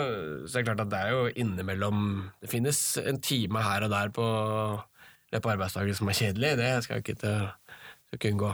så 0.47 0.57
er 0.57 0.63
det 0.63 0.69
klart 0.71 0.81
at 0.81 0.89
det 0.89 0.99
er 1.03 1.11
jo 1.13 1.25
innimellom 1.43 1.99
Det 2.41 2.49
finnes 2.49 2.79
en 3.03 3.19
time 3.21 3.61
her 3.61 3.85
og 3.85 3.91
der 3.91 4.09
på 4.15 4.25
løpet 4.25 5.43
av 5.45 5.51
arbeidsdagen 5.53 5.97
som 5.97 6.09
er 6.09 6.17
kjedelig. 6.17 6.53
Det 6.57 6.71
skal 6.83 6.97
jeg 6.97 7.05
ikke, 7.05 7.17
til, 7.21 7.75
skal 8.07 8.19
ikke 8.19 8.31
unngå. 8.33 8.53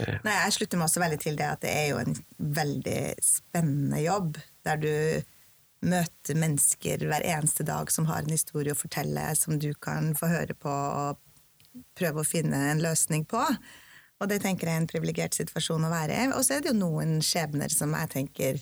Nei, 0.00 0.36
jeg 0.46 0.54
slutter 0.56 0.80
meg 0.80 0.86
også 0.86 1.02
veldig 1.02 1.18
til 1.20 1.36
det 1.36 1.48
at 1.50 1.60
det 1.64 1.72
er 1.76 1.86
jo 1.90 1.98
en 2.00 2.16
veldig 2.60 3.00
spennende 3.24 4.00
jobb, 4.00 4.38
der 4.64 4.80
du 4.80 4.94
møter 5.90 6.36
mennesker 6.36 7.04
hver 7.08 7.24
eneste 7.26 7.64
dag 7.68 7.90
som 7.92 8.06
har 8.08 8.24
en 8.24 8.32
historie 8.32 8.72
å 8.72 8.78
fortelle, 8.78 9.26
som 9.36 9.58
du 9.60 9.72
kan 9.82 10.14
få 10.16 10.30
høre 10.30 10.56
på 10.56 10.70
og 10.72 11.20
prøve 11.98 12.22
å 12.22 12.26
finne 12.26 12.58
en 12.70 12.82
løsning 12.82 13.26
på. 13.28 13.42
Og 14.20 14.28
det 14.28 14.42
tenker 14.44 14.68
jeg 14.68 14.76
er 14.76 14.82
en 14.82 14.90
privilegert 14.90 15.36
situasjon 15.36 15.86
å 15.86 15.92
være 15.92 16.16
i. 16.16 16.28
Og 16.36 16.44
så 16.44 16.56
er 16.56 16.64
det 16.64 16.74
jo 16.74 16.80
noen 16.80 17.18
skjebner 17.24 17.72
som 17.72 17.94
jeg 17.96 18.12
tenker 18.12 18.60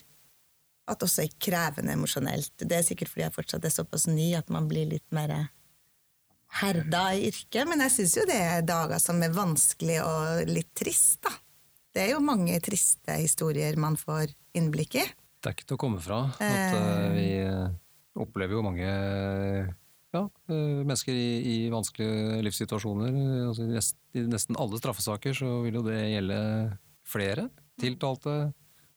at 0.88 1.05
også 1.05 1.25
er 1.25 1.35
krevende 1.42 1.92
emosjonelt. 1.92 2.55
Det 2.62 2.79
er 2.79 2.87
sikkert 2.87 3.11
fordi 3.12 3.27
jeg 3.27 3.35
fortsatt 3.35 3.66
er 3.66 3.75
såpass 3.75 4.07
ny 4.09 4.31
at 4.38 4.49
man 4.55 4.68
blir 4.71 4.88
litt 4.88 5.07
mer 5.14 5.35
herda 6.62 7.03
i 7.12 7.27
yrket, 7.29 7.66
men 7.68 7.83
jeg 7.85 7.94
syns 7.97 8.14
jo 8.16 8.25
det 8.29 8.38
er 8.40 8.64
dager 8.64 9.03
som 9.03 9.21
er 9.25 9.35
vanskelig 9.35 9.99
og 10.01 10.49
litt 10.49 10.71
trist, 10.79 11.21
da. 11.27 11.35
Det 11.92 12.05
er 12.05 12.14
jo 12.14 12.23
mange 12.25 12.57
triste 12.62 13.16
historier 13.18 13.77
man 13.81 13.97
får 13.99 14.33
innblikk 14.57 14.97
i. 15.01 15.05
Det 15.38 15.51
er 15.51 15.57
ikke 15.57 15.68
til 15.68 15.79
å 15.79 15.81
komme 15.81 16.01
fra 16.03 16.23
at 16.31 16.75
eh, 16.77 17.05
vi 17.14 17.29
eh, 17.42 17.68
opplever 18.18 18.59
jo 18.59 18.64
mange 18.64 18.88
ja, 20.14 20.23
eh, 20.49 20.83
mennesker 20.85 21.12
i, 21.12 21.29
i 21.53 21.57
vanskelige 21.73 22.42
livssituasjoner. 22.47 23.09
Eh, 23.12 23.49
Altså, 23.49 23.64
I 23.66 23.75
nest, 23.75 23.97
I 24.14 24.23
nesten 24.29 24.57
alle 24.59 24.79
straffesaker 24.81 25.35
så 25.37 25.62
vil 25.64 25.75
jo 25.81 25.83
det 25.87 25.99
gjelde 26.14 26.38
flere 27.09 27.49
tiltalte. 27.81 28.53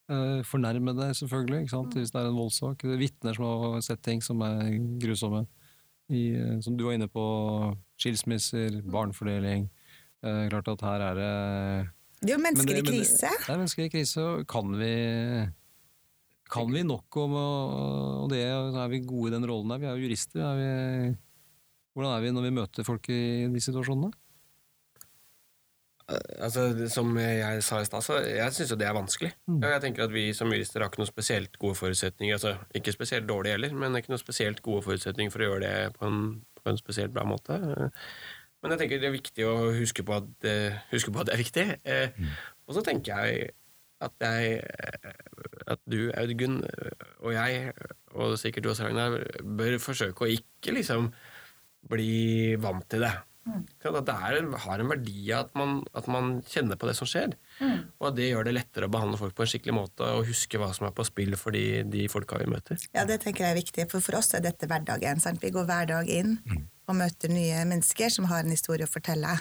eh, 0.10 0.41
Fornærmede, 0.43 1.12
selvfølgelig, 1.15 1.62
ikke 1.65 1.69
sant? 1.76 1.93
hvis 1.95 2.12
det 2.12 2.19
er 2.21 2.28
en 2.32 2.36
voldssak. 2.39 2.84
Vitner 3.00 3.34
som 3.36 3.45
har 3.45 3.82
sett 3.82 4.02
ting 4.04 4.21
som 4.21 4.41
er 4.41 4.71
grusomme. 5.00 5.45
I, 6.12 6.60
som 6.62 6.76
du 6.76 6.84
var 6.84 6.93
inne 6.97 7.08
på, 7.08 7.21
skilsmisser, 7.97 8.82
barnefordeling. 8.84 9.69
Klart 10.21 10.67
at 10.67 10.82
her 10.84 11.00
er 11.02 11.15
det 11.15 11.89
Det 12.21 12.30
er 12.34 12.36
jo 12.36 12.41
men 12.43 12.54
mennesker 12.54 12.67
det- 12.67 12.78
i 12.78 12.82
det- 12.82 12.91
krise. 12.91 13.30
Det 13.47 13.50
er 13.50 13.58
mennesker 13.58 13.84
i 13.86 13.89
krise, 13.89 14.17
og 14.21 14.47
kan 14.47 14.74
vi 14.78 14.91
kan 16.52 16.72
vi 16.74 16.84
nok 16.84 17.18
om 17.22 17.36
Og 17.38 18.32
det 18.32 18.42
er 18.44 18.90
vi 18.92 19.04
gode 19.08 19.32
i 19.32 19.36
den 19.36 19.48
rollen 19.48 19.72
der. 19.72 19.82
Vi 19.82 19.90
er 19.90 19.96
jo 19.96 20.08
jurister. 20.08 20.42
Er 20.44 20.58
vi, 20.60 21.14
hvordan 21.96 22.16
er 22.16 22.26
vi 22.26 22.34
når 22.36 22.48
vi 22.48 22.58
møter 22.60 22.88
folk 22.88 23.10
i 23.14 23.48
de 23.52 23.64
situasjonene? 23.64 24.12
Altså, 26.44 26.66
Som 26.92 27.16
jeg 27.18 27.64
sa 27.64 27.80
i 27.80 27.88
stad, 27.88 28.04
så 28.04 28.20
jeg 28.26 28.54
syns 28.56 28.74
jo 28.74 28.80
det 28.80 28.88
er 28.88 28.98
vanskelig. 28.98 29.32
Mm. 29.48 29.62
Jeg 29.64 29.82
tenker 29.86 30.04
at 30.04 30.14
Vi 30.14 30.26
som 30.36 30.52
jurister 30.52 30.84
har 30.84 30.92
ikke 30.92 31.04
noen 31.04 31.12
spesielt 31.12 31.58
gode 31.62 31.80
forutsetninger. 31.80 32.36
altså 32.36 32.58
Ikke 32.76 32.92
spesielt 32.92 33.30
dårlige 33.30 33.56
heller, 33.56 33.74
men 33.74 33.96
ikke 33.96 34.12
noen 34.12 34.22
spesielt 34.24 34.62
gode 34.66 34.84
forutsetninger 34.88 35.32
for 35.32 35.44
å 35.44 35.52
gjøre 35.52 35.64
det 35.66 35.94
på 35.98 36.10
en, 36.10 36.42
på 36.60 36.70
en 36.70 36.82
spesielt 36.82 37.14
bra 37.16 37.24
måte. 37.28 37.60
Men 38.62 38.76
jeg 38.76 38.84
tenker 38.84 39.02
det 39.02 39.10
er 39.10 39.16
viktig 39.16 39.48
å 39.48 39.56
huske 39.74 40.04
på 40.06 40.20
at, 40.20 40.28
eh, 40.46 40.84
huske 40.92 41.14
på 41.14 41.22
at 41.22 41.32
det 41.32 41.34
er 41.34 41.42
viktig. 41.42 41.66
Mm. 42.20 42.36
Og 42.68 42.76
så 42.78 42.84
tenker 42.86 43.24
jeg 43.24 43.56
at, 44.02 44.14
jeg, 44.20 44.62
at 45.72 45.82
du, 45.90 46.00
Audgunn, 46.18 46.62
og 47.22 47.34
jeg, 47.36 47.74
og 48.18 48.38
sikkert 48.42 48.66
du 48.66 48.72
også, 48.74 48.88
Ragnar, 48.90 49.20
bør 49.44 49.78
forsøke 49.82 50.26
å 50.26 50.32
ikke 50.34 50.74
liksom 50.80 51.12
bli 51.92 52.56
vant 52.62 52.86
til 52.92 53.06
det. 53.08 53.14
At 53.82 54.06
det 54.06 54.14
er, 54.14 54.36
en- 54.38 54.54
har 54.54 54.80
en 54.84 54.90
verdi 54.92 55.32
at 55.34 55.50
man, 55.58 55.80
at 55.98 56.06
man 56.08 56.44
kjenner 56.46 56.78
på 56.78 56.86
det 56.88 56.94
som 56.96 57.08
skjer. 57.10 57.34
Og 58.00 58.10
at 58.12 58.16
det 58.20 58.28
gjør 58.30 58.46
det 58.46 58.54
lettere 58.54 58.86
å 58.86 58.92
behandle 58.94 59.18
folk 59.18 59.34
på 59.36 59.42
en 59.46 59.50
skikkelig 59.50 59.74
måte 59.80 60.06
og 60.06 60.28
huske 60.30 60.60
hva 60.62 60.70
som 60.78 60.86
er 60.88 60.94
på 60.98 61.06
spill 61.08 61.34
for 61.42 61.52
de, 61.58 61.82
de 61.90 62.06
folka 62.12 62.38
vi 62.38 62.46
møter. 62.52 62.78
Ja, 62.94 63.06
det 63.10 63.22
tenker 63.24 63.48
jeg 63.48 63.56
er 63.56 63.62
viktig, 63.64 63.88
for 63.90 64.00
for 64.06 64.20
oss 64.22 64.34
er 64.38 64.46
dette 64.46 64.70
hverdagen. 64.70 65.20
Sant? 65.24 65.42
Vi 65.42 65.50
går 65.56 65.66
hver 65.66 65.90
dag 65.90 66.10
inn 66.10 66.38
og 66.88 66.96
møter 67.02 67.34
nye 67.34 67.64
mennesker 67.66 68.14
som 68.14 68.30
har 68.30 68.46
en 68.46 68.54
historie 68.54 68.86
å 68.86 68.92
fortelle. 68.94 69.40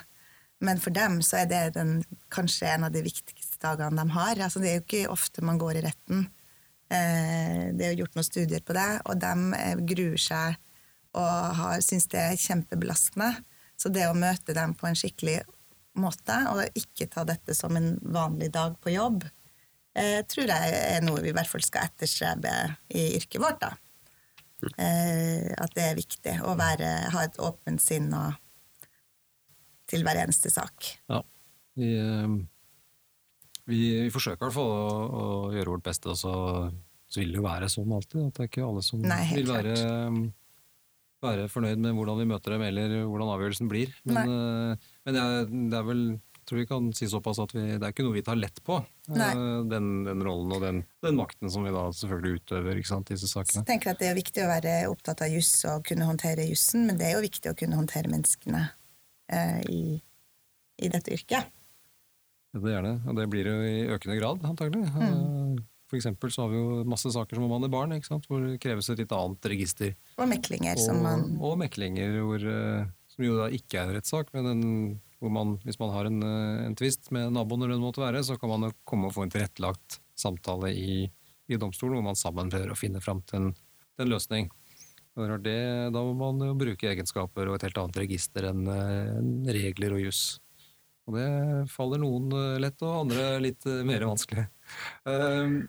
Men 0.65 0.77
for 0.81 0.93
dem 0.93 1.21
så 1.25 1.39
er 1.45 1.47
det 1.49 1.61
den, 1.77 2.01
kanskje 2.33 2.69
en 2.73 2.85
av 2.89 2.93
de 2.93 3.01
viktigste 3.05 3.40
dagene 3.63 4.03
de 4.03 4.17
har. 4.17 4.41
Altså, 4.41 4.63
det 4.63 4.71
er 4.71 4.79
jo 4.79 4.85
ikke 4.87 5.13
ofte 5.13 5.45
man 5.47 5.61
går 5.61 5.81
i 5.81 5.85
retten. 5.87 6.27
Eh, 6.91 7.71
det 7.77 7.87
er 7.87 7.95
jo 7.95 8.03
gjort 8.03 8.19
noen 8.19 8.27
studier 8.27 8.63
på 8.67 8.75
det, 8.75 8.89
og 9.07 9.21
de 9.23 9.33
eh, 9.61 9.83
gruer 9.93 10.19
seg 10.21 10.59
og 11.19 11.83
syns 11.83 12.07
det 12.11 12.21
er 12.23 12.39
kjempebelastende. 12.39 13.31
Så 13.79 13.91
det 13.91 14.07
å 14.07 14.15
møte 14.19 14.55
dem 14.55 14.77
på 14.79 14.87
en 14.87 14.99
skikkelig 14.99 15.41
måte, 15.99 16.37
og 16.53 16.79
ikke 16.79 17.09
ta 17.11 17.25
dette 17.27 17.55
som 17.57 17.75
en 17.79 17.95
vanlig 18.15 18.51
dag 18.55 18.77
på 18.83 18.93
jobb, 18.95 19.25
eh, 19.99 20.21
tror 20.31 20.51
jeg 20.51 20.75
er 20.81 21.03
noe 21.07 21.23
vi 21.23 21.33
i 21.33 21.35
hvert 21.35 21.51
fall 21.51 21.65
skal 21.67 21.89
etterstrebe 21.91 22.53
i 22.95 23.07
yrket 23.19 23.43
vårt. 23.43 23.63
da. 23.63 23.73
At 24.61 25.73
det 25.73 25.87
er 25.87 25.99
viktig 25.99 26.35
å 26.45 26.53
være, 26.59 26.89
ha 27.15 27.25
et 27.25 27.39
åpent 27.41 27.81
sinn 27.81 28.11
og, 28.13 28.35
til 29.89 30.05
hver 30.05 30.21
eneste 30.21 30.53
sak. 30.53 30.93
Ja. 31.09 31.23
Vi, 31.79 31.95
vi, 33.69 33.81
vi 34.07 34.13
forsøker 34.13 34.41
i 34.41 34.47
hvert 34.47 34.57
fall 34.57 34.71
å, 34.73 34.87
å 35.21 35.25
gjøre 35.55 35.75
vårt 35.75 35.87
beste, 35.91 36.13
og 36.13 36.19
så, 36.21 36.35
så 37.11 37.23
vil 37.23 37.35
det 37.35 37.41
jo 37.41 37.47
være 37.47 37.71
sånn 37.73 37.97
alltid. 37.97 38.29
At 38.29 38.39
det 38.39 38.47
er 38.47 38.53
ikke 38.53 38.67
alle 38.69 38.85
som 38.87 39.05
Nei, 39.05 39.23
vil 39.35 39.51
være, 39.51 39.77
være 41.27 41.47
fornøyd 41.53 41.85
med 41.85 41.95
hvordan 41.99 42.23
vi 42.23 42.31
møter 42.33 42.57
dem, 42.57 42.67
eller 42.71 42.97
hvordan 43.05 43.37
avgjørelsen 43.37 43.71
blir. 43.71 43.95
Men, 44.09 44.35
uh, 44.35 44.91
men 45.07 45.17
det, 45.17 45.29
er, 45.29 45.55
det 45.73 45.81
er 45.81 45.89
vel 45.91 46.05
jeg 46.41 46.49
tror 46.49 46.59
vi 46.59 46.67
kan 46.67 46.87
si 46.97 47.07
såpass 47.07 47.39
at 47.39 47.53
vi, 47.55 47.63
det 47.79 47.85
er 47.85 47.93
ikke 47.93 48.03
noe 48.03 48.17
vi 48.17 48.25
tar 48.27 48.39
lett 48.41 48.57
på, 48.67 48.81
eh, 49.13 49.43
den, 49.71 49.91
den 50.03 50.25
rollen 50.27 50.51
og 50.57 50.65
den, 50.65 50.81
den 51.05 51.15
makten 51.15 51.53
som 51.53 51.63
vi 51.63 51.71
da 51.71 51.85
selvfølgelig 51.95 52.41
utøver 52.41 52.81
ikke 52.81 52.91
sant, 52.91 53.13
disse 53.13 53.29
sakene. 53.31 53.61
Jeg 53.61 53.69
tenker 53.69 53.93
at 53.93 54.01
Det 54.01 54.09
er 54.09 54.17
viktig 54.19 54.43
å 54.43 54.49
være 54.51 54.73
opptatt 54.91 55.23
av 55.23 55.31
juss 55.31 55.53
og 55.71 55.85
kunne 55.87 56.09
håndtere 56.09 56.49
jussen, 56.49 56.89
men 56.89 56.99
det 56.99 57.07
er 57.07 57.15
jo 57.15 57.23
viktig 57.23 57.53
å 57.53 57.55
kunne 57.61 57.79
håndtere 57.79 58.11
menneskene 58.11 58.65
eh, 59.31 59.61
i, 59.71 59.83
i 60.81 60.91
dette 60.91 61.15
yrket. 61.15 61.53
Det 62.51 62.73
er 62.75 62.83
det, 62.83 62.95
og 63.07 63.19
det 63.19 63.27
blir 63.31 63.47
jo 63.47 63.59
i 63.63 63.75
økende 63.95 64.17
grad, 64.19 64.41
antagelig. 64.47 64.89
Mm. 64.91 65.61
For 65.91 65.99
eksempel 65.99 66.31
så 66.31 66.45
har 66.45 66.53
vi 66.53 66.59
jo 66.59 66.83
masse 66.87 67.11
saker 67.11 67.39
som 67.39 67.47
omhandler 67.47 67.71
barn, 67.71 67.95
ikke 67.97 68.09
sant? 68.09 68.27
hvor 68.31 68.43
det 68.43 68.61
kreves 68.63 68.91
et 68.91 69.03
litt 69.03 69.15
annet 69.15 69.47
register. 69.53 69.95
Og 70.19 70.29
meklinger 70.31 70.79
Og, 70.79 70.83
som 70.83 71.01
man 71.03 71.25
og 71.43 71.57
meklinger, 71.59 72.19
hvor, 72.27 72.43
eh, 72.47 72.91
som 73.11 73.27
jo 73.27 73.39
da 73.41 73.49
ikke 73.55 73.79
er 73.79 73.89
en 73.89 73.97
rettssak, 73.99 74.31
men 74.35 74.51
en, 74.51 74.63
hvor 75.23 75.35
man, 75.35 75.57
hvis 75.67 75.81
man 75.83 75.95
har 75.95 76.11
en, 76.11 76.21
eh, 76.27 76.67
en 76.67 76.77
tvist 76.79 77.11
med 77.15 77.35
naboen, 77.35 77.67
eller 77.67 77.75
det 77.75 77.87
måtte 77.87 78.05
være, 78.05 78.23
så 78.27 78.39
kan 78.39 78.53
man 78.55 78.69
jo 78.69 78.77
komme 78.87 79.11
og 79.11 79.17
få 79.17 79.27
en 79.27 79.35
tilrettelagt 79.35 79.99
samtale 80.19 80.71
i, 80.75 81.03
i 81.51 81.59
domstolen, 81.59 81.99
hvor 81.99 82.07
man 82.11 82.19
sammen 82.19 82.51
prøver 82.51 82.75
å 82.75 82.79
finne 82.79 83.03
fram 83.03 83.25
til 83.27 83.41
en, 83.41 83.51
til 83.55 84.07
en 84.07 84.15
løsning. 84.15 84.51
Det 85.43 85.59
da 85.93 86.01
må 86.07 86.15
man 86.15 86.39
jo 86.47 86.55
bruke 86.57 86.87
egenskaper 86.87 87.51
og 87.51 87.59
et 87.59 87.67
helt 87.67 87.81
annet 87.83 87.99
register 88.05 88.47
enn 88.53 88.63
eh, 88.71 89.19
enn 89.19 89.51
regler 89.51 89.99
og 89.99 90.07
juss. 90.07 90.23
Og 91.11 91.19
det 91.19 91.67
faller 91.73 91.99
noen 91.99 92.31
eh, 92.37 92.57
lett, 92.63 92.79
og 92.87 93.03
andre 93.03 93.27
litt 93.43 93.67
eh, 93.67 93.83
mer 93.87 94.07
vanskelig. 94.07 94.47
Um, 95.03 95.65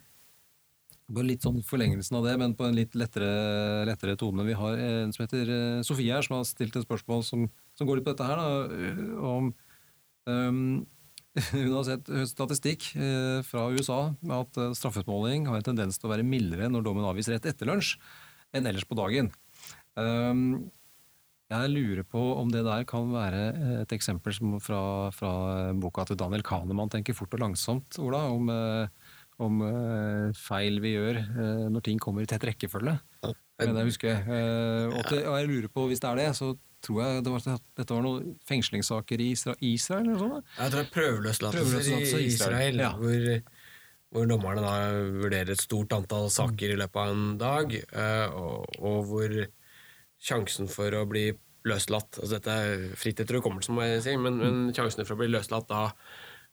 bare 1.11 1.27
litt 1.27 1.43
sånn 1.43 1.59
forlengelsen 1.65 2.19
av 2.19 2.27
det, 2.29 2.35
men 2.39 2.53
på 2.55 2.67
en 2.67 2.77
litt 2.77 2.93
lettere, 2.95 3.81
lettere 3.89 4.15
tone. 4.21 4.45
Vi 4.47 4.55
har 4.55 4.77
en 4.77 5.11
som 5.15 5.25
heter 5.25 5.49
eh, 5.49 5.83
Sofie 5.87 6.13
her, 6.13 6.23
som 6.27 6.37
har 6.37 6.47
stilt 6.47 6.77
et 6.77 6.85
spørsmål 6.85 7.25
som, 7.25 7.47
som 7.77 7.89
går 7.89 7.99
litt 7.99 8.07
på 8.07 8.13
dette 8.13 8.29
her. 8.29 8.39
Da, 8.39 9.29
om 9.33 9.53
um, 10.29 10.65
Hun 11.55 11.71
har 11.71 11.85
sett 11.87 12.09
statistikk 12.27 12.89
fra 13.47 13.61
USA 13.71 14.01
med 14.19 14.33
at 14.35 14.75
straffeutmåling 14.75 15.45
har 15.47 15.61
en 15.61 15.67
tendens 15.69 15.95
til 15.95 16.09
å 16.09 16.11
være 16.11 16.25
mildere 16.27 16.67
når 16.67 16.83
dommen 16.83 17.07
avgis 17.07 17.29
rett 17.31 17.47
etter 17.47 17.69
lunsj 17.69 17.93
enn 18.51 18.67
ellers 18.67 18.83
på 18.83 18.97
dagen. 18.99 19.29
Um, 19.95 20.67
jeg 21.51 21.71
lurer 21.73 22.05
på 22.07 22.21
om 22.39 22.51
det 22.51 22.63
der 22.65 22.85
kan 22.87 23.11
være 23.11 23.41
et 23.81 23.95
eksempel 23.95 24.35
som 24.35 24.55
fra, 24.63 24.81
fra 25.15 25.31
boka 25.77 26.05
til 26.07 26.19
Daniel 26.19 26.45
Kahneman, 26.47 26.91
tenker 26.91 27.17
fort 27.17 27.35
og 27.35 27.43
langsomt, 27.43 27.99
Ola, 28.01 28.23
om, 28.31 28.49
eh, 28.53 29.13
om 29.43 29.61
eh, 29.67 30.27
feil 30.37 30.79
vi 30.83 30.95
gjør 30.95 31.21
eh, 31.21 31.63
når 31.73 31.85
ting 31.87 32.01
kommer 32.01 32.23
i 32.23 32.29
tett 32.29 32.45
rekkefølge. 32.47 32.97
Men 33.61 33.77
jeg 33.77 33.91
husker. 33.91 34.21
Eh, 34.25 34.89
og, 34.89 35.01
til, 35.09 35.23
og 35.27 35.39
jeg 35.39 35.49
lurer 35.51 35.71
på, 35.73 35.87
hvis 35.91 36.01
det 36.03 36.11
er 36.11 36.21
det, 36.23 36.29
så 36.39 36.53
tror 36.81 37.01
jeg 37.03 37.25
det 37.25 37.33
var, 37.33 37.57
dette 37.77 37.93
var 37.93 38.05
noen 38.05 38.35
fengslingssaker 38.49 39.21
i 39.21 39.31
Isra 39.35 39.55
Israel 39.61 40.07
eller 40.07 40.21
sånt? 40.23 40.53
Jeg 40.57 40.73
tror 40.73 40.79
det 40.79 40.87
er 40.87 40.93
prøveløslatelser 40.95 42.17
i 42.17 42.29
Israel, 42.29 42.81
ja. 42.81 42.91
hvor, 42.97 43.27
hvor 44.15 44.29
dommerne 44.31 44.63
da 44.65 44.75
vurderer 45.21 45.53
et 45.53 45.61
stort 45.61 45.93
antall 45.99 46.31
saker 46.33 46.73
i 46.73 46.79
løpet 46.79 47.01
av 47.03 47.13
en 47.13 47.35
dag, 47.41 47.75
eh, 47.75 48.39
og, 48.39 48.79
og 48.79 49.11
hvor 49.11 49.41
sjansen 50.21 50.69
for 50.71 50.93
å 50.95 51.05
bli 51.09 51.31
løslatt 51.67 52.17
altså 52.17 52.37
Dette 52.37 52.53
er 52.57 52.83
fritt 52.97 53.19
etter 53.21 53.37
hukommelsen, 53.37 53.75
må 53.77 53.85
jeg 53.85 54.03
si, 54.05 54.17
men, 54.17 54.39
men 54.41 54.61
sjansene 54.73 55.05
for 55.05 55.13
å 55.17 55.21
bli 55.21 55.29
løslatt 55.29 55.69
da 55.69 55.89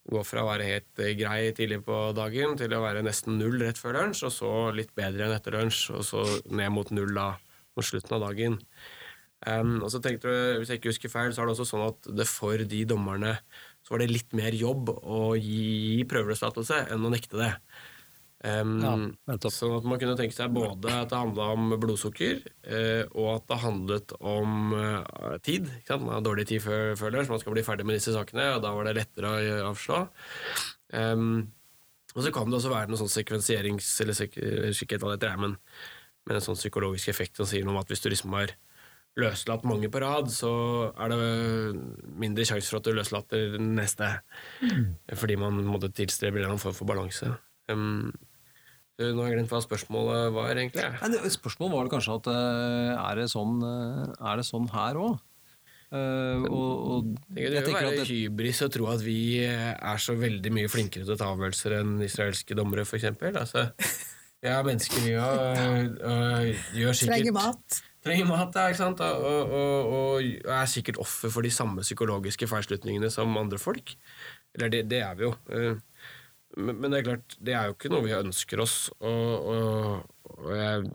går 0.09 0.25
fra 0.25 0.45
å 0.45 0.49
være 0.49 0.69
helt 0.69 1.03
eh, 1.03 1.15
grei 1.19 1.51
tidlig 1.57 1.83
på 1.87 1.97
dagen 2.17 2.57
til 2.61 2.73
å 2.73 2.83
være 2.85 3.05
nesten 3.05 3.37
null 3.41 3.59
rett 3.61 3.81
før 3.81 3.99
lunsj, 3.99 4.25
og 4.29 4.33
så 4.33 4.53
litt 4.77 4.95
bedre 4.97 5.27
enn 5.27 5.35
etter 5.37 5.57
lunsj, 5.57 5.83
og 5.97 6.07
så 6.07 6.25
ned 6.49 6.73
mot 6.73 6.93
null 6.97 7.13
da 7.17 7.35
mot 7.77 7.87
slutten 7.87 8.17
av 8.17 8.25
dagen. 8.25 8.57
Um, 9.47 9.77
og 9.87 9.93
så 9.93 10.01
tenkte 10.03 10.27
du, 10.27 10.39
Hvis 10.59 10.73
jeg 10.73 10.81
ikke 10.81 10.91
husker 10.91 11.13
feil, 11.13 11.31
så 11.31 11.45
er 11.45 11.47
det 11.47 11.53
også 11.55 11.69
sånn 11.69 11.85
at 11.85 12.09
det 12.19 12.27
for 12.27 12.59
de 12.59 12.81
dommerne 12.91 13.37
så 13.87 13.95
var 13.95 14.03
det 14.03 14.09
litt 14.11 14.35
mer 14.35 14.57
jobb 14.57 14.91
å 14.91 15.37
gi 15.39 16.03
prøveløslatelse 16.11 16.89
enn 16.93 17.07
å 17.07 17.13
nekte 17.13 17.39
det. 17.39 17.53
Um, 18.39 18.77
Ja, 19.27 19.51
sånn 19.51 19.73
at 19.81 19.87
man 19.91 19.99
kunne 19.99 20.15
tenke 20.19 20.37
seg 20.37 20.53
både 20.55 20.93
at 20.95 21.11
det 21.11 21.19
handla 21.19 21.49
om 21.57 21.73
blodsukker, 21.83 22.45
uh, 22.71 23.05
og 23.19 23.33
at 23.33 23.49
det 23.51 23.61
handlet 23.65 24.15
om 24.21 24.75
uh, 24.77 25.37
tid. 25.43 25.67
Ikke 25.81 25.95
sant? 25.95 26.07
Man 26.07 26.15
har 26.15 26.27
dårlig 26.27 26.47
tid 26.53 26.63
før, 26.63 26.93
før 27.01 27.17
lunsj, 27.17 27.33
man 27.33 27.43
skal 27.43 27.57
bli 27.57 27.67
ferdig 27.67 27.89
med 27.89 27.99
disse 27.99 28.15
sakene, 28.15 28.47
og 28.55 28.63
da 28.63 28.71
var 28.77 28.87
det 28.87 28.95
lettere 29.01 29.33
å 29.33 29.57
avslå. 29.73 30.05
Um, 30.95 31.49
og 32.15 32.23
så 32.25 32.33
kan 32.35 32.47
det 32.49 32.61
også 32.61 32.71
være 32.73 32.91
noe 32.93 33.01
sånn 33.01 33.11
sekvenserings... 33.13 33.91
Eller 34.05 34.17
sek, 34.17 34.39
av 34.39 34.69
dette 34.69 34.87
ikke 34.87 34.97
helt 34.97 35.05
hva 35.05 35.13
det 35.13 35.19
heter, 35.19 35.43
men, 35.43 35.59
men 36.27 36.39
en 36.39 36.47
sånn 36.47 36.59
psykologisk 36.59 37.11
effekt 37.11 37.39
som 37.39 37.47
sier 37.47 37.67
noe 37.67 37.75
om 37.75 37.83
at 37.83 37.91
hvis 37.91 38.03
du 38.05 38.09
liksom 38.11 38.39
har 38.39 38.55
løslatt 39.19 39.67
mange 39.67 39.91
på 39.91 40.01
rad, 40.03 40.31
så 40.31 40.53
er 40.95 41.11
det 41.11 41.19
mindre 42.23 42.47
sjanse 42.47 42.71
for 42.71 42.79
at 42.79 42.87
du 42.87 42.95
løslater 42.95 43.57
den 43.57 43.75
neste. 43.75 44.13
Fordi 45.19 45.37
man 45.43 45.59
måtte 45.67 45.91
tilstrebe 45.91 46.45
en 46.47 46.63
form 46.63 46.77
for 46.77 46.87
balanse. 46.87 47.35
Um, 47.69 48.15
nå 48.99 49.23
har 49.23 49.31
jeg 49.31 49.39
glemt 49.39 49.53
hva 49.55 49.61
spørsmålet 49.63 50.35
var, 50.35 50.51
egentlig. 50.57 50.85
Nei, 50.99 51.09
det, 51.15 51.31
spørsmålet 51.31 51.77
var 51.77 51.91
kanskje 51.93 52.19
at 52.19 52.29
eh, 52.33 52.93
er 52.99 53.21
det 53.21 53.27
sånn, 53.31 53.61
eh, 53.63 54.05
er 54.31 54.41
det 54.41 54.47
sånn 54.49 54.69
her 54.75 54.99
òg? 54.99 55.25
og, 55.89 56.51
og 56.53 57.07
Det 57.33 57.47
kan 57.49 57.71
jo 57.71 57.73
være 57.73 57.93
at 57.95 58.01
det, 58.03 58.09
hybris 58.11 58.59
å 58.67 58.69
tro 58.69 58.91
at 58.93 59.01
vi 59.01 59.41
er 59.41 60.03
så 60.03 60.13
veldig 60.21 60.51
mye 60.53 60.69
flinkere 60.69 61.07
til 61.07 61.15
å 61.15 61.17
ta 61.17 61.31
avgjørelser 61.33 61.79
enn 61.79 61.95
israelske 62.05 62.59
dommere, 62.59 62.85
f.eks. 62.85 63.07
Altså, 63.31 63.65
vi 64.43 64.51
er 64.53 64.67
mennesker, 64.67 65.07
vi 65.07 65.15
òg, 65.17 66.59
sikkert 66.99 67.15
Trenger 67.15 67.37
mat. 67.39 67.79
Trenger 68.05 68.29
mat, 68.29 68.59
ja, 68.59 68.67
ikke 68.69 68.83
sant? 68.83 69.01
Og, 69.07 69.25
og, 69.31 69.55
og, 69.55 70.27
og 70.27 70.53
er 70.59 70.69
sikkert 70.75 71.01
offer 71.07 71.33
for 71.33 71.47
de 71.47 71.55
samme 71.55 71.87
psykologiske 71.87 72.51
feilslutningene 72.51 73.09
som 73.15 73.41
andre 73.41 73.63
folk. 73.63 73.95
Eller 74.59 74.75
det, 74.75 74.85
det 74.91 75.01
er 75.07 75.17
vi 75.17 75.29
jo. 75.29 75.33
Men, 76.57 76.81
men 76.81 76.91
det 76.91 77.01
er 77.01 77.07
klart, 77.11 77.37
det 77.45 77.55
er 77.55 77.69
jo 77.69 77.77
ikke 77.77 77.91
noe 77.93 78.07
vi 78.07 78.17
ønsker 78.17 78.63
oss, 78.65 78.77
og, 79.05 79.49
og, 79.53 80.33
og 80.33 80.51
jeg 80.57 80.87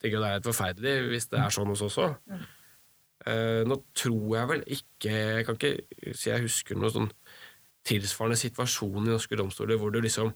tenker 0.00 0.16
jo 0.16 0.22
det 0.22 0.28
er 0.30 0.36
helt 0.38 0.48
forferdelig 0.48 0.94
hvis 1.12 1.28
det 1.30 1.40
er 1.42 1.54
sånn 1.54 1.70
hos 1.70 1.84
oss 1.84 1.98
også. 2.00 2.40
Uh, 3.22 3.62
nå 3.68 3.76
tror 3.94 4.32
jeg 4.34 4.48
vel 4.50 4.62
ikke 4.74 5.10
Jeg 5.14 5.44
kan 5.46 5.54
ikke 5.54 6.16
si 6.18 6.26
jeg 6.26 6.42
husker 6.42 6.74
noen 6.74 6.90
sånn 6.90 7.10
tilsvarende 7.86 8.38
situasjon 8.40 9.06
i 9.06 9.12
norske 9.12 9.38
domstoler 9.38 9.78
hvor, 9.78 9.92
du 9.94 10.00
liksom, 10.02 10.32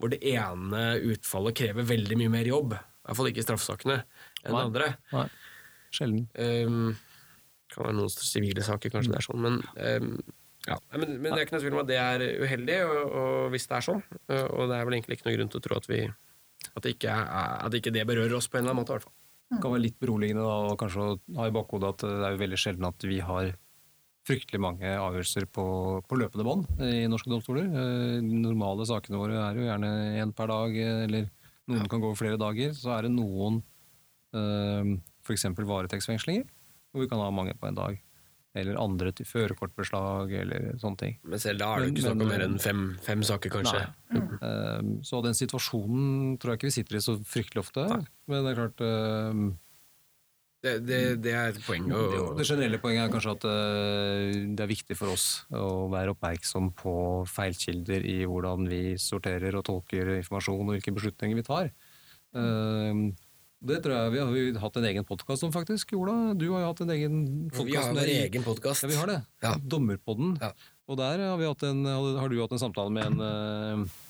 hvor 0.00 0.12
det 0.12 0.22
ene 0.32 0.82
utfallet 1.12 1.56
krever 1.56 1.86
veldig 1.88 2.18
mye 2.20 2.32
mer 2.32 2.48
jobb. 2.48 2.74
I 2.76 3.06
hvert 3.08 3.18
fall 3.18 3.30
ikke 3.30 3.42
i 3.42 3.46
straffesakene 3.46 3.98
enn 4.00 4.56
Nei. 4.56 4.64
andre. 4.66 4.88
Nei, 5.12 5.26
sjelden. 5.92 6.26
Um, 6.36 6.90
kan 7.72 7.88
være 7.88 7.96
noen 7.96 8.12
sivile 8.12 8.64
saker, 8.66 8.92
kanskje 8.92 9.14
det 9.14 9.20
er 9.22 9.26
sånn, 9.28 9.44
men, 9.44 9.60
um, 9.80 10.34
ja. 10.68 10.76
Nei, 10.92 11.00
men, 11.02 11.16
men 11.18 11.32
det 11.32 11.40
er 11.40 11.46
ikke 11.46 11.56
noe 11.56 11.64
tvil 11.64 11.76
om 11.76 11.82
at 11.82 11.88
det 11.90 11.98
er 11.98 12.26
uheldig, 12.44 12.76
og, 12.86 13.16
og 13.22 13.48
hvis 13.54 13.66
det 13.70 13.78
er 13.78 13.86
sånn. 13.88 14.04
uh, 14.30 14.46
Og 14.46 14.70
det 14.70 14.76
er 14.78 14.86
vel 14.86 14.98
egentlig 14.98 15.18
ikke 15.18 15.28
noe 15.30 15.36
grunn 15.38 15.50
til 15.52 15.62
å 15.62 15.64
tro 15.66 15.80
at, 15.80 15.88
vi, 15.90 16.00
at, 16.68 16.78
det, 16.84 16.94
ikke 16.96 17.16
er, 17.16 17.26
at 17.66 17.74
ikke 17.80 17.94
det 17.94 18.06
berører 18.08 18.36
oss 18.38 18.48
på 18.50 18.60
en 18.60 18.64
eller 18.64 18.76
annen 18.76 18.84
måte. 18.84 18.94
i 18.94 18.98
hvert 19.00 19.08
fall. 19.08 19.18
Det 19.52 19.58
kan 19.60 19.74
være 19.74 19.84
litt 19.84 19.98
beroligende 20.00 20.44
da, 20.46 20.54
og 20.70 20.78
kanskje 20.80 21.02
å 21.04 21.16
ha 21.36 21.48
i 21.50 21.52
bakhodet 21.52 21.90
at 21.92 22.04
det 22.06 22.24
er 22.24 22.36
jo 22.36 22.40
veldig 22.40 22.60
sjelden 22.62 22.88
at 22.88 23.04
vi 23.04 23.18
har 23.20 23.50
fryktelig 24.28 24.60
mange 24.62 24.86
avgjørelser 24.86 25.48
på, 25.50 25.64
på 26.06 26.18
løpende 26.20 26.46
bånd 26.46 26.82
i 26.86 27.02
norske 27.10 27.30
domstoler. 27.32 27.66
Eh, 27.66 28.20
De 28.22 28.38
normale 28.44 28.86
sakene 28.88 29.18
våre 29.20 29.40
er 29.48 29.58
jo 29.58 29.66
gjerne 29.66 29.90
én 30.22 30.32
per 30.36 30.48
dag, 30.52 30.78
eh, 30.78 31.02
eller 31.08 31.26
noen 31.68 31.90
kan 31.90 32.02
gå 32.02 32.08
over 32.08 32.20
flere 32.20 32.38
dager. 32.40 32.72
Så 32.78 32.94
er 32.94 33.08
det 33.08 33.12
noen 33.16 33.58
eh, 34.38 34.94
f.eks. 35.26 35.48
varetektsfengslinger, 35.58 36.46
hvor 36.92 37.04
vi 37.04 37.10
kan 37.10 37.20
ha 37.22 37.28
mange 37.34 37.56
på 37.58 37.68
en 37.68 37.78
dag. 37.78 37.98
Eller 38.54 38.76
andre 38.76 39.14
til 39.16 39.24
førerkortbeslag, 39.24 40.32
eller 40.42 40.74
sånne 40.76 41.00
ting. 41.00 41.14
Men 41.24 41.40
selv 41.40 41.62
da 41.62 41.70
er 41.72 41.86
det 41.86 41.94
ikke 41.94 42.02
snakk 42.04 42.20
om 42.20 42.28
mer 42.34 42.42
enn 42.44 42.58
fem, 42.60 42.82
fem 43.00 43.22
saker, 43.24 43.52
kanskje. 43.54 43.80
Eh, 44.12 44.90
Så 45.08 45.22
den 45.24 45.36
situasjonen 45.38 46.34
tror 46.36 46.52
jeg 46.52 46.60
ikke 46.60 46.68
vi 46.68 46.74
sitter 46.76 46.98
i 46.98 47.04
så 47.04 47.14
fryktelig 47.24 47.62
ofte. 47.64 47.86
Men 48.28 48.44
det 48.44 48.52
er 48.52 48.58
klart 48.60 48.82
eh, 48.84 49.40
Det, 50.62 50.74
det, 50.86 50.98
det 51.24 51.32
er 51.34 51.48
et 51.54 51.62
poeng. 51.64 51.88
Og, 51.96 52.36
Det 52.38 52.44
generelle 52.46 52.78
poenget 52.78 53.06
er 53.08 53.14
kanskje 53.14 53.32
at 53.34 53.46
uh, 53.48 54.52
det 54.54 54.62
er 54.62 54.70
viktig 54.70 54.94
for 55.00 55.10
oss 55.16 55.24
å 55.50 55.88
være 55.90 56.12
oppmerksom 56.12 56.68
på 56.78 56.92
feilkilder 57.32 58.04
i 58.06 58.20
hvordan 58.28 58.68
vi 58.70 58.82
sorterer 59.00 59.56
og 59.58 59.64
tolker 59.66 60.12
informasjon 60.20 60.68
og 60.68 60.76
hvilke 60.76 60.94
beslutninger 60.94 61.40
vi 61.40 61.48
tar. 61.48 61.72
Eh, 62.36 63.00
Det 63.62 63.78
tror 63.82 63.94
jeg 63.94 64.12
vi 64.12 64.18
har 64.18 64.30
vi 64.34 64.44
hatt 64.58 64.76
en 64.80 64.86
egen 64.88 65.04
podkast 65.06 65.44
om, 65.46 65.52
faktisk. 65.54 65.92
Ola, 65.94 66.34
du 66.34 66.48
har 66.50 66.64
jo 66.64 66.70
hatt 66.72 66.80
en 66.82 66.90
egen 66.96 67.18
vi 67.54 67.76
har 67.78 67.92
vår 67.94 68.10
egen 68.10 68.42
podkast. 68.42 68.82
Ja, 68.82 68.90
vi 68.90 68.96
har 68.98 69.10
det. 69.10 69.20
Ja. 69.44 69.52
Dommerpodden. 69.54 70.34
Ja. 70.42 70.50
Og 70.90 70.98
der 70.98 71.22
har, 71.22 71.44
en, 71.68 71.84
har 71.86 72.32
du 72.32 72.40
hatt 72.40 72.56
en 72.56 72.62
samtale 72.62 72.90
med 72.90 73.06
en 73.12 73.22
eh, 73.22 74.00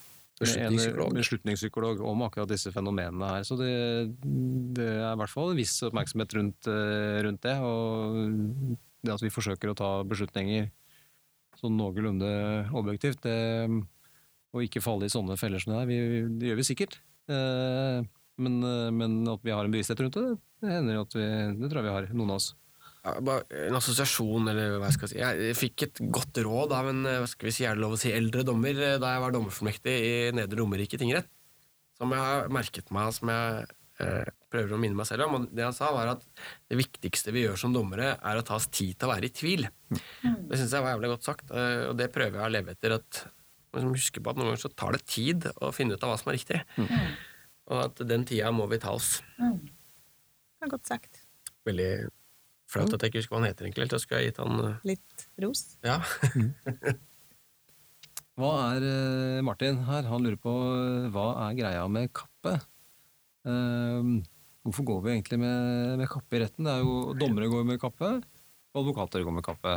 Beslutningspsykolog. 0.43 1.13
beslutningspsykolog 1.15 2.01
om 2.09 2.25
akkurat 2.27 2.51
disse 2.51 2.73
fenomenene 2.73 3.29
her. 3.29 3.45
Så 3.47 3.59
det, 3.61 3.75
det 4.75 4.89
er 4.89 5.13
i 5.13 5.21
hvert 5.21 5.31
fall 5.31 5.53
en 5.53 5.61
viss 5.61 5.77
oppmerksomhet 5.87 6.35
rundt, 6.39 6.71
eh, 6.73 7.21
rundt 7.29 7.45
det. 7.45 7.59
Og 7.61 8.17
det 9.05 9.15
at 9.15 9.23
vi 9.23 9.35
forsøker 9.35 9.71
å 9.71 9.77
ta 9.79 9.93
beslutninger 10.09 10.71
sånn 11.61 11.77
noenlunde 11.77 12.33
objektivt, 12.73 13.21
det, 13.29 13.69
og 14.57 14.65
ikke 14.65 14.83
falle 14.83 15.07
i 15.07 15.13
sånne 15.13 15.37
feller 15.39 15.63
som 15.63 15.75
det 15.75 15.83
her, 15.83 15.93
vi, 15.93 16.25
det 16.41 16.51
gjør 16.51 16.61
vi 16.63 16.69
sikkert. 16.73 16.99
Eh, 17.31 18.01
Men, 18.41 18.63
eh, 18.65 18.89
men 18.95 19.21
at 19.29 19.45
vi 19.45 19.53
har 19.53 19.67
en 19.67 19.75
bevissthet 19.75 20.01
rundt 20.01 20.17
det, 20.17 20.35
det 20.63 20.73
hender 20.73 20.97
jo 20.97 21.07
at 21.07 21.17
vi, 21.19 21.29
det 21.59 21.69
tror 21.71 21.83
jeg 21.83 21.89
vi 21.89 21.97
har, 21.97 22.11
noen 22.17 22.33
av 22.35 22.41
oss. 22.41 22.53
Ja, 23.03 23.17
bare 23.19 23.43
en 23.67 23.75
assosiasjon, 23.75 24.47
eller 24.53 24.77
hva 24.79 24.87
jeg 24.87 24.97
skal 24.97 25.11
si. 25.11 25.19
Jeg 25.19 25.59
fikk 25.59 25.87
et 25.89 26.01
godt 26.15 26.39
råd 26.47 26.75
av 26.77 26.91
en 26.93 27.03
hva 27.03 27.27
skal 27.31 27.49
vi 27.49 27.55
si, 27.57 27.67
er 27.67 27.75
det 27.75 27.83
lov 27.83 27.97
å 27.97 28.01
si, 28.01 28.13
eldre 28.15 28.45
dommer 28.47 28.79
eh, 28.79 28.99
da 29.03 29.17
jeg 29.17 29.25
var 29.25 29.35
dommerformektig 29.35 29.95
i 30.07 30.13
Nedre 30.39 30.61
Romerike 30.63 31.01
tingrett. 31.01 31.31
Som 31.99 32.15
jeg 32.15 32.23
har 32.23 32.49
merket 32.55 32.93
meg, 32.95 33.11
som 33.15 33.31
jeg 33.31 33.67
eh, 34.03 34.31
prøver 34.55 34.77
å 34.77 34.81
minne 34.81 34.99
meg 34.99 35.09
selv 35.11 35.27
om. 35.27 35.35
Og 35.41 35.51
det 35.51 35.67
han 35.67 35.75
sa, 35.77 35.91
var 35.95 36.15
at 36.15 36.25
det 36.71 36.79
viktigste 36.79 37.35
vi 37.35 37.45
gjør 37.49 37.59
som 37.59 37.75
dommere, 37.75 38.15
er 38.17 38.39
å 38.39 38.47
ta 38.47 38.57
oss 38.61 38.71
tid 38.71 38.95
til 38.95 39.11
å 39.11 39.13
være 39.13 39.29
i 39.29 39.35
tvil. 39.35 39.67
Det 39.91 40.61
syns 40.61 40.73
jeg 40.73 40.87
var 40.87 40.95
jævlig 40.95 41.13
godt 41.17 41.27
sagt, 41.27 41.51
eh, 41.51 41.89
og 41.91 41.99
det 41.99 42.13
prøver 42.15 42.39
jeg 42.39 42.47
å 42.47 42.55
leve 42.55 42.77
etter. 42.77 42.97
at 43.03 43.25
man 43.73 43.95
på 43.97 44.31
at 44.31 44.37
Noen 44.37 44.51
ganger 44.51 44.61
så 44.61 44.71
tar 44.77 44.95
det 44.95 45.07
tid 45.09 45.47
å 45.65 45.73
finne 45.75 45.97
ut 45.97 46.03
av 46.05 46.13
hva 46.13 46.19
som 46.21 46.31
er 46.31 46.39
riktig. 46.39 46.59
Og 47.71 47.85
at 47.87 48.03
den 48.09 48.27
tida 48.29 48.51
må 48.55 48.67
vi 48.71 48.81
ta 48.83 48.97
oss. 48.97 49.21
Det 49.39 50.67
er 50.67 50.73
godt 50.73 50.89
sagt. 50.89 51.23
Veldig 51.67 51.93
flaut 52.73 52.95
at 52.97 53.05
jeg 53.05 53.13
ikke 53.13 53.23
husker 53.23 53.37
hva 53.37 53.43
han 53.43 53.51
heter, 53.51 53.69
egentlig. 53.69 53.89
Da 53.93 54.01
skulle 54.03 54.23
jeg 54.23 54.33
gitt 54.33 54.43
han 54.43 54.61
eh, 54.65 54.85
Litt 54.93 55.27
ros. 55.45 55.65
Ja. 55.87 56.01
Hva 58.41 58.53
er 58.73 58.85
eh, 58.89 59.41
Martin 59.45 59.83
her? 59.85 60.07
Han 60.09 60.25
lurer 60.25 60.39
på 60.41 60.53
eh, 60.73 61.09
hva 61.13 61.27
er 61.45 61.57
greia 61.59 61.83
med 61.93 62.09
kappe? 62.17 62.55
Um, 63.45 64.23
hvorfor 64.65 64.87
går 64.89 65.03
vi 65.05 65.13
egentlig 65.13 65.39
med, 65.43 65.99
med 66.01 66.09
kappe 66.09 66.39
i 66.39 66.41
retten? 66.41 66.65
Det 66.65 66.73
er 66.73 66.81
jo 66.87 67.13
Dommere 67.19 67.51
går 67.53 67.67
med 67.69 67.81
kappe, 67.83 68.09
og 68.73 68.81
advokater 68.81 69.27
går 69.27 69.37
med 69.37 69.45
kappe. 69.45 69.75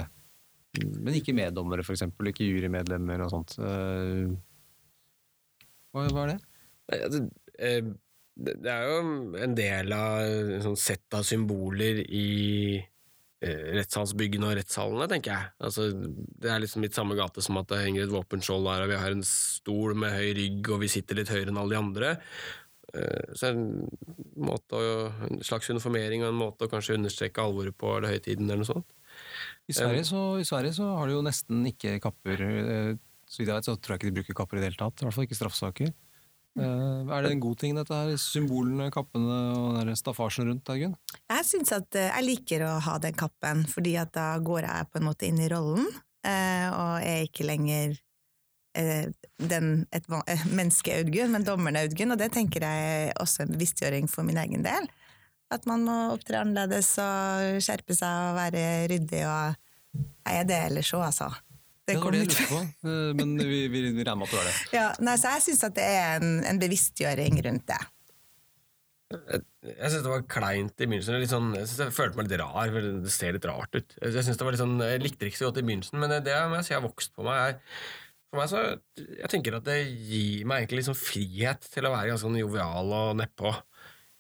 Men 0.79 1.17
ikke 1.19 1.35
meddommere, 1.35 1.83
eksempel. 1.83 2.31
Ikke 2.31 2.47
jurymedlemmer 2.47 3.25
og 3.25 3.33
sånt. 3.33 3.57
Uh, 3.59 4.31
hva, 5.91 6.07
hva 6.07 6.23
er 6.23 6.33
det? 6.35 6.39
Nei, 6.85 7.01
altså, 7.09 7.21
det 7.59 8.55
det 8.61 8.67
er 8.67 8.83
jo 8.89 8.95
en 9.39 9.53
del 9.55 9.93
av 9.95 10.17
et 10.19 10.63
sånn 10.65 10.75
sett 10.75 11.15
av 11.15 11.21
symboler 11.23 12.01
i 12.03 12.75
eh, 12.75 13.69
rettssalsbyggene 13.77 14.49
og 14.49 14.57
rettshallene, 14.59 15.07
tenker 15.07 15.31
jeg. 15.31 15.53
Altså, 15.63 15.85
det 15.95 16.51
er 16.51 16.59
liksom 16.59 16.83
litt 16.83 16.97
samme 16.97 17.15
gate 17.15 17.39
som 17.45 17.55
at 17.61 17.69
det 17.71 17.79
henger 17.85 18.03
et 18.03 18.11
våpenskjold 18.11 18.67
der, 18.67 18.83
og 18.83 18.91
vi 18.91 18.99
har 18.99 19.15
en 19.15 19.23
stol 19.23 19.95
med 19.95 20.11
høy 20.17 20.33
rygg, 20.35 20.67
og 20.75 20.83
vi 20.83 20.91
sitter 20.91 21.21
litt 21.21 21.31
høyere 21.31 21.53
enn 21.53 21.61
alle 21.63 21.77
de 21.77 21.79
andre. 21.79 22.11
Eh, 22.91 23.31
Så 23.39 23.53
en, 23.53 23.63
måte 24.35 24.83
en 25.29 25.39
slags 25.39 25.71
uniformering 25.71 26.25
og 26.27 26.33
en 26.33 26.41
måte 26.43 26.67
å 26.67 26.71
kanskje 26.75 26.99
understreke 26.99 27.39
alvoret 27.39 27.77
på, 27.79 27.95
eller 27.95 28.17
høytiden, 28.17 28.49
eller 28.51 28.65
noe 28.65 28.73
sånt. 28.73 28.91
I 29.71 29.73
Sverige, 29.79 30.03
så, 30.11 30.25
I 30.43 30.45
Sverige 30.51 30.75
så 30.75 30.91
har 30.99 31.07
de 31.07 31.15
jo 31.15 31.23
nesten 31.23 31.63
ikke 31.71 32.01
kapper. 32.03 32.43
eh, 32.51 32.95
Så 33.31 33.39
vidt 33.39 33.47
jeg 33.47 33.55
vet, 33.55 33.65
så 33.71 33.79
tror 33.79 33.95
jeg 33.95 34.03
ikke 34.03 34.11
de 34.11 34.19
bruker 34.19 34.43
kapper 34.43 34.57
i 34.59 34.59
det 34.59 34.73
hele 34.73 34.83
tatt. 34.83 34.99
I 34.99 35.07
hvert 35.07 35.15
fall 35.15 35.25
ikke 35.31 35.39
straffesaker. 35.39 35.95
Eh, 36.55 37.11
Er 37.11 37.23
det 37.23 37.31
en 37.33 37.43
god 37.43 37.57
ting, 37.59 37.75
dette 37.75 37.93
her? 37.93 38.15
Symbolene, 38.21 38.87
kappene 38.93 39.39
og 39.59 39.91
staffasjen 39.99 40.47
rundt, 40.49 40.69
Eigunn? 40.71 40.95
Jeg 41.27 41.47
syns 41.47 41.73
at 41.75 41.97
eh, 41.99 42.11
jeg 42.13 42.27
liker 42.29 42.65
å 42.67 42.73
ha 42.85 42.97
den 43.03 43.17
kappen, 43.17 43.65
fordi 43.67 43.97
at 43.99 44.13
da 44.15 44.35
går 44.39 44.67
jeg 44.69 44.89
på 44.91 45.01
en 45.01 45.07
måte 45.09 45.27
inn 45.27 45.41
i 45.43 45.49
rollen, 45.51 45.87
eh, 46.23 46.67
og 46.71 47.03
er 47.03 47.27
ikke 47.27 47.47
lenger 47.47 47.99
den, 48.75 49.85
et 49.95 50.07
menneske 50.51 50.91
Audgunn, 50.97 51.31
men 51.31 51.45
dommeren 51.47 51.77
Audgunn, 51.79 52.11
og 52.11 52.19
det 52.19 52.33
tenker 52.35 52.65
jeg 52.67 52.87
er 53.05 53.13
også 53.23 53.45
en 53.45 53.53
bevisstgjøring 53.53 54.09
for 54.11 54.27
min 54.27 54.35
egen 54.41 54.65
del. 54.65 54.89
At 55.47 55.63
man 55.69 55.85
må 55.87 55.95
opptre 56.11 56.41
annerledes 56.41 56.89
og 56.99 57.61
skjerpe 57.63 57.95
seg 57.95 58.33
og 58.33 58.35
være 58.35 58.65
ryddig, 58.91 59.21
og 59.29 59.55
jeg 60.27 60.41
er 60.41 60.49
det 60.49 60.57
ellers 60.65 60.91
òg, 60.91 61.05
altså. 61.07 61.29
Det 61.85 61.93
Det 61.93 62.01
var 62.01 62.15
det 62.15 62.21
jeg 62.23 62.29
lurte 62.31 62.45
på, 62.49 62.59
eh, 62.89 63.09
men 63.13 63.33
vi, 63.37 63.59
vi, 63.69 63.81
vi 63.93 64.05
regner 64.05 64.17
med 64.17 64.25
at 64.25 64.31
du 64.33 64.39
er 64.39 64.47
det. 64.47 64.53
Ja, 64.73 64.85
nei, 65.05 65.17
så 65.21 65.35
jeg 65.35 65.43
syns 65.45 65.67
at 65.67 65.75
det 65.77 65.85
er 65.85 66.15
en, 66.17 66.39
en 66.49 66.61
bevisstgjøring 66.61 67.37
rundt 67.45 67.67
det. 67.69 67.81
Jeg, 69.13 69.43
jeg 69.69 69.91
syns 69.93 70.05
det 70.07 70.13
var 70.15 70.23
kleint 70.33 70.81
i 70.81 70.87
begynnelsen. 70.87 71.19
Litt 71.21 71.29
sånn, 71.29 71.51
jeg, 71.53 71.69
synes 71.69 71.83
jeg 71.83 71.93
følte 71.93 72.17
meg 72.17 72.31
litt 72.31 72.41
rar, 72.41 72.71
for 72.73 72.89
det 73.05 73.13
ser 73.13 73.37
litt 73.37 73.45
rart 73.45 73.77
ut. 73.77 73.93
Jeg, 74.01 74.15
synes 74.17 74.41
det 74.41 74.47
var 74.47 74.57
litt 74.57 74.63
sånn, 74.63 74.81
jeg 74.81 75.03
likte 75.03 75.21
det 75.21 75.29
ikke 75.29 75.43
så 75.43 75.51
godt 75.51 75.61
i 75.61 75.67
begynnelsen, 75.67 76.01
men 76.01 76.15
det, 76.15 76.19
det 76.25 76.39
må 76.49 76.57
jeg 76.57 76.67
si 76.71 76.75
har 76.77 76.83
vokst 76.87 77.13
på 77.13 77.27
meg. 77.27 77.53
Jeg, 77.53 77.85
for 78.33 78.41
meg 78.41 78.49
så, 78.51 78.65
jeg 79.21 79.31
tenker 79.35 79.59
at 79.59 79.69
det 79.69 79.79
gir 79.85 80.49
meg 80.49 80.65
egentlig 80.65 80.87
sånn 80.89 80.97
frihet 80.97 81.69
til 81.69 81.85
å 81.85 81.93
være 81.93 82.15
ganske 82.15 82.25
sånn 82.25 82.41
jovial 82.41 82.97
og 82.97 83.15
nedpå. 83.21 83.53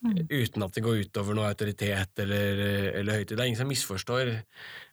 Uten 0.05 0.61
at 0.61 0.75
det 0.75 0.83
går 0.85 0.99
utover 1.07 1.33
noe 1.33 1.49
autoritet 1.49 2.19
eller, 2.21 2.59
eller 2.99 3.17
høytid. 3.17 3.33
Det 3.33 3.41
er 3.41 3.49
ingen 3.49 3.63
som 3.63 3.71
misforstår 3.71 4.35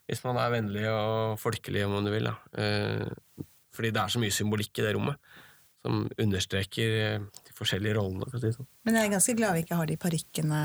hvis 0.09 0.23
man 0.25 0.39
er 0.41 0.51
vennlig 0.51 0.83
og 0.91 1.39
folkelig, 1.41 1.85
om 1.87 1.97
man 1.97 2.11
vil. 2.11 2.29
Da. 2.29 2.35
Eh, 2.59 3.43
fordi 3.73 3.91
det 3.95 4.03
er 4.03 4.13
så 4.13 4.21
mye 4.21 4.35
symbolikk 4.35 4.77
i 4.77 4.85
det 4.85 4.93
rommet 4.97 5.33
som 5.83 6.05
understreker 6.19 6.95
eh, 6.99 7.27
de 7.47 7.55
forskjellige 7.57 7.97
rollene. 7.97 8.27
For 8.29 8.39
å 8.39 8.43
si 8.43 8.55
sånn. 8.55 8.69
Men 8.87 8.99
jeg 8.99 9.09
er 9.09 9.13
ganske 9.17 9.37
glad 9.39 9.57
vi 9.57 9.65
ikke 9.65 9.79
har 9.79 9.91
de 9.91 9.99
parykkene 9.99 10.63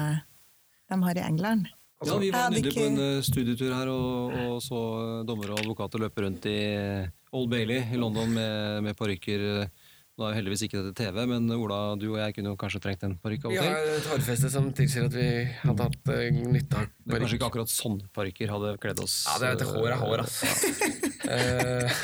de 0.88 1.02
har 1.04 1.20
i 1.20 1.26
England. 1.26 1.68
Ja, 2.06 2.14
Vi 2.22 2.30
var 2.30 2.52
nydelig 2.54 2.74
på 2.76 2.86
en 2.86 3.00
eh, 3.02 3.20
studietur 3.26 3.72
her 3.74 3.90
og, 3.90 4.34
og 4.44 4.58
så 4.62 4.80
dommere 5.26 5.56
og 5.56 5.62
advokater 5.64 6.02
løpe 6.02 6.22
rundt 6.22 6.46
i 6.50 6.58
Old 7.34 7.50
Bailey 7.50 7.82
i 7.92 7.98
London 7.98 8.30
med, 8.34 8.84
med 8.86 8.98
parykker. 8.98 9.66
Nå 10.18 10.26
er 10.26 10.32
jo 10.32 10.36
heldigvis 10.40 10.62
ikke 10.66 10.80
dette 10.82 10.98
TV, 10.98 11.18
men 11.30 11.44
Ola, 11.54 11.76
du 11.94 12.08
og 12.10 12.16
jeg 12.18 12.34
kunne 12.34 12.50
jo 12.50 12.56
kanskje 12.58 12.80
trengt 12.82 13.04
en 13.06 13.12
parykk 13.22 13.44
av 13.46 13.52
og 13.52 13.54
til. 13.54 13.68
Vi 13.68 13.70
har 13.70 13.90
et 14.00 14.08
hårfeste 14.10 14.48
som 14.50 14.64
tilsier 14.74 15.04
at 15.06 15.14
vi 15.14 15.26
hadde 15.62 15.84
hatt 15.86 16.10
uh, 16.10 16.40
nytte 16.56 16.80
av 16.80 16.88
parykk. 16.88 17.20
kanskje 17.22 17.38
ikke 17.38 17.50
akkurat 17.52 17.70
sånn 17.70 18.00
parykker 18.18 18.50
hadde 18.50 18.72
kledd 18.82 19.02
oss. 19.04 19.14
Ja, 19.28 19.36
det 19.38 19.52
er 19.52 19.60
et 19.60 19.68
hår 19.70 19.92
er 19.94 20.00
hår, 20.02 20.24
altså. 20.24 21.06
Eh, 21.28 21.98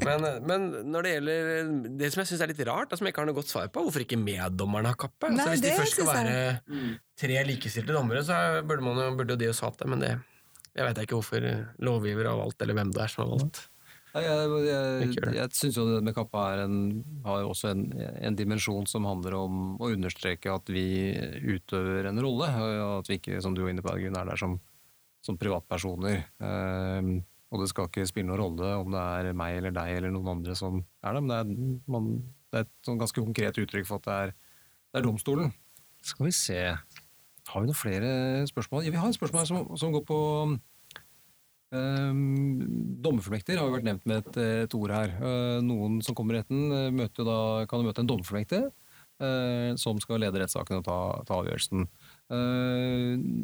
men, 0.00 0.26
men 0.48 0.62
når 0.90 1.04
det 1.06 1.10
gjelder 1.12 1.70
det 2.00 2.08
som 2.14 2.22
jeg 2.22 2.30
syns 2.32 2.42
er 2.44 2.50
litt 2.50 2.62
rart, 2.66 2.94
som 2.96 3.04
jeg 3.06 3.12
ikke 3.14 3.20
har 3.22 3.28
noe 3.30 3.36
godt 3.36 3.50
svar 3.52 3.70
på, 3.70 3.82
hvorfor 3.84 4.02
ikke 4.06 4.18
meddommerne 4.18 4.90
har 4.90 4.98
kappe? 4.98 5.28
Nei, 5.30 5.36
altså, 5.44 5.52
hvis 5.54 5.64
de 5.66 5.74
først 5.76 5.98
skal 5.98 6.08
være 6.10 6.94
tre 7.20 7.42
likestilte 7.46 7.94
dommere, 7.94 8.22
så 8.26 8.38
burde, 8.66 8.82
man, 8.86 8.98
jo- 9.04 9.12
burde 9.20 9.36
jo 9.36 9.42
de 9.44 9.50
også 9.52 9.68
hatt 9.70 9.78
det, 9.84 9.90
men 9.92 10.02
det 10.02 10.12
jeg 10.70 10.86
vet 10.86 11.00
ikke 11.02 11.18
hvorfor 11.18 11.44
lovgiver 11.82 12.28
har 12.30 12.38
valgt, 12.38 12.62
eller 12.62 12.78
hvem 12.78 12.90
det 12.94 13.02
er 13.04 13.10
som 13.12 13.24
har 13.24 13.30
valgt. 13.36 13.62
Nei, 14.10 14.22
jeg 14.24 14.46
jeg, 14.66 15.08
jeg, 15.14 15.34
jeg 15.36 15.54
syns 15.54 15.76
jo 15.78 15.84
det 15.86 16.00
med 16.02 16.14
kappa 16.16 16.48
en, 16.64 16.78
har 17.22 17.46
også 17.46 17.70
en, 17.70 17.84
en 17.94 18.38
dimensjon 18.38 18.88
som 18.90 19.06
handler 19.06 19.36
om 19.38 19.60
å 19.78 19.90
understreke 19.92 20.50
at 20.50 20.72
vi 20.72 21.14
utøver 21.46 22.08
en 22.10 22.18
rolle. 22.22 22.48
og 22.58 22.94
At 23.00 23.10
vi 23.12 23.20
ikke, 23.20 23.38
som 23.44 23.54
du 23.54 23.62
var 23.62 23.70
inne 23.70 23.84
på, 23.86 23.94
Gunn, 24.02 24.18
er 24.18 24.32
der 24.32 24.40
som, 24.40 24.56
som 25.22 25.38
privatpersoner. 25.38 26.24
Eh, 26.42 27.12
og 27.50 27.62
det 27.62 27.70
skal 27.70 27.88
ikke 27.88 28.06
spille 28.06 28.28
noen 28.28 28.38
rolle 28.38 28.72
om 28.78 28.92
det 28.94 29.00
er 29.02 29.36
meg 29.36 29.58
eller 29.58 29.74
deg 29.74 29.96
eller 29.96 30.14
noen 30.14 30.36
andre 30.36 30.54
som 30.58 30.82
er 31.02 31.16
det, 31.16 31.22
men 31.24 31.30
det 31.30 31.38
er, 31.38 31.70
man, 31.90 32.10
det 32.50 32.60
er 32.60 32.66
et 32.66 32.74
sånn 32.86 33.00
ganske 33.00 33.24
konkret 33.24 33.58
uttrykk 33.58 33.88
for 33.88 33.98
at 33.98 34.06
det 34.06 34.18
er, 34.24 34.34
det 34.90 35.00
er 35.00 35.06
domstolen. 35.06 35.50
Skal 36.06 36.30
vi 36.30 36.34
se 36.34 36.60
Har 37.50 37.62
vi 37.62 37.66
noen 37.66 37.76
flere 37.76 38.10
spørsmål? 38.48 38.86
Ja, 38.86 38.94
vi 38.94 39.00
har 39.02 39.10
et 39.10 39.18
spørsmål 39.18 39.48
som, 39.48 39.66
som 39.80 39.94
går 39.94 40.04
på 40.06 40.20
dommerfullmekter 41.70 43.58
har 43.60 43.68
jo 43.68 43.74
vært 43.76 43.86
nevnt 43.86 44.06
med 44.10 44.24
et, 44.24 44.38
et 44.66 44.74
ord 44.74 44.90
her. 44.90 45.12
Uh, 45.22 45.58
noen 45.62 46.00
som 46.02 46.16
kommer 46.18 46.34
i 46.34 46.40
retten, 46.40 46.68
møter 46.96 47.26
da, 47.26 47.40
kan 47.70 47.84
møte 47.86 48.02
en 48.04 48.10
dommerfullmektig 48.10 48.64
som 49.76 49.98
skal 50.00 50.16
lede 50.22 50.40
rettssaken 50.40 50.78
og 50.78 50.84
ta, 50.86 50.94
ta 51.28 51.34
avgjørelsen. 51.42 51.82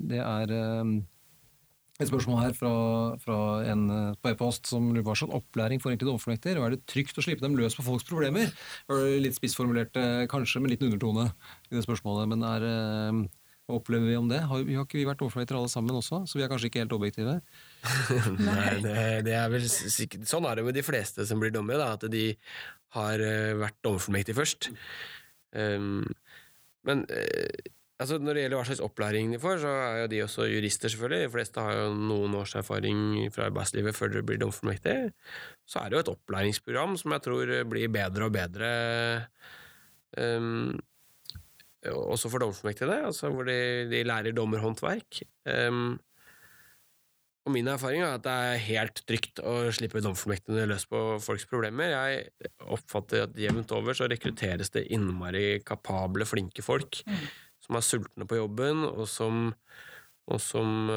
Det 0.09 0.21
er 0.25 0.53
um, 0.81 0.95
et 2.01 2.09
spørsmål 2.09 2.39
her 2.41 2.55
fra, 2.57 2.71
fra 3.21 3.37
en 3.69 3.83
på 4.17 4.31
e-post 4.33 4.71
som 4.73 4.87
lurer 4.89 5.05
på 5.05 5.11
hva 5.11 5.19
slags 5.21 5.37
opplæring 5.37 5.83
får 5.83 5.93
egentlig 5.93 6.09
dommerfullmekter, 6.09 6.57
og 6.57 6.65
er 6.65 6.73
det 6.79 6.89
trygt 6.89 7.21
å 7.21 7.27
slippe 7.27 7.45
dem 7.45 7.59
løs 7.61 7.77
på 7.77 7.85
folks 7.85 8.09
problemer? 8.09 8.49
Litt 9.21 9.37
spissformulert, 9.37 10.01
kanskje 10.33 10.65
med 10.65 10.73
liten 10.73 10.89
undertone 10.89 11.29
i 11.69 11.77
det 11.77 11.85
spørsmålet, 11.85 12.33
men 12.33 12.49
er 12.49 12.65
opplever 13.69 14.09
vi 14.09 14.17
om 14.17 14.29
det? 14.31 14.41
Har, 14.47 14.65
vi 14.65 14.77
har 14.79 14.87
ikke 14.87 15.01
vi 15.01 15.07
vært 15.09 15.21
dommerfullmekter 15.21 15.59
alle 15.59 15.73
sammen 15.73 15.99
også, 15.99 16.23
så 16.25 16.39
vi 16.39 16.45
er 16.47 16.51
kanskje 16.53 16.71
ikke 16.71 16.85
helt 16.85 16.97
objektive? 16.97 17.41
Nei, 18.49 18.73
det, 18.83 18.97
det 19.29 19.35
er 19.37 19.51
vel 19.53 19.67
sikkert 19.69 20.27
Sånn 20.27 20.47
er 20.49 20.59
det 20.59 20.65
med 20.67 20.75
de 20.75 20.83
fleste 20.83 21.27
som 21.29 21.43
blir 21.43 21.53
dommere, 21.55 21.85
da, 21.85 21.95
at 21.95 22.07
de 22.11 22.33
har 22.97 23.23
eh, 23.23 23.55
vært 23.59 23.79
dommerfullmektig 23.85 24.37
først. 24.37 24.71
Um, 25.57 26.05
men 26.87 27.05
eh, 27.13 27.69
altså, 28.01 28.19
når 28.23 28.37
det 28.37 28.45
gjelder 28.45 28.61
hva 28.61 28.67
slags 28.69 28.83
opplæring 28.85 29.35
de 29.35 29.41
får, 29.43 29.61
så 29.65 29.75
er 29.83 30.01
jo 30.03 30.09
de 30.13 30.23
også 30.25 30.49
jurister, 30.51 30.93
selvfølgelig. 30.93 31.27
De 31.27 31.35
fleste 31.35 31.67
har 31.67 31.79
jo 31.81 31.93
noen 31.99 32.37
års 32.39 32.57
erfaring 32.59 33.01
fra 33.35 33.51
arbeidslivet 33.51 33.99
før 33.99 34.15
de 34.15 34.25
blir 34.27 34.41
dommerfullmektig. 34.43 34.97
Så 35.69 35.83
er 35.83 35.91
det 35.91 35.99
jo 35.99 36.05
et 36.05 36.13
opplæringsprogram 36.15 36.99
som 37.01 37.17
jeg 37.17 37.27
tror 37.27 37.55
blir 37.71 37.93
bedre 37.93 38.29
og 38.29 38.37
bedre. 38.37 38.71
Um, 40.17 40.77
også 41.87 42.31
for 42.33 42.43
dommerfullmektige, 42.43 43.03
altså 43.11 43.31
hvor 43.31 43.47
de, 43.47 43.87
de 43.91 44.03
lærer 44.07 44.35
dommerhåndverk. 44.35 45.23
Um, 45.47 45.99
og 47.47 47.55
min 47.55 47.69
erfaring 47.71 48.03
er 48.03 48.17
at 48.17 48.25
det 48.25 48.33
er 48.51 48.65
helt 48.65 49.01
trygt 49.07 49.39
å 49.39 49.55
slippe 49.75 50.03
dommerfullmektigene 50.03 50.67
løs 50.67 50.87
på 50.91 51.03
folks 51.23 51.47
problemer. 51.47 51.93
Jeg 51.93 52.51
oppfatter 52.75 53.29
at 53.29 53.39
jevnt 53.39 53.71
over 53.77 53.95
så 53.95 54.09
rekrutteres 54.11 54.75
det 54.75 54.89
innmari 54.91 55.61
kapable, 55.67 56.27
flinke 56.27 56.65
folk 56.67 56.99
som 57.63 57.79
er 57.79 57.87
sultne 57.87 58.27
på 58.27 58.41
jobben, 58.41 58.83
og 58.89 59.07
som, 59.11 59.49
og 60.27 60.43
som 60.43 60.91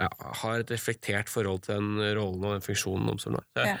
ja, 0.00 0.08
har 0.40 0.64
et 0.64 0.72
reflektert 0.74 1.30
forhold 1.32 1.64
til 1.68 1.78
den 1.78 2.16
rollen 2.18 2.44
og 2.44 2.56
den 2.56 2.64
funksjonen 2.64 3.12
domstolen 3.12 3.38
har. 3.40 3.70
Ja. 3.70 3.76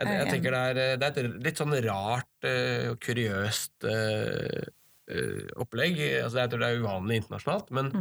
jeg, 0.00 0.14
jeg, 0.14 0.30
tenker 0.32 0.56
det 0.56 0.62
er, 0.70 1.02
det 1.02 1.10
er 1.10 1.20
et 1.26 1.44
litt 1.48 1.60
sånn 1.60 1.76
rart 1.86 2.48
eh, 2.48 2.88
og 2.92 2.98
kuriøst 3.04 3.90
eh, 3.90 4.64
eh, 5.10 5.44
opplegg. 5.62 6.00
Altså, 6.22 6.42
jeg 6.42 6.52
tror 6.52 6.64
det 6.64 6.72
er 6.72 6.82
uvanlig 6.82 7.22
internasjonalt, 7.22 7.70
men, 7.76 7.92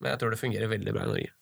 men 0.00 0.12
jeg 0.12 0.22
tror 0.22 0.34
det 0.34 0.42
fungerer 0.42 0.72
veldig 0.72 0.96
bra 0.96 1.06
i 1.06 1.12
Norge. 1.14 1.34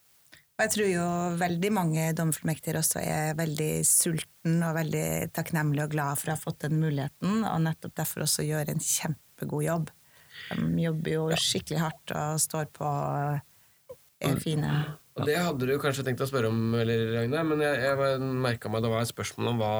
Og 0.53 0.61
jeg 0.67 0.71
tror 0.75 0.89
jo 0.91 1.05
veldig 1.39 1.69
mange 1.73 2.09
domfullmektiger 2.13 2.77
også 2.77 3.01
er 3.01 3.37
veldig 3.37 3.71
sulten 3.89 4.59
og 4.61 4.75
veldig 4.77 5.07
takknemlige 5.33 5.87
og 5.87 5.95
glad 5.95 6.19
for 6.21 6.29
å 6.29 6.35
ha 6.35 6.41
fått 6.41 6.67
den 6.67 6.77
muligheten, 6.81 7.41
og 7.41 7.63
nettopp 7.65 7.95
derfor 7.97 8.27
også 8.27 8.45
gjør 8.45 8.69
en 8.69 8.83
kjempegod 8.83 9.65
jobb. 9.65 9.89
De 10.53 10.83
jobber 10.83 11.15
jo 11.15 11.23
skikkelig 11.41 11.81
hardt 11.81 12.13
og 12.13 12.43
står 12.43 12.69
på 12.75 12.91
er 14.23 14.37
fine. 14.43 14.69
Og 15.17 15.25
Det 15.27 15.39
hadde 15.39 15.69
du 15.69 15.73
kanskje 15.81 16.05
tenkt 16.05 16.21
å 16.25 16.29
spørre 16.29 16.49
om, 16.53 16.61
eller, 16.77 17.01
Ragnar, 17.17 17.49
men 17.49 17.61
jeg, 17.61 17.81
jeg 17.85 18.29
merka 18.45 18.69
meg 18.71 18.85
det 18.85 18.93
var 18.93 19.03
et 19.03 19.11
spørsmål 19.11 19.51
om 19.51 19.59
hva, 19.61 19.73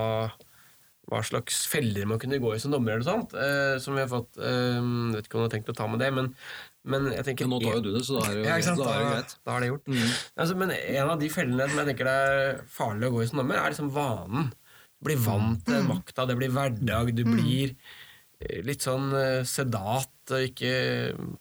hva 1.09 1.21
slags 1.25 1.63
feller 1.69 2.09
man 2.09 2.21
kunne 2.21 2.41
gå 2.41 2.53
i 2.53 2.59
som 2.61 2.73
dommer, 2.73 2.97
eller 2.97 3.07
sånt, 3.07 3.33
eh, 3.37 3.77
som 3.81 3.97
vi 3.97 4.03
har 4.03 4.11
fått. 4.11 4.37
Eh, 4.37 4.91
vet 5.15 5.29
ikke 5.29 5.39
om 5.39 5.45
du 5.45 5.47
har 5.47 5.55
tenkt 5.55 5.73
å 5.73 5.77
ta 5.77 5.89
med 5.89 6.01
det, 6.01 6.11
men, 6.17 6.33
men 6.83 7.05
jeg 7.13 7.23
tenker 7.29 7.47
Men 7.47 7.53
nå 7.55 7.59
tar 7.63 7.77
jo 7.77 7.83
du 7.85 7.91
det, 7.95 8.01
så 8.07 8.17
da 8.19 8.23
er 8.27 8.33
det 8.33 8.39
jo, 8.41 8.45
Ja, 8.49 8.55
ikke 8.59 8.67
sant? 8.67 8.81
da 8.83 8.93
er 8.93 8.99
det 9.03 9.11
greit. 9.13 9.35
da 9.47 9.55
er 9.55 9.63
det 9.63 9.69
gjort. 9.71 9.91
Altså, 10.35 10.55
men 10.59 10.73
en 10.75 11.11
av 11.13 11.19
de 11.21 11.29
fellene 11.31 11.67
som 11.69 11.79
jeg 11.81 11.89
tenker 11.91 12.09
det 12.09 12.15
er 12.23 12.63
farlig 12.77 13.09
å 13.09 13.13
gå 13.15 13.21
i 13.23 13.27
som 13.29 13.39
dommer, 13.43 13.59
er 13.61 13.73
liksom 13.75 13.91
vanen. 13.95 14.49
Du 14.53 15.07
blir 15.09 15.19
vant 15.23 15.63
til 15.67 15.85
makta, 15.87 16.25
det 16.29 16.35
blir 16.39 16.51
hverdag, 16.55 17.11
du 17.15 17.23
blir 17.27 17.73
eh, 18.39 18.59
litt 18.63 18.83
sånn 18.85 19.09
eh, 19.19 19.41
sedat 19.47 20.09
og 20.31 20.45
ikke 20.47 20.73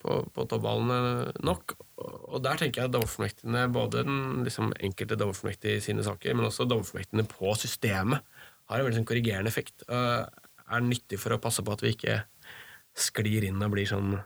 på, 0.03 0.17
på 0.35 0.47
toppballene 0.51 1.31
nok. 1.47 1.77
Og 2.03 2.41
der 2.43 2.59
tenker 2.59 2.83
jeg 2.83 2.91
at 2.91 2.95
dommerfullmektigene, 2.97 3.69
både 3.71 4.03
den 4.03 4.43
liksom, 4.47 4.73
enkelte 4.83 5.19
dommerformektige 5.21 5.79
i 5.79 5.85
sine 5.85 6.03
saker, 6.07 6.35
men 6.35 6.49
også 6.49 6.67
dommerfullmektigene 6.67 7.29
på 7.31 7.55
systemet, 7.63 8.27
har 8.71 8.81
en 8.81 8.87
veldig 8.89 8.99
sånn 9.03 9.07
korrigerende 9.11 9.53
effekt. 9.53 9.85
Og 9.87 10.43
er 10.73 10.85
nyttig 10.87 11.19
for 11.23 11.35
å 11.35 11.41
passe 11.43 11.63
på 11.63 11.75
at 11.75 11.83
vi 11.85 11.93
ikke 11.95 12.21
sklir 12.99 13.47
inn 13.47 13.63
og 13.63 13.73
blir 13.75 13.87
sånn 13.89 14.17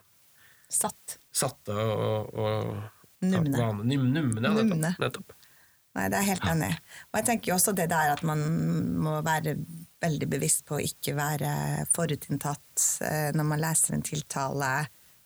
Satt. 0.73 1.19
satte 1.31 1.73
og, 1.73 2.35
og 2.35 2.77
Numne. 3.27 3.57
Num, 3.57 4.11
numne, 4.13 4.43
ja, 4.45 4.53
Numne. 4.53 4.77
nettopp. 4.77 5.01
nettopp. 5.01 5.37
Nei, 5.97 6.11
det 6.13 6.19
er 6.19 6.27
helt 6.29 6.49
enig. 6.51 6.69
Og 7.09 7.19
jeg 7.19 7.27
tenker 7.31 7.51
jo 7.51 7.55
også 7.57 7.73
det 7.77 7.87
der 7.89 8.11
at 8.13 8.23
man 8.29 8.43
må 9.01 9.15
være 9.25 9.55
veldig 10.05 10.29
bevisst 10.29 10.67
på 10.69 10.77
å 10.77 10.85
ikke 10.85 11.15
være 11.17 11.53
forutinntatt 11.95 12.85
eh, 13.07 13.31
når 13.37 13.49
man 13.49 13.63
leser 13.63 13.97
en 13.97 14.05
tiltale, 14.05 14.73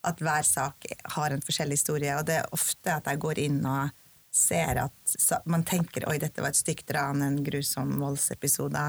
at 0.06 0.22
hver 0.22 0.46
sak 0.46 0.86
har 1.16 1.34
en 1.34 1.42
forskjellig 1.44 1.80
historie. 1.80 2.14
Og 2.16 2.28
det 2.28 2.38
er 2.38 2.54
ofte 2.54 2.94
at 2.94 3.10
jeg 3.10 3.20
går 3.26 3.42
inn 3.42 3.58
og 3.66 3.90
ser 4.30 4.78
at 4.84 5.16
man 5.50 5.66
tenker 5.66 6.06
oi, 6.08 6.20
dette 6.22 6.42
var 6.42 6.54
et 6.54 6.60
stygt 6.60 6.94
ran, 6.94 7.24
en 7.26 7.40
grusom 7.44 7.96
voldsepisode. 7.98 8.84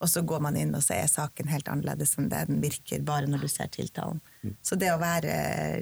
Og 0.00 0.08
så 0.08 0.22
går 0.24 0.40
man 0.40 0.56
inn, 0.56 0.72
og 0.76 0.82
så 0.84 0.96
er 0.96 1.10
saken 1.12 1.50
helt 1.52 1.68
annerledes 1.68 2.14
enn 2.16 2.30
det 2.32 2.46
den 2.48 2.62
virker 2.62 3.02
bare 3.04 3.28
når 3.28 3.44
du 3.44 3.48
ser 3.52 3.68
tiltalen. 3.72 4.22
Så 4.64 4.78
det 4.80 4.88
å 4.94 5.00
være 5.00 5.34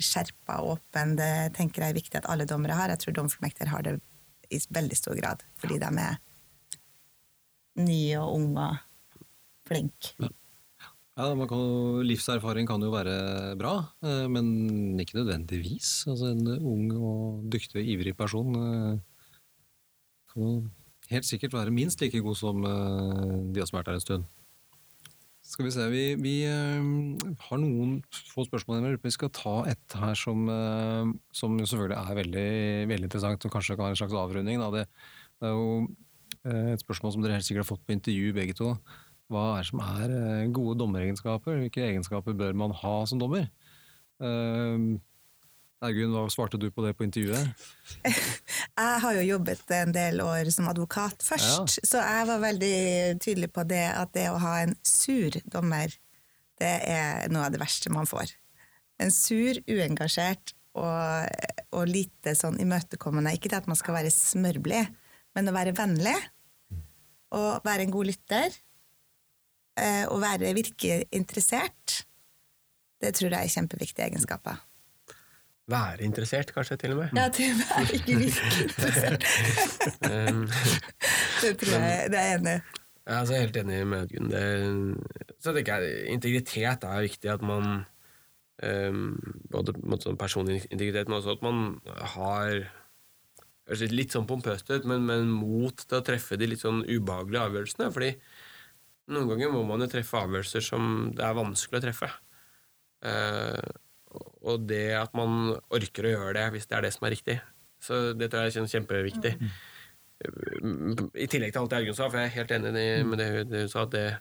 skjerpa 0.02 0.58
og 0.64 0.76
åpen, 0.76 1.14
det 1.20 1.54
tenker 1.58 1.84
jeg 1.84 1.94
er 1.94 2.00
viktig 2.00 2.18
at 2.18 2.26
alle 2.30 2.48
dommere 2.50 2.78
har. 2.78 2.90
Jeg 2.90 3.04
tror 3.04 3.20
domfullmektiger 3.20 3.70
har 3.70 3.86
det 3.86 3.98
i 4.50 4.58
veldig 4.74 4.98
stor 4.98 5.14
grad, 5.18 5.44
fordi 5.60 5.78
de 5.78 5.92
er 6.02 6.18
nye 7.78 8.18
og 8.18 8.34
unge 8.40 8.66
og 8.66 9.22
flinke. 9.68 10.32
Ja, 11.18 11.32
man 11.34 11.48
kan, 11.50 11.62
Livserfaring 12.06 12.66
kan 12.70 12.82
jo 12.82 12.92
være 12.94 13.54
bra, 13.58 13.74
eh, 14.06 14.26
men 14.30 14.98
ikke 15.02 15.18
nødvendigvis. 15.18 16.06
Altså 16.10 16.30
En 16.30 16.46
ung 16.58 16.92
og 16.94 17.48
dyktig 17.50 17.80
og 17.80 17.90
ivrig 17.94 18.14
person 18.18 18.54
eh, 18.54 19.00
kan 20.30 20.44
jo 20.44 20.52
helt 21.12 21.28
sikkert 21.28 21.56
være 21.56 21.74
minst 21.74 22.02
like 22.02 22.20
god 22.24 22.36
som 22.38 22.66
eh, 22.66 23.38
de 23.54 23.64
som 23.64 23.78
har 23.78 23.82
vært 23.82 23.92
her 23.92 23.98
en 24.00 24.04
stund. 24.04 24.28
Skal 25.48 25.64
vi 25.64 25.72
se, 25.72 25.86
vi, 25.88 26.02
vi 26.20 26.34
eh, 26.44 27.36
har 27.48 27.60
noen 27.62 27.98
få 28.12 28.44
spørsmål 28.44 28.82
igjen. 28.82 29.00
Vi 29.04 29.14
skal 29.14 29.32
ta 29.32 29.54
et 29.70 29.96
her 29.96 30.18
som, 30.18 30.44
eh, 30.52 31.14
som 31.32 31.56
selvfølgelig 31.62 31.98
er 31.98 32.20
veldig, 32.20 32.50
veldig 32.92 33.08
interessant, 33.08 33.48
og 33.48 33.56
kanskje 33.56 33.78
kan 33.78 33.88
ha 33.88 33.94
en 33.94 34.00
slags 34.02 34.16
avrunding. 34.18 34.60
Det, 34.76 34.84
det 35.40 35.50
er 35.50 35.56
jo 35.56 35.88
et 36.48 36.80
spørsmål 36.80 37.12
som 37.12 37.24
dere 37.24 37.36
helt 37.36 37.44
sikkert 37.44 37.64
har 37.64 37.72
fått 37.72 37.86
på 37.88 37.92
intervju, 37.96 38.32
begge 38.36 38.54
to. 38.56 38.74
Hva 39.28 39.42
er 39.56 39.64
det 39.64 39.68
som 39.68 39.80
er 39.84 40.52
gode 40.56 40.78
dommeregenskaper? 40.80 41.58
Hvilke 41.60 41.82
egenskaper 41.84 42.36
bør 42.36 42.54
man 42.56 42.72
ha 42.78 42.94
som 43.08 43.20
dommer? 43.20 43.50
Uh, 44.22 44.96
Ergun, 45.78 46.10
hva 46.10 46.24
svarte 46.32 46.58
du 46.58 46.66
på 46.74 46.82
det 46.82 46.90
på 46.98 47.04
intervjuet? 47.06 47.52
Jeg 48.78 49.00
har 49.04 49.14
jo 49.14 49.22
jobbet 49.28 49.70
en 49.76 49.92
del 49.94 50.18
år 50.24 50.48
som 50.54 50.66
advokat 50.70 51.22
først, 51.22 51.76
så 51.86 52.00
jeg 52.02 52.26
var 52.28 52.40
veldig 52.42 52.74
tydelig 53.22 53.48
på 53.54 53.64
det 53.66 53.84
at 53.90 54.12
det 54.14 54.24
å 54.30 54.36
ha 54.42 54.52
en 54.62 54.74
sur 54.86 55.34
dommer, 55.50 55.90
det 56.58 56.70
er 56.90 57.30
noe 57.34 57.46
av 57.48 57.54
det 57.54 57.60
verste 57.62 57.90
man 57.94 58.06
får. 58.10 58.30
En 59.02 59.10
sur, 59.14 59.58
uengasjert 59.70 60.54
og, 60.78 61.26
og 61.74 61.90
lite 61.90 62.34
sånn 62.38 62.58
imøtekommende. 62.62 63.34
Ikke 63.34 63.50
det 63.50 63.60
at 63.62 63.70
man 63.70 63.78
skal 63.78 63.98
være 63.98 64.14
smørblid, 64.14 64.94
men 65.38 65.50
å 65.50 65.54
være 65.54 65.74
vennlig. 65.78 66.14
Og 67.34 67.66
være 67.66 67.86
en 67.86 67.94
god 67.94 68.10
lytter. 68.12 68.54
eh, 69.78 70.06
Og 70.10 70.22
være 70.22 70.54
virke 70.58 71.02
interessert. 71.14 72.02
Det 73.02 73.14
tror 73.14 73.30
jeg 73.34 73.38
er 73.42 73.54
kjempeviktige 73.58 74.06
egenskaper. 74.06 74.62
Være 75.68 76.04
interessert, 76.06 76.52
kanskje, 76.56 76.78
til 76.80 76.94
og 76.94 77.02
med. 77.02 77.16
Ja, 77.18 77.26
til 77.34 77.52
å 77.52 77.66
er 77.76 77.90
ikke 77.98 78.18
virke 78.22 78.52
interessert. 78.64 79.26
Um, 80.08 80.44
Det 81.42 81.52
tror 81.60 81.74
jeg 81.76 82.10
det 82.12 82.18
er 82.18 82.36
enig 82.38 82.54
i. 82.56 82.60
Jeg 83.08 83.14
er 83.14 83.20
altså 83.22 83.36
helt 83.38 83.56
enig 83.56 83.76
med 83.88 84.10
Gunn. 84.12 84.30
Det, 84.32 84.42
så 85.40 85.52
tenker 85.56 85.84
jeg 85.84 86.08
integritet 86.12 86.84
er 86.84 87.04
viktig. 87.04 87.30
At 87.32 87.44
man 87.44 87.68
um, 88.64 89.04
Både 89.52 89.74
sånn 90.04 90.18
personlig 90.20 90.62
integritet, 90.68 91.08
men 91.08 91.18
også 91.20 91.36
at 91.36 91.44
man 91.46 91.62
har 92.16 92.66
høres 93.68 93.92
litt 93.92 94.14
sånn 94.16 94.28
pompøst 94.28 94.70
ut, 94.72 94.86
men, 94.88 95.04
men 95.08 95.28
mot 95.32 95.76
til 95.76 95.98
å 95.98 96.04
treffe 96.04 96.38
de 96.40 96.48
litt 96.48 96.64
sånn 96.64 96.82
ubehagelige 96.86 97.44
avgjørelsene. 97.44 97.90
fordi 97.92 98.14
noen 99.12 99.28
ganger 99.32 99.52
må 99.52 99.64
man 99.68 99.84
jo 99.84 99.90
treffe 99.92 100.20
avgjørelser 100.20 100.64
som 100.64 100.88
det 101.16 101.24
er 101.24 101.36
vanskelig 101.36 101.80
å 101.80 101.84
treffe. 101.84 102.08
Eh, 103.08 103.68
og 104.10 104.66
det 104.68 104.84
at 104.96 105.12
man 105.18 105.54
orker 105.74 106.06
å 106.08 106.12
gjøre 106.14 106.34
det 106.38 106.46
hvis 106.54 106.66
det 106.70 106.76
er 106.78 106.86
det 106.86 106.92
som 106.94 107.06
er 107.08 107.14
riktig. 107.16 107.38
Så 107.82 107.98
det 108.18 108.30
tror 108.32 108.46
jeg 108.48 108.56
er 108.56 108.70
kjempeviktig. 108.72 109.32
I 110.18 111.26
tillegg 111.30 111.52
til 111.54 111.60
alt 111.62 111.70
det 111.70 111.78
Ergun 111.82 111.94
sa, 111.94 112.08
for 112.10 112.18
jeg 112.18 112.26
er 112.30 112.36
helt 112.40 112.50
enig 112.56 112.72
i- 112.74 113.02
med 113.06 113.18
det, 113.18 113.28
hun- 113.30 113.68
sa, 113.68 113.82
at 113.82 113.90
det, 113.90 114.18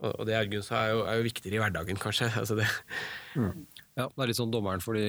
og 0.00 0.26
det 0.26 0.34
Ergun 0.34 0.62
sa, 0.62 0.84
er 0.86 0.90
jo, 0.92 1.00
er 1.06 1.16
jo 1.16 1.22
viktigere 1.28 1.54
i 1.58 1.62
hverdagen, 1.62 1.98
kanskje. 1.98 2.28
Altså 2.40 2.56
det, 2.56 2.68
Ja, 3.96 4.06
det 4.08 4.18
er 4.22 4.26
litt 4.30 4.36
sånn 4.38 4.52
dommeren 4.52 4.80
for 4.80 4.94
de 4.94 5.02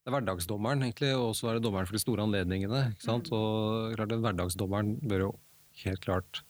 Det 0.00 0.08
er 0.08 0.14
hverdagsdommeren, 0.14 0.80
egentlig, 0.82 1.10
og 1.16 1.34
så 1.36 1.50
er 1.50 1.54
det 1.58 1.62
dommeren 1.66 1.86
for 1.86 1.92
de 1.92 2.00
store 2.00 2.22
anledningene. 2.24 2.92
ikke 2.94 3.02
sant? 3.04 3.28
Og 3.32 3.92
klart, 3.96 4.08
den 4.08 4.22
hverdagsdommeren 4.22 4.94
bør 5.06 5.18
jo 5.26 5.38
helt 5.84 6.00
klart 6.00 6.40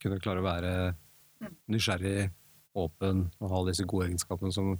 kunne 0.00 0.18
klare 0.20 0.40
å 0.40 0.46
være 0.46 0.94
nysgjerrig, 1.68 2.30
åpen 2.78 3.30
og 3.40 3.50
ha 3.50 3.60
disse 3.68 3.84
gode 3.84 4.06
egenskapene 4.08 4.52
som 4.54 4.78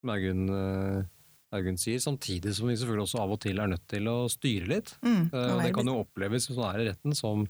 som 0.00 0.12
Ergun, 0.14 0.48
eh, 0.50 1.76
sier, 1.80 2.00
samtidig 2.02 2.54
som 2.54 2.68
vi 2.68 2.76
selvfølgelig 2.76 3.06
også 3.06 3.22
av 3.22 3.36
og 3.36 3.40
til 3.40 3.60
er 3.62 3.70
nødt 3.72 3.86
til 3.88 4.08
å 4.10 4.16
styre 4.30 4.70
litt. 4.70 4.96
Mm, 5.02 5.30
Eh, 5.32 5.38
og 5.38 5.56
og 5.56 5.62
det 5.62 5.74
kan 5.74 5.86
jo 5.86 6.00
oppleves, 6.02 6.48
hvis 6.48 6.58
man 6.58 6.74
er 6.74 6.80
i 6.84 6.88
retten, 6.90 7.14
som, 7.14 7.46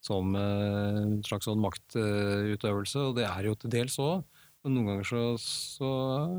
som 0.00 0.34
eh, 0.34 1.00
en 1.02 1.22
slags 1.26 1.44
sånn 1.48 1.60
maktutøvelse, 1.60 3.10
og 3.10 3.16
det 3.16 3.26
er 3.28 3.50
jo 3.50 3.54
til 3.54 3.70
dels 3.70 3.98
òg. 3.98 4.24
Men 4.60 4.74
noen 4.76 4.88
ganger 4.90 5.06
så, 5.08 5.20
så 5.40 5.90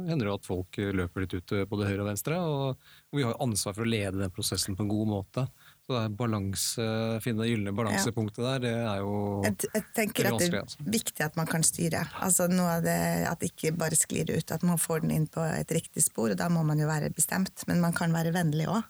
hender 0.05 0.27
det 0.27 0.33
at 0.35 0.45
folk 0.45 0.77
løper 0.77 1.23
litt 1.23 1.33
ut 1.33 1.53
både 1.71 1.87
høyre 1.89 2.03
og 2.03 2.09
venstre, 2.11 2.37
og, 2.37 2.91
vi 3.17 3.23
har 3.25 3.39
ansvar 3.41 3.73
for 3.73 3.81
å 3.81 3.89
lede 3.89 4.19
den 4.21 4.33
prosessen 4.33 4.77
på 4.77 4.85
en 4.85 4.91
god 4.91 5.09
måte. 5.09 5.47
Så 5.91 5.97
det 5.97 6.03
er 6.07 6.13
balanse, 6.15 6.83
finne 7.19 7.43
det 7.43 7.49
gylne 7.51 7.71
balansepunktet 7.75 8.39
der, 8.45 8.59
det 8.63 8.71
er 8.79 9.01
jo 9.03 9.15
Jeg, 9.43 9.57
jeg 9.73 9.83
tenker 9.97 10.29
at 10.29 10.37
det 10.39 10.47
er 10.53 10.61
altså. 10.61 10.85
viktig 10.87 11.25
at 11.25 11.35
man 11.35 11.49
kan 11.51 11.65
styre. 11.67 12.05
Altså 12.23 12.47
noe 12.47 12.77
av 12.77 12.85
det 12.85 12.95
At 13.27 13.41
det 13.43 13.49
ikke 13.51 13.73
bare 13.75 13.97
sklir 13.99 14.31
ut. 14.31 14.53
At 14.55 14.63
man 14.63 14.79
får 14.79 15.03
den 15.03 15.11
inn 15.17 15.27
på 15.27 15.43
et 15.43 15.73
riktig 15.75 16.05
spor, 16.05 16.31
og 16.31 16.39
da 16.39 16.47
må 16.53 16.63
man 16.63 16.79
jo 16.79 16.87
være 16.87 17.09
bestemt. 17.11 17.65
Men 17.67 17.81
man 17.83 17.91
kan 17.97 18.15
være 18.15 18.31
vennlig 18.31 18.69
òg. 18.71 18.85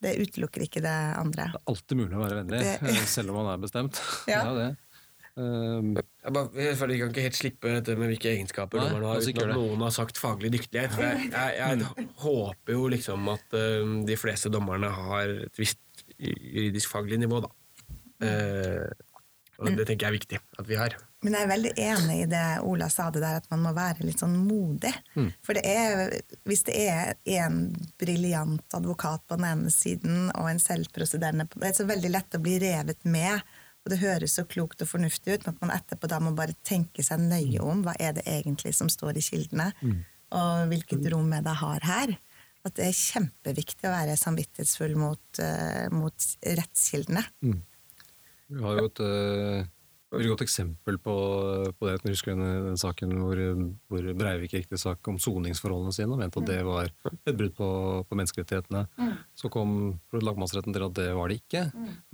Det 0.00 0.14
utelukker 0.22 0.62
ikke 0.68 0.80
det 0.86 0.94
andre. 1.18 1.50
det 1.50 1.58
er 1.58 1.66
alltid 1.74 1.98
mulig 1.98 2.14
å 2.16 2.22
være 2.22 2.38
vennlig, 2.44 2.60
Det- 2.62 2.94
eh, 2.94 3.02
selv 3.10 3.34
om 3.34 3.42
man 3.42 3.50
er 3.56 3.58
bestemt. 3.66 3.98
Ja. 4.30 4.44
Det 4.46 4.52
er 4.54 4.62
det. 4.70 4.76
Um, 5.40 5.94
jeg, 5.96 6.32
bare, 6.34 6.50
jeg 6.58 6.76
føler 6.76 6.94
jeg 6.94 7.00
kan 7.00 7.10
ikke 7.14 7.22
helt 7.24 7.36
slippe 7.38 7.70
dette 7.76 7.94
med 7.96 8.10
hvilke 8.10 8.30
egenskaper 8.32 8.80
dommerne 8.80 8.98
dommeren 8.98 9.12
har, 9.14 9.28
ikke 9.30 9.38
uten 9.44 9.50
at 9.50 9.54
det. 9.54 9.60
noen 9.62 9.84
har 9.86 9.92
sagt 9.94 10.18
faglig 10.20 10.50
dyktighet. 10.56 10.96
Jeg, 10.98 11.28
jeg, 11.30 11.54
jeg 11.60 12.08
håper 12.24 12.74
jo 12.74 12.88
liksom 12.96 13.28
at 13.32 13.54
um, 13.56 13.94
de 14.08 14.16
fleste 14.20 14.50
dommerne 14.52 14.90
har 14.90 15.36
et 15.46 15.60
visst 15.60 15.78
juridisk 16.20 16.92
faglig 16.92 17.20
nivå, 17.22 17.40
da. 17.44 17.52
Eh, 18.26 18.90
og 19.60 19.68
det 19.76 19.84
tenker 19.88 20.06
jeg 20.06 20.10
er 20.10 20.16
viktig 20.16 20.38
at 20.60 20.68
vi 20.68 20.76
har. 20.80 20.94
Men 21.20 21.34
jeg 21.36 21.44
er 21.44 21.50
veldig 21.50 21.70
enig 21.84 22.14
i 22.22 22.28
det 22.30 22.44
Ola 22.64 22.86
sa, 22.92 23.10
det 23.12 23.20
der 23.20 23.42
at 23.42 23.48
man 23.52 23.60
må 23.66 23.74
være 23.76 24.06
litt 24.06 24.22
sånn 24.22 24.38
modig. 24.40 24.92
For 25.44 25.56
det 25.56 25.64
er, 25.68 26.14
hvis 26.48 26.64
det 26.64 26.76
er 26.80 27.18
en 27.42 27.66
briljant 28.00 28.76
advokat 28.76 29.26
på 29.28 29.36
den 29.36 29.48
ene 29.50 29.72
siden 29.74 30.30
og 30.30 30.48
en 30.48 30.62
selvprosederende 30.62 31.44
på 31.50 31.60
Det 31.60 31.68
er 31.68 31.76
så 31.76 31.88
veldig 31.90 32.12
lett 32.14 32.38
å 32.38 32.40
bli 32.40 32.56
revet 32.62 33.04
med, 33.04 33.44
og 33.84 33.92
det 33.92 34.00
høres 34.00 34.38
så 34.38 34.46
klokt 34.48 34.80
og 34.80 34.88
fornuftig 34.88 35.36
ut, 35.36 35.44
men 35.44 35.54
at 35.54 35.60
man 35.60 35.74
etterpå 35.76 36.08
da 36.08 36.22
må 36.24 36.32
bare 36.36 36.56
tenke 36.64 37.04
seg 37.04 37.20
nøye 37.20 37.60
om 37.60 37.84
hva 37.84 37.94
er 38.00 38.16
det 38.16 38.24
egentlig 38.28 38.72
som 38.76 38.88
står 38.92 39.20
i 39.20 39.26
kildene, 39.28 39.70
og 40.40 40.72
hvilket 40.72 41.04
rom 41.12 41.32
jeg 41.36 41.44
det 41.44 41.56
har 41.60 41.84
her. 41.84 42.16
At 42.66 42.76
det 42.76 42.90
er 42.90 42.96
kjempeviktig 42.96 43.88
å 43.88 43.94
være 43.94 44.18
samvittighetsfull 44.20 44.96
mot, 45.00 45.42
eh, 45.42 45.86
mot 45.94 46.30
rettskildene. 46.44 47.22
Vi 48.50 48.64
har 48.64 48.80
jo 48.80 48.88
et 48.90 49.00
uh, 49.00 49.68
veldig 50.10 50.30
godt 50.32 50.42
eksempel 50.44 50.98
på, 51.00 51.14
på 51.78 51.86
det. 51.86 51.94
Jeg 52.02 52.16
husker 52.16 52.34
den, 52.34 52.66
den 52.66 52.80
saken 52.80 53.14
hvor, 53.22 53.40
hvor 53.90 54.08
Breivik 54.18 54.56
gikk 54.56 54.68
til 54.72 54.80
sak 54.82 55.10
om 55.10 55.20
soningsforholdene 55.22 55.94
sine 55.94 56.16
og 56.16 56.20
mente 56.20 56.42
at 56.42 56.48
det 56.50 56.58
var 56.66 56.90
et 56.90 57.36
brudd 57.38 57.54
på, 57.56 57.68
på 58.08 58.18
menneskerettighetene. 58.18 58.84
Så 59.38 59.52
kom 59.52 59.76
lagmannsretten 60.12 60.74
til 60.74 60.86
at 60.88 60.96
det 60.98 61.08
var 61.16 61.30
det 61.30 61.40
ikke. 61.40 61.64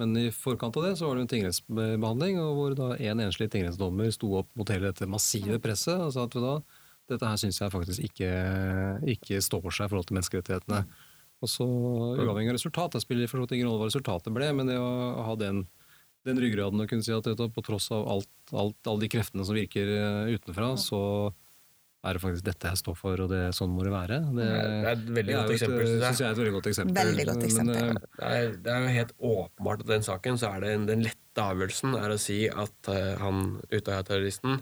Men 0.00 0.12
i 0.20 0.28
forkant 0.34 0.76
av 0.76 0.90
det 0.90 0.94
så 1.00 1.08
var 1.08 1.16
det 1.16 1.26
en 1.26 1.32
tingrettsbehandling, 1.32 2.40
og 2.44 2.52
hvor 2.60 2.76
da 2.78 2.90
en 3.00 3.24
enslig 3.26 3.48
tingrettsdommer 3.54 4.12
sto 4.14 4.34
opp 4.42 4.52
mot 4.58 4.70
hele 4.72 4.92
dette 4.92 5.08
massive 5.10 5.58
presset 5.64 5.96
og 5.96 6.12
sa 6.14 6.28
at 6.28 6.36
da, 6.36 6.58
dette 7.10 7.28
her 7.30 7.40
syns 7.40 7.60
jeg 7.62 7.72
faktisk 7.72 8.02
ikke, 8.08 8.30
ikke 9.16 9.42
står 9.44 9.68
seg 9.70 9.86
i 9.86 9.92
forhold 9.92 10.08
til 10.08 10.18
menneskerettighetene. 10.18 10.82
Og 11.44 11.50
så 11.52 11.66
Uavhengig 11.66 12.50
av 12.54 12.56
resultat, 12.56 12.96
det 12.96 13.04
spiller 13.04 13.28
for 13.28 13.38
så 13.38 13.44
vidt 13.46 13.58
ingen 13.58 13.68
rolle 13.68 13.84
hva 13.84 13.90
resultatet 13.90 14.32
ble, 14.34 14.52
men 14.56 14.70
det 14.70 14.78
å 14.80 15.26
ha 15.26 15.34
den 15.40 15.66
den 16.26 16.40
ryggraden 16.42 16.82
å 16.82 16.88
kunne 16.90 17.06
si 17.06 17.14
at 17.14 17.26
på 17.54 17.62
tross 17.64 17.90
av 17.94 18.06
alt, 18.10 18.30
alt, 18.50 18.78
alle 18.90 19.04
de 19.04 19.10
kreftene 19.12 19.44
som 19.46 19.54
virker 19.54 19.90
eh, 19.94 20.32
utenfra, 20.34 20.72
så 20.80 21.00
er 22.06 22.16
det 22.16 22.22
faktisk 22.22 22.46
dette 22.46 22.70
jeg 22.70 22.80
står 22.82 22.96
for, 22.98 23.22
og 23.24 23.30
det, 23.32 23.40
sånn 23.56 23.72
må 23.74 23.82
det 23.86 23.92
være. 23.94 24.18
Det, 24.34 24.46
Det 24.46 24.90
er 24.90 24.90
et 24.92 25.06
veldig 25.16 25.36
godt 25.36 25.54
eksempel, 25.56 25.86
Det 25.86 25.94
jeg. 25.94 26.02
synes 26.02 26.20
jeg 26.22 26.26
er 26.26 26.34
et 26.34 26.40
veldig 26.40 26.54
godt 26.56 26.68
eksempel. 26.70 26.98
Veldig 27.00 27.26
godt 27.30 27.46
eksempel. 27.48 27.78
Men, 27.78 27.96
eh, 27.96 28.10
Det 28.18 28.26
er, 28.26 28.52
det 28.66 28.74
er 28.74 28.82
jo 28.84 28.92
helt 28.96 29.14
åpenbart 29.30 29.86
at 29.86 29.92
den 29.94 30.06
saken 30.06 30.38
så 30.42 30.52
er 30.52 30.66
det 30.66 30.74
den 30.90 31.06
lette 31.06 31.46
avgjørelsen 31.46 31.96
er 31.98 32.14
å 32.14 32.20
si 32.20 32.38
at 32.50 32.92
eh, 32.92 33.14
han 33.22 33.40
Utøya-terroristen 33.70 34.60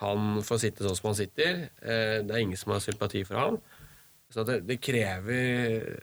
han 0.00 0.40
får 0.46 0.62
sitte 0.62 0.86
sånn 0.86 0.96
som 0.98 1.10
han 1.10 1.18
sitter. 1.18 1.62
Eh, 1.82 2.16
det 2.24 2.34
er 2.34 2.42
ingen 2.42 2.60
som 2.60 2.72
har 2.74 2.82
sympati 2.84 3.22
for 3.28 3.40
ham. 3.40 3.60
Så 4.30 4.44
det, 4.46 4.60
det 4.68 4.78
krever 4.82 5.96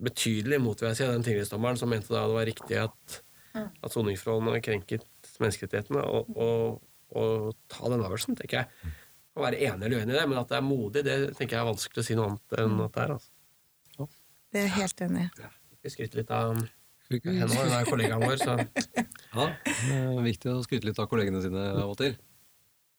betydelig 0.00 0.58
mot 0.62 0.80
vil 0.80 0.90
jeg 0.90 0.98
si, 0.98 1.06
av 1.06 1.14
den 1.14 1.26
tingrettsdommeren 1.26 1.78
som 1.80 1.90
mente 1.92 2.12
da 2.12 2.24
det 2.26 2.36
var 2.36 2.48
riktig 2.48 2.78
at, 2.80 3.18
at 3.58 3.92
soningsforholdene 3.92 4.62
krenket 4.64 5.04
menneskerettighetene, 5.42 6.02
og, 6.02 6.30
og, 6.38 6.80
og 7.18 7.52
ta 7.70 7.90
den 7.92 8.02
avgjørelsen, 8.02 8.38
tenker 8.38 8.62
jeg. 8.62 8.94
Å 9.38 9.44
være 9.44 9.60
enig 9.68 9.86
eller 9.86 10.00
uenig 10.00 10.14
i 10.14 10.18
det, 10.18 10.24
men 10.30 10.40
at 10.40 10.50
det 10.50 10.58
er 10.58 10.66
modig, 10.66 11.04
det 11.06 11.18
tenker 11.38 11.58
jeg 11.58 11.62
er 11.62 11.68
vanskelig 11.68 12.02
å 12.02 12.08
si 12.08 12.16
noe 12.18 12.32
annet 12.32 12.58
enn 12.58 12.80
at 12.86 12.96
det 12.96 13.04
er. 13.04 13.14
Altså. 13.18 14.08
Det 14.48 14.60
er 14.60 14.66
jeg 14.66 14.76
helt 14.78 15.04
enig 15.06 15.26
i. 15.28 15.50
Vi 15.84 15.92
skryter 15.94 16.22
litt 16.22 16.32
av 16.34 16.50
henne, 16.50 16.70
hun 17.08 17.76
er 17.76 17.88
kollegaen 17.88 18.24
vår, 18.24 18.40
så 18.42 18.56
Ja, 19.38 19.44
det 19.52 19.94
er 19.94 20.24
viktig 20.24 20.50
å 20.50 20.64
skryte 20.64 20.88
litt 20.88 20.98
av 21.00 21.08
kollegene 21.10 21.40
sine 21.44 21.68
av 21.76 21.92
og 21.92 21.98
til. 22.00 22.16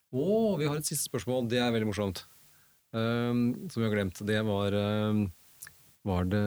Å, 0.10 0.26
vi 0.58 0.68
har 0.70 0.80
et 0.80 0.90
siste 0.90 1.10
spørsmål. 1.10 1.48
Det 1.52 1.62
er 1.62 1.72
veldig 1.76 1.90
morsomt. 1.92 2.24
Um, 2.90 3.70
som 3.70 3.82
vi 3.82 3.86
har 3.86 3.94
glemt. 3.94 4.22
Det 4.26 4.40
var 4.48 4.74
um, 4.74 5.28
Var 6.10 6.30
det 6.32 6.44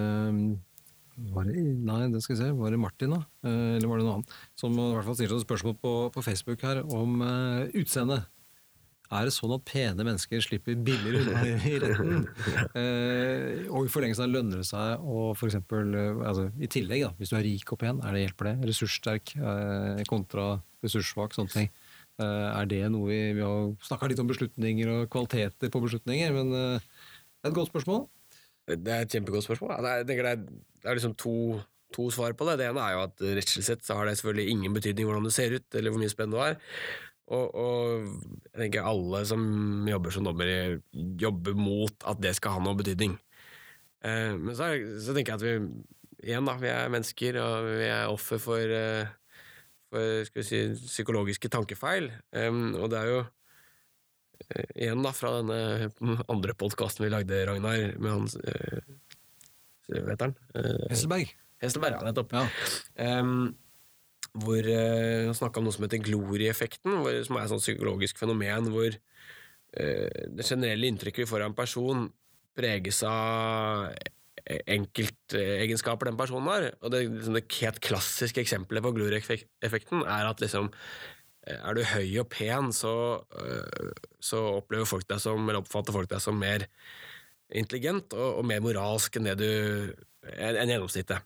var 1.32 1.44
det, 1.44 1.60
Nei, 1.60 2.06
det 2.10 2.22
skal 2.24 2.34
vi 2.34 2.40
se. 2.40 2.50
Var 2.56 2.72
det 2.72 2.80
Martin, 2.80 3.12
da? 3.12 3.18
Eh, 3.44 3.76
eller 3.76 3.90
var 3.90 4.00
det 4.00 4.06
noen 4.06 4.14
annen? 4.22 4.36
Som 4.58 4.72
i 4.74 4.86
hvert 4.96 5.04
fall 5.04 5.18
stiller 5.18 5.36
oss 5.36 5.44
spørsmål 5.44 5.74
på, 5.78 5.92
på 6.14 6.24
Facebook 6.24 6.64
her 6.64 6.80
om 6.88 7.20
uh, 7.20 7.68
utseende. 7.76 8.22
Er 9.12 9.28
det 9.28 9.34
sånn 9.34 9.52
at 9.52 9.64
pene 9.68 10.06
mennesker 10.06 10.40
slipper 10.40 10.78
billigere 10.86 11.20
unna 11.20 11.42
i 11.68 11.76
retten? 11.82 12.22
Eh, 12.72 13.66
og 13.68 13.84
i 13.84 13.90
forlengelsen 13.92 14.30
lønner 14.32 14.62
det 14.62 14.66
seg 14.68 15.02
å 15.04 15.32
eksempel, 15.34 15.92
eh, 15.98 16.20
altså, 16.28 16.46
I 16.56 16.68
tillegg, 16.72 17.04
da, 17.04 17.10
hvis 17.18 17.32
du 17.32 17.36
er 17.36 17.44
rik 17.44 17.74
og 17.74 17.80
pen, 17.82 18.00
er 18.00 18.14
det 18.14 18.22
hjelper 18.22 18.48
det? 18.48 18.54
Ressurssterk 18.70 19.34
eh, 19.36 20.00
kontra 20.08 20.46
ressurssvak, 20.84 21.36
sånne 21.36 21.52
ting. 21.52 21.68
Eh, 22.20 22.48
er 22.60 22.68
det 22.68 22.82
noe 22.92 23.08
vi, 23.08 23.20
vi 23.38 23.44
har 23.44 23.70
snakka 23.86 24.10
litt 24.10 24.20
om 24.20 24.28
beslutninger 24.28 24.90
og 24.92 25.12
kvaliteter 25.12 25.72
på 25.72 25.82
beslutninger, 25.84 26.34
men 26.36 26.52
eh, 26.56 26.88
det 27.40 27.48
er 27.48 27.52
et 27.52 27.58
godt 27.58 27.72
spørsmål. 27.72 28.04
Det 28.68 28.92
er 28.94 29.04
et 29.04 29.14
kjempegodt 29.14 29.46
spørsmål. 29.46 29.72
Er, 29.78 30.02
jeg 30.02 30.08
tenker 30.10 30.28
det 30.28 30.34
er, 30.36 30.42
det 30.82 30.90
er 30.90 30.98
liksom 30.98 31.16
to, 31.18 31.36
to 31.94 32.10
svar 32.14 32.36
på 32.38 32.46
det. 32.48 32.58
Det 32.60 32.68
ene 32.68 32.84
er 32.84 32.96
jo 32.96 33.06
at 33.06 33.24
rettslig 33.40 33.64
sett 33.66 33.86
så 33.86 33.96
har 33.98 34.06
det 34.06 34.18
selvfølgelig 34.20 34.54
ingen 34.54 34.76
betydning 34.76 35.08
hvordan 35.08 35.26
du 35.26 35.32
ser 35.34 35.56
ut, 35.56 35.66
eller 35.78 35.94
hvor 35.94 36.02
mye 36.02 36.12
spenn 36.12 36.34
du 36.34 36.38
har. 36.38 36.60
Og, 37.32 37.54
og 37.56 38.06
jeg 38.52 38.58
tenker 38.60 38.86
alle 38.86 39.22
som 39.28 39.42
jobber 39.88 40.14
som 40.14 40.28
dommer, 40.28 40.78
jobber 41.20 41.56
mot 41.56 42.06
at 42.10 42.20
det 42.22 42.34
skal 42.38 42.58
ha 42.58 42.62
noe 42.62 42.78
betydning. 42.78 43.16
Eh, 44.04 44.34
men 44.36 44.54
så, 44.58 44.70
er, 44.70 44.86
så, 45.02 45.16
tenker 45.16 45.34
jeg 45.34 45.40
at 45.40 45.46
vi 45.46 46.28
igjen 46.28 46.46
da, 46.46 46.54
vi 46.60 46.70
er 46.70 46.92
mennesker, 46.92 47.38
og 47.42 47.70
vi 47.80 47.88
er 47.88 48.12
offer 48.12 48.42
for, 48.42 48.76
for 49.92 50.26
skal 50.28 50.40
vi 50.40 50.48
si, 50.48 50.60
psykologiske 50.88 51.50
tankefeil. 51.52 52.08
Um, 52.32 52.72
og 52.80 52.88
det 52.92 53.00
er 53.00 53.10
jo 53.10 53.18
eh, 54.46 54.70
igjen 54.84 55.04
da, 55.04 55.12
fra 55.16 55.34
denne 55.40 56.22
andre 56.32 56.56
podkasten 56.58 57.04
vi 57.06 57.12
lagde, 57.12 57.42
Ragnar, 57.48 57.92
med 57.98 58.14
hans 58.14 58.38
uh, 58.40 58.80
Vet 59.92 60.22
han? 60.24 60.32
Uh, 60.56 60.86
Hesselberg. 60.88 61.34
Hesselberg, 61.60 61.98
ja, 61.98 62.06
nettopp. 62.06 62.32
Ja. 62.32 62.46
Um, 63.20 63.50
hvor 64.40 64.64
uh, 64.64 65.28
Han 65.28 65.36
snakka 65.36 65.60
om 65.60 65.68
noe 65.68 65.76
som 65.76 65.84
heter 65.84 66.00
glorieffekten, 66.00 67.02
som 67.26 67.36
er 67.36 67.44
et 67.44 67.52
sånt 67.52 67.64
psykologisk 67.64 68.22
fenomen 68.22 68.72
hvor 68.72 68.96
det 69.72 70.44
generelle 70.44 70.84
inntrykket 70.84 71.22
vi 71.22 71.28
får 71.30 71.46
av 71.46 71.48
en 71.48 71.54
person, 71.56 72.02
preges 72.52 72.98
av 73.08 73.86
enkeltegenskaper 74.46 76.10
den 76.10 76.18
personen 76.18 76.50
har. 76.50 76.68
Og 76.82 76.94
det, 76.94 77.04
liksom, 77.08 77.38
det 77.38 77.46
helt 77.60 77.82
klassiske 77.84 78.42
eksempelet 78.42 78.84
på 78.84 78.94
glorieffekten 78.96 80.04
er 80.04 80.30
at 80.30 80.42
liksom 80.42 80.70
eh, 81.46 81.58
er 81.58 81.78
du 81.78 81.84
høy 81.92 82.08
og 82.24 82.30
pen, 82.32 82.72
så, 82.76 82.94
så 84.22 84.42
opplever 84.58 84.88
folk 84.88 85.08
deg 85.10 85.22
som, 85.22 85.44
eller 85.46 85.62
oppfatter 85.62 85.94
folk 85.94 86.10
deg 86.10 86.22
som 86.22 86.38
mer 86.38 86.66
intelligent 87.52 88.14
og, 88.16 88.40
og 88.40 88.48
mer 88.48 88.62
moralsk 88.64 89.18
enn 89.18 89.28
det 89.28 89.38
du 89.42 89.50
enn 90.22 90.70
gjennomsnittet. 90.70 91.22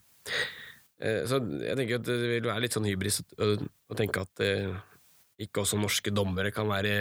Eh, 0.97 1.23
så 1.29 1.41
jeg 1.61 1.77
tenker 1.79 2.01
at 2.01 2.09
det 2.09 2.19
vil 2.21 2.49
være 2.49 2.64
litt 2.64 2.77
sånn 2.77 2.89
hybris 2.89 3.21
å, 3.37 3.51
å 3.93 3.99
tenke 3.99 4.23
at 4.25 4.45
eh, 4.45 4.71
ikke 5.45 5.62
også 5.62 5.79
norske 5.81 6.12
dommere 6.14 6.53
kan 6.55 6.69
være 6.71 6.95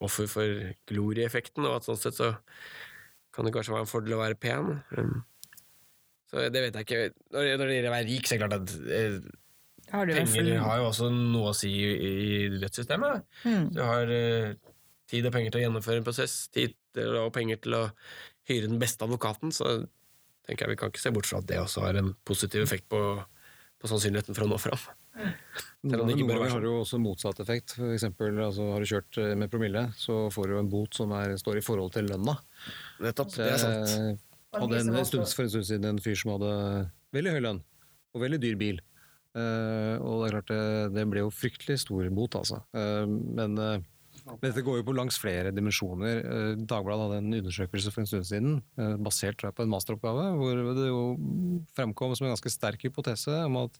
offer 0.00 0.28
for 0.30 0.62
glorieeffekten, 0.88 1.66
og 1.68 1.76
at 1.76 1.88
sånn 1.88 2.00
sett 2.00 2.16
så 2.16 2.32
kan 3.34 3.46
det 3.46 3.52
kanskje 3.54 3.74
være 3.74 3.84
en 3.84 3.90
fordel 3.90 4.16
å 4.16 4.22
være 4.22 4.38
pen. 4.40 4.72
Så 6.30 6.46
det 6.54 6.62
vet 6.62 6.78
jeg 6.78 6.86
ikke. 6.86 7.04
Når 7.34 7.44
det 7.44 7.76
gjelder 7.76 7.90
å 7.90 7.94
være 7.96 8.08
rik, 8.08 8.26
så 8.26 8.34
er 8.34 8.38
det 8.38 8.44
klart 8.44 8.58
at 8.60 8.74
eh, 8.96 9.16
Har 9.90 10.12
penger 10.14 10.50
har 10.62 10.78
jo 10.78 10.88
også 10.92 11.08
noe 11.14 11.50
å 11.50 11.56
si 11.58 11.72
i, 11.74 12.10
i 12.14 12.42
rettssystemet. 12.60 13.24
Mm. 13.42 13.64
Du 13.74 13.80
har 13.82 14.12
eh, 14.14 14.52
tid 15.10 15.26
og 15.26 15.34
penger 15.34 15.50
til 15.50 15.62
å 15.62 15.64
gjennomføre 15.66 16.02
en 16.02 16.06
prosess, 16.06 16.44
tid 16.54 16.76
til, 16.94 17.16
og 17.18 17.32
penger 17.34 17.58
til 17.64 17.80
å 17.80 17.82
hyre 18.50 18.70
den 18.70 18.78
beste 18.82 19.06
advokaten, 19.06 19.50
så 19.54 19.80
tenker 20.46 20.66
jeg 20.66 20.74
vi 20.74 20.80
kan 20.80 20.94
ikke 20.94 21.02
se 21.02 21.12
bort 21.14 21.28
fra 21.28 21.42
at 21.42 21.50
det 21.50 21.60
også 21.62 21.84
har 21.84 21.98
en 21.98 22.14
positiv 22.26 22.62
effekt 22.64 22.88
på, 22.90 23.02
på 23.78 23.90
sannsynligheten 23.90 24.38
for 24.38 24.46
å 24.46 24.50
nå 24.50 24.58
fram. 24.62 24.88
Noen 25.90 26.12
ganger 26.12 26.28
være 26.28 26.52
har 26.52 26.62
det 26.62 26.70
jo 26.70 26.80
også 26.84 26.98
motsatt 27.02 27.42
effekt. 27.42 27.74
For 27.78 27.92
eksempel, 27.94 28.38
altså, 28.44 28.70
har 28.74 28.82
du 28.82 28.90
kjørt 28.90 29.20
eh, 29.20 29.36
med 29.38 29.50
promille, 29.52 29.88
så 29.98 30.22
får 30.32 30.52
du 30.52 30.58
en 30.60 30.70
bot 30.70 30.96
som 30.96 31.12
er, 31.16 31.34
står 31.40 31.60
i 31.60 31.64
forhold 31.64 31.94
til 31.96 32.10
lønna. 32.10 32.36
Nettopp, 33.02 33.32
det 33.34 33.54
er 33.56 33.62
sant. 33.62 34.26
Hadde 34.56 34.80
en 34.82 35.04
stund, 35.06 35.28
for 35.30 35.46
en 35.46 35.52
stund 35.52 35.68
siden 35.68 35.88
en 35.92 36.02
fyr 36.02 36.18
som 36.18 36.34
hadde 36.36 36.52
veldig 37.14 37.36
høy 37.36 37.40
lønn 37.46 37.62
og 38.14 38.24
veldig 38.24 38.40
dyr 38.42 38.58
bil. 38.60 38.82
Uh, 39.30 39.94
og 40.02 40.24
det 40.24 40.26
er 40.26 40.34
klart 40.34 40.50
det, 40.50 40.62
det 40.96 41.06
ble 41.06 41.22
jo 41.22 41.30
fryktelig 41.30 41.78
stor 41.84 42.08
bot, 42.16 42.34
altså. 42.40 42.62
Uh, 42.74 43.06
men, 43.06 43.54
uh, 43.58 43.78
men 44.30 44.42
dette 44.42 44.62
går 44.66 44.80
jo 44.80 44.86
på 44.88 44.94
langs 44.94 45.16
flere 45.18 45.50
dimensjoner. 45.54 46.18
Eh, 46.20 46.50
Dagbladet 46.68 47.06
hadde 47.06 47.20
en 47.22 47.36
undersøkelse 47.38 47.90
for 47.90 48.02
en 48.02 48.08
stund 48.10 48.26
siden, 48.28 48.58
eh, 48.78 48.92
basert 49.00 49.38
tror 49.40 49.48
jeg, 49.48 49.56
på 49.56 49.64
en 49.64 49.72
masteroppgave, 49.72 50.26
hvor 50.36 50.60
det 50.76 50.88
jo 50.90 51.00
fremkom 51.74 52.12
som 52.14 52.28
en 52.28 52.34
ganske 52.34 52.52
sterk 52.52 52.84
hypotese 52.84 53.32
om 53.46 53.56
at 53.62 53.78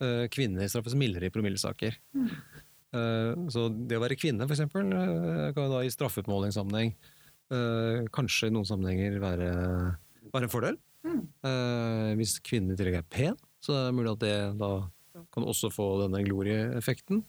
eh, 0.00 0.28
kvinner 0.32 0.70
straffes 0.70 0.94
mildere 0.96 1.28
i 1.28 1.34
promillesaker. 1.34 1.98
Eh, 2.14 3.32
Så 3.52 3.66
det 3.74 3.98
å 3.98 4.04
være 4.04 4.16
kvinne, 4.20 4.46
eh, 4.46 5.50
kan 5.56 5.74
da 5.74 5.82
i 5.82 5.92
straffeutmålingssammenheng 5.92 6.94
eh, 6.94 8.06
kanskje 8.14 8.48
i 8.48 8.54
noen 8.54 8.70
sammenhenger 8.70 9.18
være, 9.20 9.50
være 10.32 10.46
en 10.48 10.52
fordel. 10.52 10.78
Eh, 11.44 12.14
Hvis 12.20 12.38
kvinnen 12.44 12.72
i 12.74 12.76
tillegg 12.78 13.00
er 13.00 13.06
pen, 13.10 13.36
så 13.64 13.72
er 13.76 13.86
det 13.90 13.96
mulig 13.98 14.12
at 14.12 14.24
det 14.24 14.58
da 14.60 14.70
kan 15.34 15.44
også 15.44 15.70
få 15.72 15.86
denne 16.04 16.22
glorieeffekten. 16.26 17.24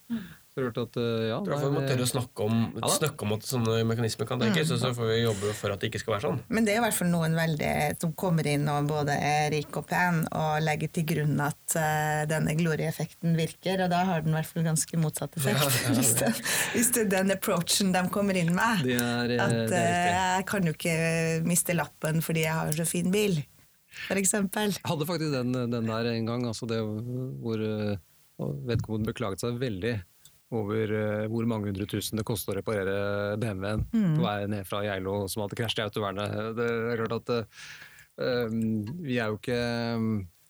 Så 0.51 0.65
hørt 0.65 0.79
at, 0.81 0.97
eh, 0.99 1.29
ja, 1.29 1.37
Jeg 1.37 1.45
tror 1.47 1.61
vi 1.63 1.67
må 1.71 1.81
tørre 1.87 2.03
å 2.03 2.09
snakke 2.09 2.43
om, 2.43 2.55
ja, 2.75 2.89
snakke 2.91 3.23
om 3.23 3.33
at 3.37 3.45
sånne 3.47 3.75
mekanismer 3.87 4.27
kan 4.27 4.41
tenkes, 4.41 4.73
og 4.75 4.81
så 4.81 4.89
får 4.97 5.07
vi 5.07 5.19
jobbe 5.21 5.53
for 5.55 5.71
at 5.71 5.79
det 5.79 5.87
ikke 5.87 6.01
skal 6.01 6.15
være 6.17 6.25
sånn. 6.25 6.41
Men 6.51 6.67
det 6.67 6.73
er 6.73 6.81
i 6.81 6.83
hvert 6.83 6.97
fall 6.97 7.07
noen 7.13 7.37
veldig 7.39 7.69
som 8.01 8.11
kommer 8.19 8.49
inn 8.51 8.67
og 8.67 8.89
både 8.89 9.15
er 9.15 9.47
rik 9.53 9.79
og 9.79 9.87
pen 9.87 10.25
og 10.27 10.57
legger 10.65 10.91
til 10.91 11.07
grunn 11.13 11.39
at 11.45 11.77
uh, 11.79 12.25
denne 12.27 12.57
glorieeffekten 12.59 13.39
virker, 13.39 13.85
og 13.85 13.95
da 13.95 14.01
har 14.11 14.27
den 14.27 14.35
i 14.35 14.39
hvert 14.41 14.51
fall 14.51 14.67
ganske 14.67 14.99
motsatt 14.99 15.39
effekt. 15.39 15.63
Ja, 15.63 15.71
ja, 15.71 15.87
ja. 15.87 15.95
hvis, 16.01 16.11
det, 16.19 16.33
hvis 16.75 16.91
det 16.99 17.05
er 17.05 17.09
den 17.15 17.35
approachen 17.37 17.95
de 17.95 18.03
kommer 18.11 18.43
inn 18.43 18.51
med. 18.51 18.83
Det 18.83 18.99
er, 18.99 19.35
eh, 19.37 19.45
at 19.47 19.57
det 19.71 19.81
er 19.87 20.11
eh, 20.11 20.19
jeg 20.41 20.49
kan 20.51 20.67
jo 20.67 20.75
ikke 20.75 20.99
miste 21.47 21.79
lappen 21.79 22.19
fordi 22.19 22.43
jeg 22.43 22.59
har 22.59 22.75
så 22.75 22.91
fin 22.91 23.07
bil, 23.15 23.39
for 24.03 24.19
eksempel. 24.19 24.75
Jeg 24.75 24.89
hadde 24.91 25.07
faktisk 25.15 25.39
den, 25.39 25.55
den 25.79 25.91
der 25.95 26.13
en 26.17 26.31
gang, 26.35 26.47
altså 26.51 26.67
det 26.67 26.83
hvor 26.83 27.69
eh, 27.71 27.99
vedkommende 28.67 29.13
beklaget 29.15 29.47
seg 29.47 29.55
veldig 29.61 30.01
over 30.51 30.91
eh, 30.97 31.27
hvor 31.31 31.45
mange 31.47 31.69
hundre 31.71 31.85
tusen 31.87 32.19
det 32.19 32.25
koster 32.27 32.51
å 32.53 32.57
reparere 32.59 33.37
BMW-en 33.39 33.85
Mm. 33.93 34.17
på 34.17 34.25
vei 34.25 34.35
ned 34.51 34.67
fra 34.67 34.81
Geilo 34.83 35.21
som 35.31 35.45
hadde 35.45 35.55
krasjet 35.59 35.79
i 35.79 35.87
autovernet. 35.87 36.35
Det 36.57 36.67
er 36.91 37.01
klart 37.05 37.17
at 37.21 37.31
um, 38.17 38.59
vi 39.05 39.17
er 39.19 39.31
jo 39.31 39.39
ikke 39.39 39.59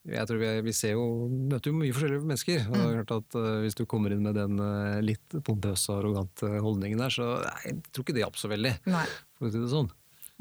jeg 0.01 0.25
tror 0.25 0.39
vi, 0.41 0.47
vi 0.65 0.71
ser 0.73 0.95
jo, 0.95 1.03
møter 1.29 1.69
jo 1.69 1.77
mye 1.77 1.93
forskjellige 1.93 2.25
mennesker. 2.25 2.63
og 2.65 2.73
det 2.73 2.85
er 2.87 2.95
klart 3.05 3.11
at 3.19 3.35
uh, 3.37 3.59
Hvis 3.61 3.75
du 3.77 3.83
kommer 3.85 4.09
inn 4.15 4.23
med 4.25 4.33
den 4.33 4.57
uh, 4.57 4.97
litt 5.05 5.35
pompøse 5.45 5.91
og 5.93 5.99
arrogante 5.99 6.49
holdningen 6.65 6.97
der, 7.03 7.13
så 7.13 7.27
nei, 7.45 7.59
jeg 7.67 7.75
tror 7.93 8.07
ikke 8.07 8.15
det 8.17 8.23
hjalp 8.23 8.39
så 8.41 8.49
veldig. 8.49 8.71
Nei. 8.89 9.03
For 9.37 9.45
å 9.45 9.53
si 9.53 9.61
det 9.61 9.69
sånn. 9.69 9.91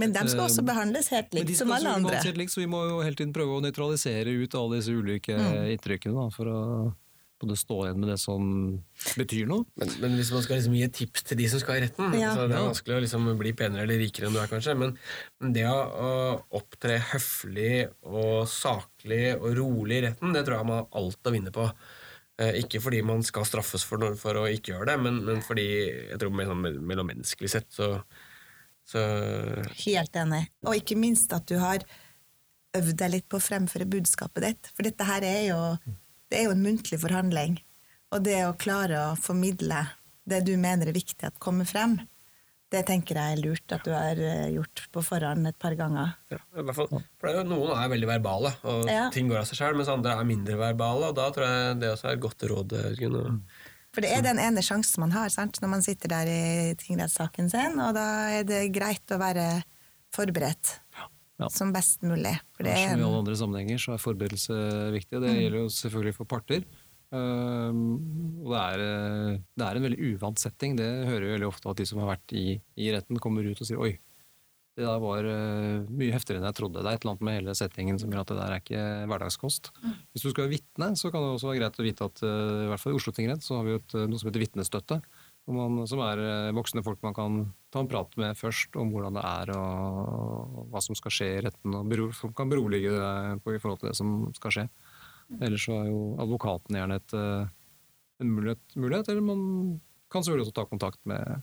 Men 0.01 0.15
de 0.17 0.23
skal 0.33 0.47
også 0.47 0.63
Eh, 0.65 0.69
behandles 0.71 1.11
helt 1.13 1.35
likt 1.37 1.53
som 1.59 1.69
alle 1.77 1.93
andre. 1.93 2.23
helt 2.25 2.39
likt, 2.41 2.55
så 2.55 2.63
vi 2.63 2.71
må 2.73 2.81
jo 2.89 3.03
hele 3.05 3.19
tiden 3.21 3.35
prøve 3.37 3.59
å 3.59 3.61
nøytralisere 3.61 4.33
ut 4.33 4.55
alle 4.57 4.79
disse 4.81 4.95
ulike 4.97 5.37
inntrykkene 5.75 6.17
da, 6.17 6.25
for 6.33 6.49
å 6.49 6.61
både 7.41 7.57
stå 7.59 7.77
igjen 7.87 8.01
med 8.03 8.11
det 8.13 8.19
som 8.21 8.43
betyr 9.19 9.49
noe. 9.49 9.65
Men, 9.81 9.93
men 10.03 10.17
hvis 10.19 10.33
man 10.35 10.45
skal 10.45 10.59
liksom 10.59 10.77
gi 10.77 10.83
et 10.87 10.97
tips 10.97 11.25
til 11.29 11.41
de 11.41 11.47
som 11.53 11.63
skal 11.63 11.79
i 11.79 11.85
retten 11.87 12.17
Ja. 12.19 12.35
så 12.37 12.45
Det 12.47 12.57
er 12.59 12.67
vanskelig 12.69 12.97
å 12.97 13.05
liksom 13.05 13.31
bli 13.41 13.55
penere 13.57 13.87
eller 13.87 14.01
rikere 14.03 14.29
enn 14.29 14.37
du 14.37 14.41
er, 14.43 14.51
kanskje, 14.51 14.77
men, 14.79 14.95
det 15.57 15.65
å, 15.71 16.11
opptre 16.61 16.99
høflig 17.13 17.89
og 18.05 18.45
saklig 18.51 19.37
og 19.39 19.57
rolig 19.59 20.01
i 20.01 20.05
retten, 20.09 20.35
det 20.37 20.45
tror 20.47 20.61
jeg 20.61 20.71
man 20.71 20.83
har 20.83 21.01
alt 21.01 21.31
å 21.31 21.35
vinne 21.35 21.55
på. 21.55 21.69
Eh, 22.41 22.61
ikke 22.63 22.83
fordi 22.85 23.01
man 23.07 23.25
skal 23.27 23.49
straffes 23.49 23.87
for, 23.87 24.01
noe, 24.03 24.19
for 24.21 24.37
å 24.41 24.47
ikke 24.49 24.75
gjøre 24.75 24.93
det, 24.93 24.99
men, 25.07 25.23
men 25.27 25.41
fordi 25.45 25.67
jeg 26.11 26.21
tror 26.21 26.37
mellom, 26.37 26.69
sånn 26.69 26.87
mellommenneskelig 26.93 27.53
sett 27.53 27.73
så, 27.75 27.95
så 28.89 29.03
Helt 29.85 30.17
enig. 30.17 30.47
Og 30.67 30.79
ikke 30.81 30.99
minst 31.01 31.33
at 31.37 31.49
du 31.51 31.59
har 31.61 31.85
øvd 32.77 32.97
deg 33.03 33.13
litt 33.17 33.29
på 33.31 33.41
å 33.41 33.43
fremføre 33.43 33.89
budskapet 33.91 34.47
ditt. 34.47 34.71
For 34.77 34.87
dette 34.87 35.07
her 35.09 35.27
er 35.27 35.43
jo, 35.51 35.61
det 36.31 36.39
er 36.41 36.49
jo 36.49 36.55
en 36.55 36.63
muntlig 36.65 37.01
forhandling. 37.03 37.59
Og 38.15 38.23
det 38.27 38.39
å 38.47 38.55
klare 38.59 39.03
å 39.11 39.19
formidle 39.19 39.85
det 40.31 40.45
du 40.47 40.55
mener 40.61 40.91
er 40.91 40.97
viktig 40.97 41.27
at 41.27 41.39
kommer 41.43 41.67
frem, 41.69 41.99
det 42.71 42.85
tenker 42.87 43.19
jeg 43.19 43.35
er 43.35 43.41
lurt 43.43 43.73
at 43.75 43.83
du 43.87 43.91
har 43.91 44.19
eh, 44.23 44.53
gjort 44.55 44.85
på 44.95 45.03
forhånd 45.03 45.49
et 45.51 45.59
par 45.59 45.75
ganger. 45.79 46.13
ja, 46.31 46.39
i 46.55 46.63
hvert 46.63 46.77
fall, 46.77 47.03
for 47.19 47.31
er 47.31 47.47
Noen 47.47 47.73
er 47.75 47.91
veldig 47.91 48.07
verbale, 48.13 48.53
og 48.63 48.87
Ja. 48.87 49.09
ting 49.11 49.27
går 49.31 49.41
av 49.43 49.49
seg 49.49 49.59
sjøl, 49.59 49.75
mens 49.79 49.91
andre 49.91 50.15
er 50.15 50.29
mindre 50.29 50.59
verbale. 50.61 51.11
og 51.11 51.17
Da 51.19 51.31
tror 51.35 51.49
jeg 51.51 51.81
det 51.81 51.91
også 51.91 52.09
er 52.11 52.15
et 52.15 52.23
godt 52.23 52.47
råd. 52.47 52.77
For 53.91 54.07
det 54.07 54.13
er 54.15 54.23
den 54.23 54.39
ene 54.39 54.63
sjansen 54.63 55.03
man 55.03 55.11
har 55.11 55.29
sant? 55.35 55.59
når 55.61 55.69
man 55.69 55.83
sitter 55.83 56.09
der 56.09 56.31
i 56.31 56.75
tingrettssaken 56.79 57.51
sin, 57.51 57.81
og 57.83 57.95
da 57.99 58.07
er 58.39 58.45
det 58.47 58.73
greit 58.73 59.11
å 59.11 59.19
være 59.19 59.65
forberedt 60.15 60.77
Ja. 61.41 61.49
som 61.53 61.73
best 61.73 62.05
mulig. 62.05 62.35
For 62.57 62.67
det 62.67 62.77
er 62.77 62.93
Som 62.93 63.01
i 63.01 63.09
alle 63.09 63.23
andre 63.23 63.37
sammenhenger 63.41 63.81
så 63.81 63.95
er 63.95 64.03
forberedelse 64.03 64.61
viktig. 64.97 65.23
Det 65.25 65.33
gjelder 65.33 65.63
jo 65.63 65.73
selvfølgelig 65.73 66.17
for 66.19 66.29
parter. 66.29 66.67
og 67.11 68.53
det 68.53 68.61
er, 68.61 68.85
det 69.57 69.65
er, 69.67 69.77
en 69.77 69.87
veldig 69.89 70.13
uvant 70.13 70.39
setting. 70.39 70.77
Det 70.79 70.91
hører 71.09 71.27
vi 71.27 71.35
veldig 71.39 71.49
ofte 71.49 71.73
at 71.73 71.81
de 71.81 71.89
som 71.89 72.03
har 72.03 72.13
vært 72.13 72.37
i, 72.37 72.61
i 72.77 72.93
retten, 72.95 73.19
kommer 73.19 73.47
ut 73.49 73.59
og 73.59 73.67
sier 73.67 73.81
oi, 73.81 73.97
det 74.79 74.87
der 74.87 75.01
var 75.03 75.27
mye 75.91 76.15
heftigere 76.15 76.41
enn 76.41 76.47
jeg 76.49 76.59
trodde. 76.61 76.81
Det 76.81 76.87
er 76.87 76.99
et 76.99 77.03
eller 77.03 77.17
annet 77.17 77.27
med 77.27 77.39
hele 77.41 77.57
settingen 77.59 77.99
som 78.01 78.13
gjør 78.13 78.23
at 78.23 78.31
det 78.31 78.39
der 78.39 78.55
er 78.55 78.63
ikke 78.63 78.85
hverdagskost. 79.11 79.73
Mm. 79.83 79.97
Hvis 80.13 80.25
du 80.25 80.31
skal 80.31 80.53
vitne, 80.53 80.93
så 80.97 81.11
kan 81.11 81.25
det 81.25 81.33
også 81.35 81.51
være 81.51 81.63
greit 81.65 81.81
å 81.81 81.89
vite 81.89 82.09
at 82.13 82.23
i 82.25 82.69
hvert 82.71 82.85
fall 82.85 82.95
i 82.95 83.01
Oslo 83.01 83.17
tingrett 83.17 83.45
så 83.45 83.59
har 83.59 83.67
vi 83.67 83.77
et, 83.81 83.99
noe 83.99 84.21
som 84.21 84.31
heter 84.31 84.45
vitnestøtte. 84.45 85.01
Som 85.49 86.03
er 86.05 86.21
voksne 86.55 86.83
folk 86.87 87.01
man 87.03 87.15
kan 87.17 87.39
ta 87.71 87.83
en 87.83 87.91
prat 87.91 88.17
med 88.19 88.39
først 88.39 88.77
om 88.79 88.91
hvordan 88.93 89.17
det 89.19 89.23
er 89.27 89.53
og, 89.55 90.67
hva 90.71 90.83
som 90.83 90.99
skal 90.99 91.15
skje 91.15 91.29
i 91.37 91.45
retten, 91.47 91.77
og 91.79 91.87
bero, 91.91 92.11
som 92.17 92.35
kan 92.37 92.51
berolige 92.51 92.93
deg 92.95 93.43
på 93.45 93.55
i 93.55 93.63
forhold 93.63 93.83
til 93.83 93.91
det 93.91 93.99
som 93.99 94.17
skal 94.37 94.55
skje. 94.57 94.67
Ellers 95.39 95.65
så 95.69 95.77
er 95.79 95.91
jo 95.91 96.01
advokaten 96.23 96.75
gjerne 96.75 96.99
et, 96.99 97.15
eh, 97.15 97.51
en 98.21 98.33
mulighet, 98.35 98.63
mulighet, 98.75 99.11
eller 99.13 99.23
man 99.23 99.43
kan 100.11 100.25
selvfølgelig 100.25 100.49
også 100.49 100.57
ta 100.59 100.67
kontakt 100.67 101.01
med, 101.07 101.43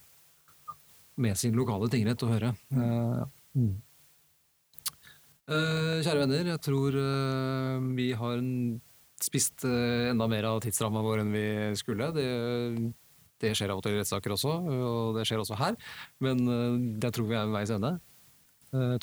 med 1.16 1.40
sin 1.40 1.56
lokale 1.56 1.88
tingrett 1.92 2.24
og 2.28 2.34
høre. 2.36 2.52
Uh, 2.68 3.24
mm. 3.56 3.72
uh, 5.48 5.96
kjære 6.04 6.26
venner, 6.26 6.52
jeg 6.52 6.64
tror 6.68 7.00
uh, 7.00 7.88
vi 7.96 8.12
har 8.20 8.44
spist 9.24 9.64
enda 9.66 10.28
mer 10.30 10.46
av 10.46 10.60
tidsramma 10.62 11.02
vår 11.02 11.24
enn 11.24 11.32
vi 11.34 11.48
skulle. 11.80 12.12
Det, 12.14 12.28
det 13.44 13.54
skjer 13.58 13.74
av 13.74 13.82
og 13.82 13.86
til 13.86 13.96
i 13.96 14.02
rettssaker 14.02 14.34
også, 14.34 14.54
og 14.74 15.18
det 15.18 15.28
skjer 15.30 15.44
også 15.44 15.60
her. 15.60 15.78
Men 16.24 16.44
jeg 16.98 17.14
tror 17.14 17.30
vi 17.30 17.38
er 17.38 17.50
ved 17.50 17.58
veis 17.60 17.74
ende. 17.76 17.94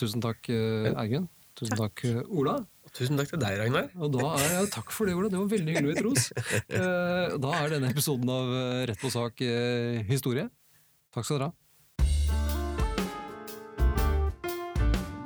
tusen 0.01 0.25
takk, 0.25 0.51
Eigen. 0.51 1.29
Tusen 1.55 1.79
takk, 1.79 2.03
Ola. 2.35 2.59
Tusen 2.95 3.19
takk 3.19 3.31
til 3.31 3.41
deg, 3.43 3.57
Ragnar. 3.59 3.89
Og 3.99 4.11
da 4.15 4.29
er, 4.39 4.53
ja, 4.57 4.63
takk 4.71 4.93
for 4.95 5.07
det, 5.07 5.17
Ola. 5.19 5.31
Det 5.31 5.39
var 5.39 5.51
veldig 5.51 5.75
hyggelig, 5.75 5.97
Tros. 5.99 6.31
Eh, 6.75 7.35
da 7.43 7.51
er 7.59 7.73
denne 7.73 7.91
episoden 7.91 8.29
av 8.31 8.51
eh, 8.55 8.83
Rett 8.91 9.01
på 9.01 9.11
sak 9.11 9.41
eh, 9.43 10.03
historie. 10.09 10.49
Takk 11.15 11.27
skal 11.27 11.41
dere 11.41 11.49
ha. 11.51 11.55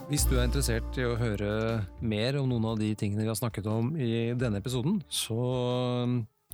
Hvis 0.09 0.25
du 0.29 0.39
er 0.39 0.47
interessert 0.47 0.97
i 0.97 1.05
å 1.05 1.17
høre 1.21 1.51
mer 2.01 2.39
om 2.41 2.49
noen 2.49 2.71
av 2.71 2.81
de 2.81 2.95
tingene 2.97 3.27
vi 3.27 3.29
har 3.29 3.37
snakket 3.37 3.69
om 3.69 3.91
i 4.01 4.33
denne 4.37 4.61
episoden, 4.63 5.03
så 5.13 5.37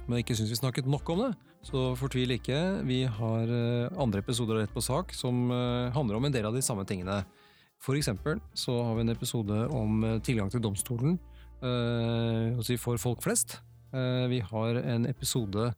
men 0.08 0.20
ikke 0.20 0.34
syns 0.34 0.50
vi 0.50 0.58
snakket 0.58 0.90
nok 0.90 1.14
om 1.14 1.22
det, 1.22 1.30
så 1.64 1.94
fortvil 1.96 2.36
ikke. 2.36 2.58
Vi 2.84 3.04
har 3.08 3.50
andre 3.96 4.20
episoder 4.20 4.58
av 4.58 4.64
Rett 4.64 4.74
på 4.74 4.82
sak 4.84 5.14
som 5.16 5.48
handler 5.94 6.18
om 6.18 6.28
en 6.28 6.34
del 6.34 6.46
av 6.48 6.54
de 6.56 6.62
samme 6.64 6.84
tingene. 6.88 7.22
For 7.84 7.98
eksempel 7.98 8.40
så 8.56 8.78
har 8.80 8.96
vi 8.96 9.04
en 9.04 9.12
episode 9.12 9.56
om 9.76 10.04
eh, 10.04 10.20
tilgang 10.24 10.48
til 10.52 10.62
domstolen 10.64 11.18
eh, 11.60 12.76
for 12.80 13.00
folk 13.00 13.20
flest. 13.24 13.58
Eh, 13.92 14.24
vi 14.32 14.40
har 14.40 14.80
en 14.80 15.06
episode 15.06 15.72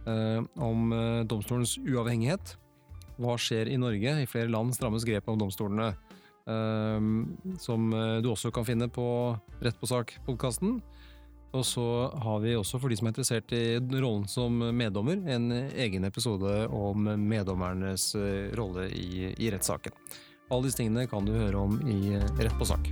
om 0.00 0.92
domstolens 1.28 1.74
uavhengighet. 1.76 2.54
Hva 3.20 3.34
skjer 3.36 3.68
i 3.68 3.76
Norge? 3.76 4.14
I 4.22 4.26
flere 4.26 4.48
land 4.48 4.72
strammes 4.72 5.04
grepet 5.04 5.28
om 5.28 5.36
domstolene. 5.38 5.90
Som 7.60 7.90
du 8.24 8.30
også 8.32 8.48
kan 8.50 8.64
finne 8.64 8.88
på 8.88 9.04
Rett 9.60 9.76
på 9.76 9.90
sak-podkasten. 9.90 10.78
Og 11.50 11.64
så 11.66 11.84
har 12.22 12.38
vi 12.44 12.54
også, 12.54 12.78
for 12.78 12.92
de 12.92 12.98
som 12.98 13.08
er 13.08 13.14
interessert 13.14 13.54
i 13.56 13.64
rollen 13.98 14.28
som 14.30 14.54
meddommer, 14.76 15.18
en 15.34 15.50
egen 15.50 16.06
episode 16.06 16.68
om 16.70 17.10
meddommernes 17.18 18.12
rolle 18.58 18.86
i, 18.94 19.32
i 19.34 19.50
rettssaken. 19.50 19.98
Alle 20.50 20.66
disse 20.66 20.82
tingene 20.82 21.10
kan 21.10 21.26
du 21.26 21.34
høre 21.34 21.66
om 21.66 21.78
i 21.90 22.16
Rett 22.38 22.58
på 22.58 22.70
sak. 22.70 22.90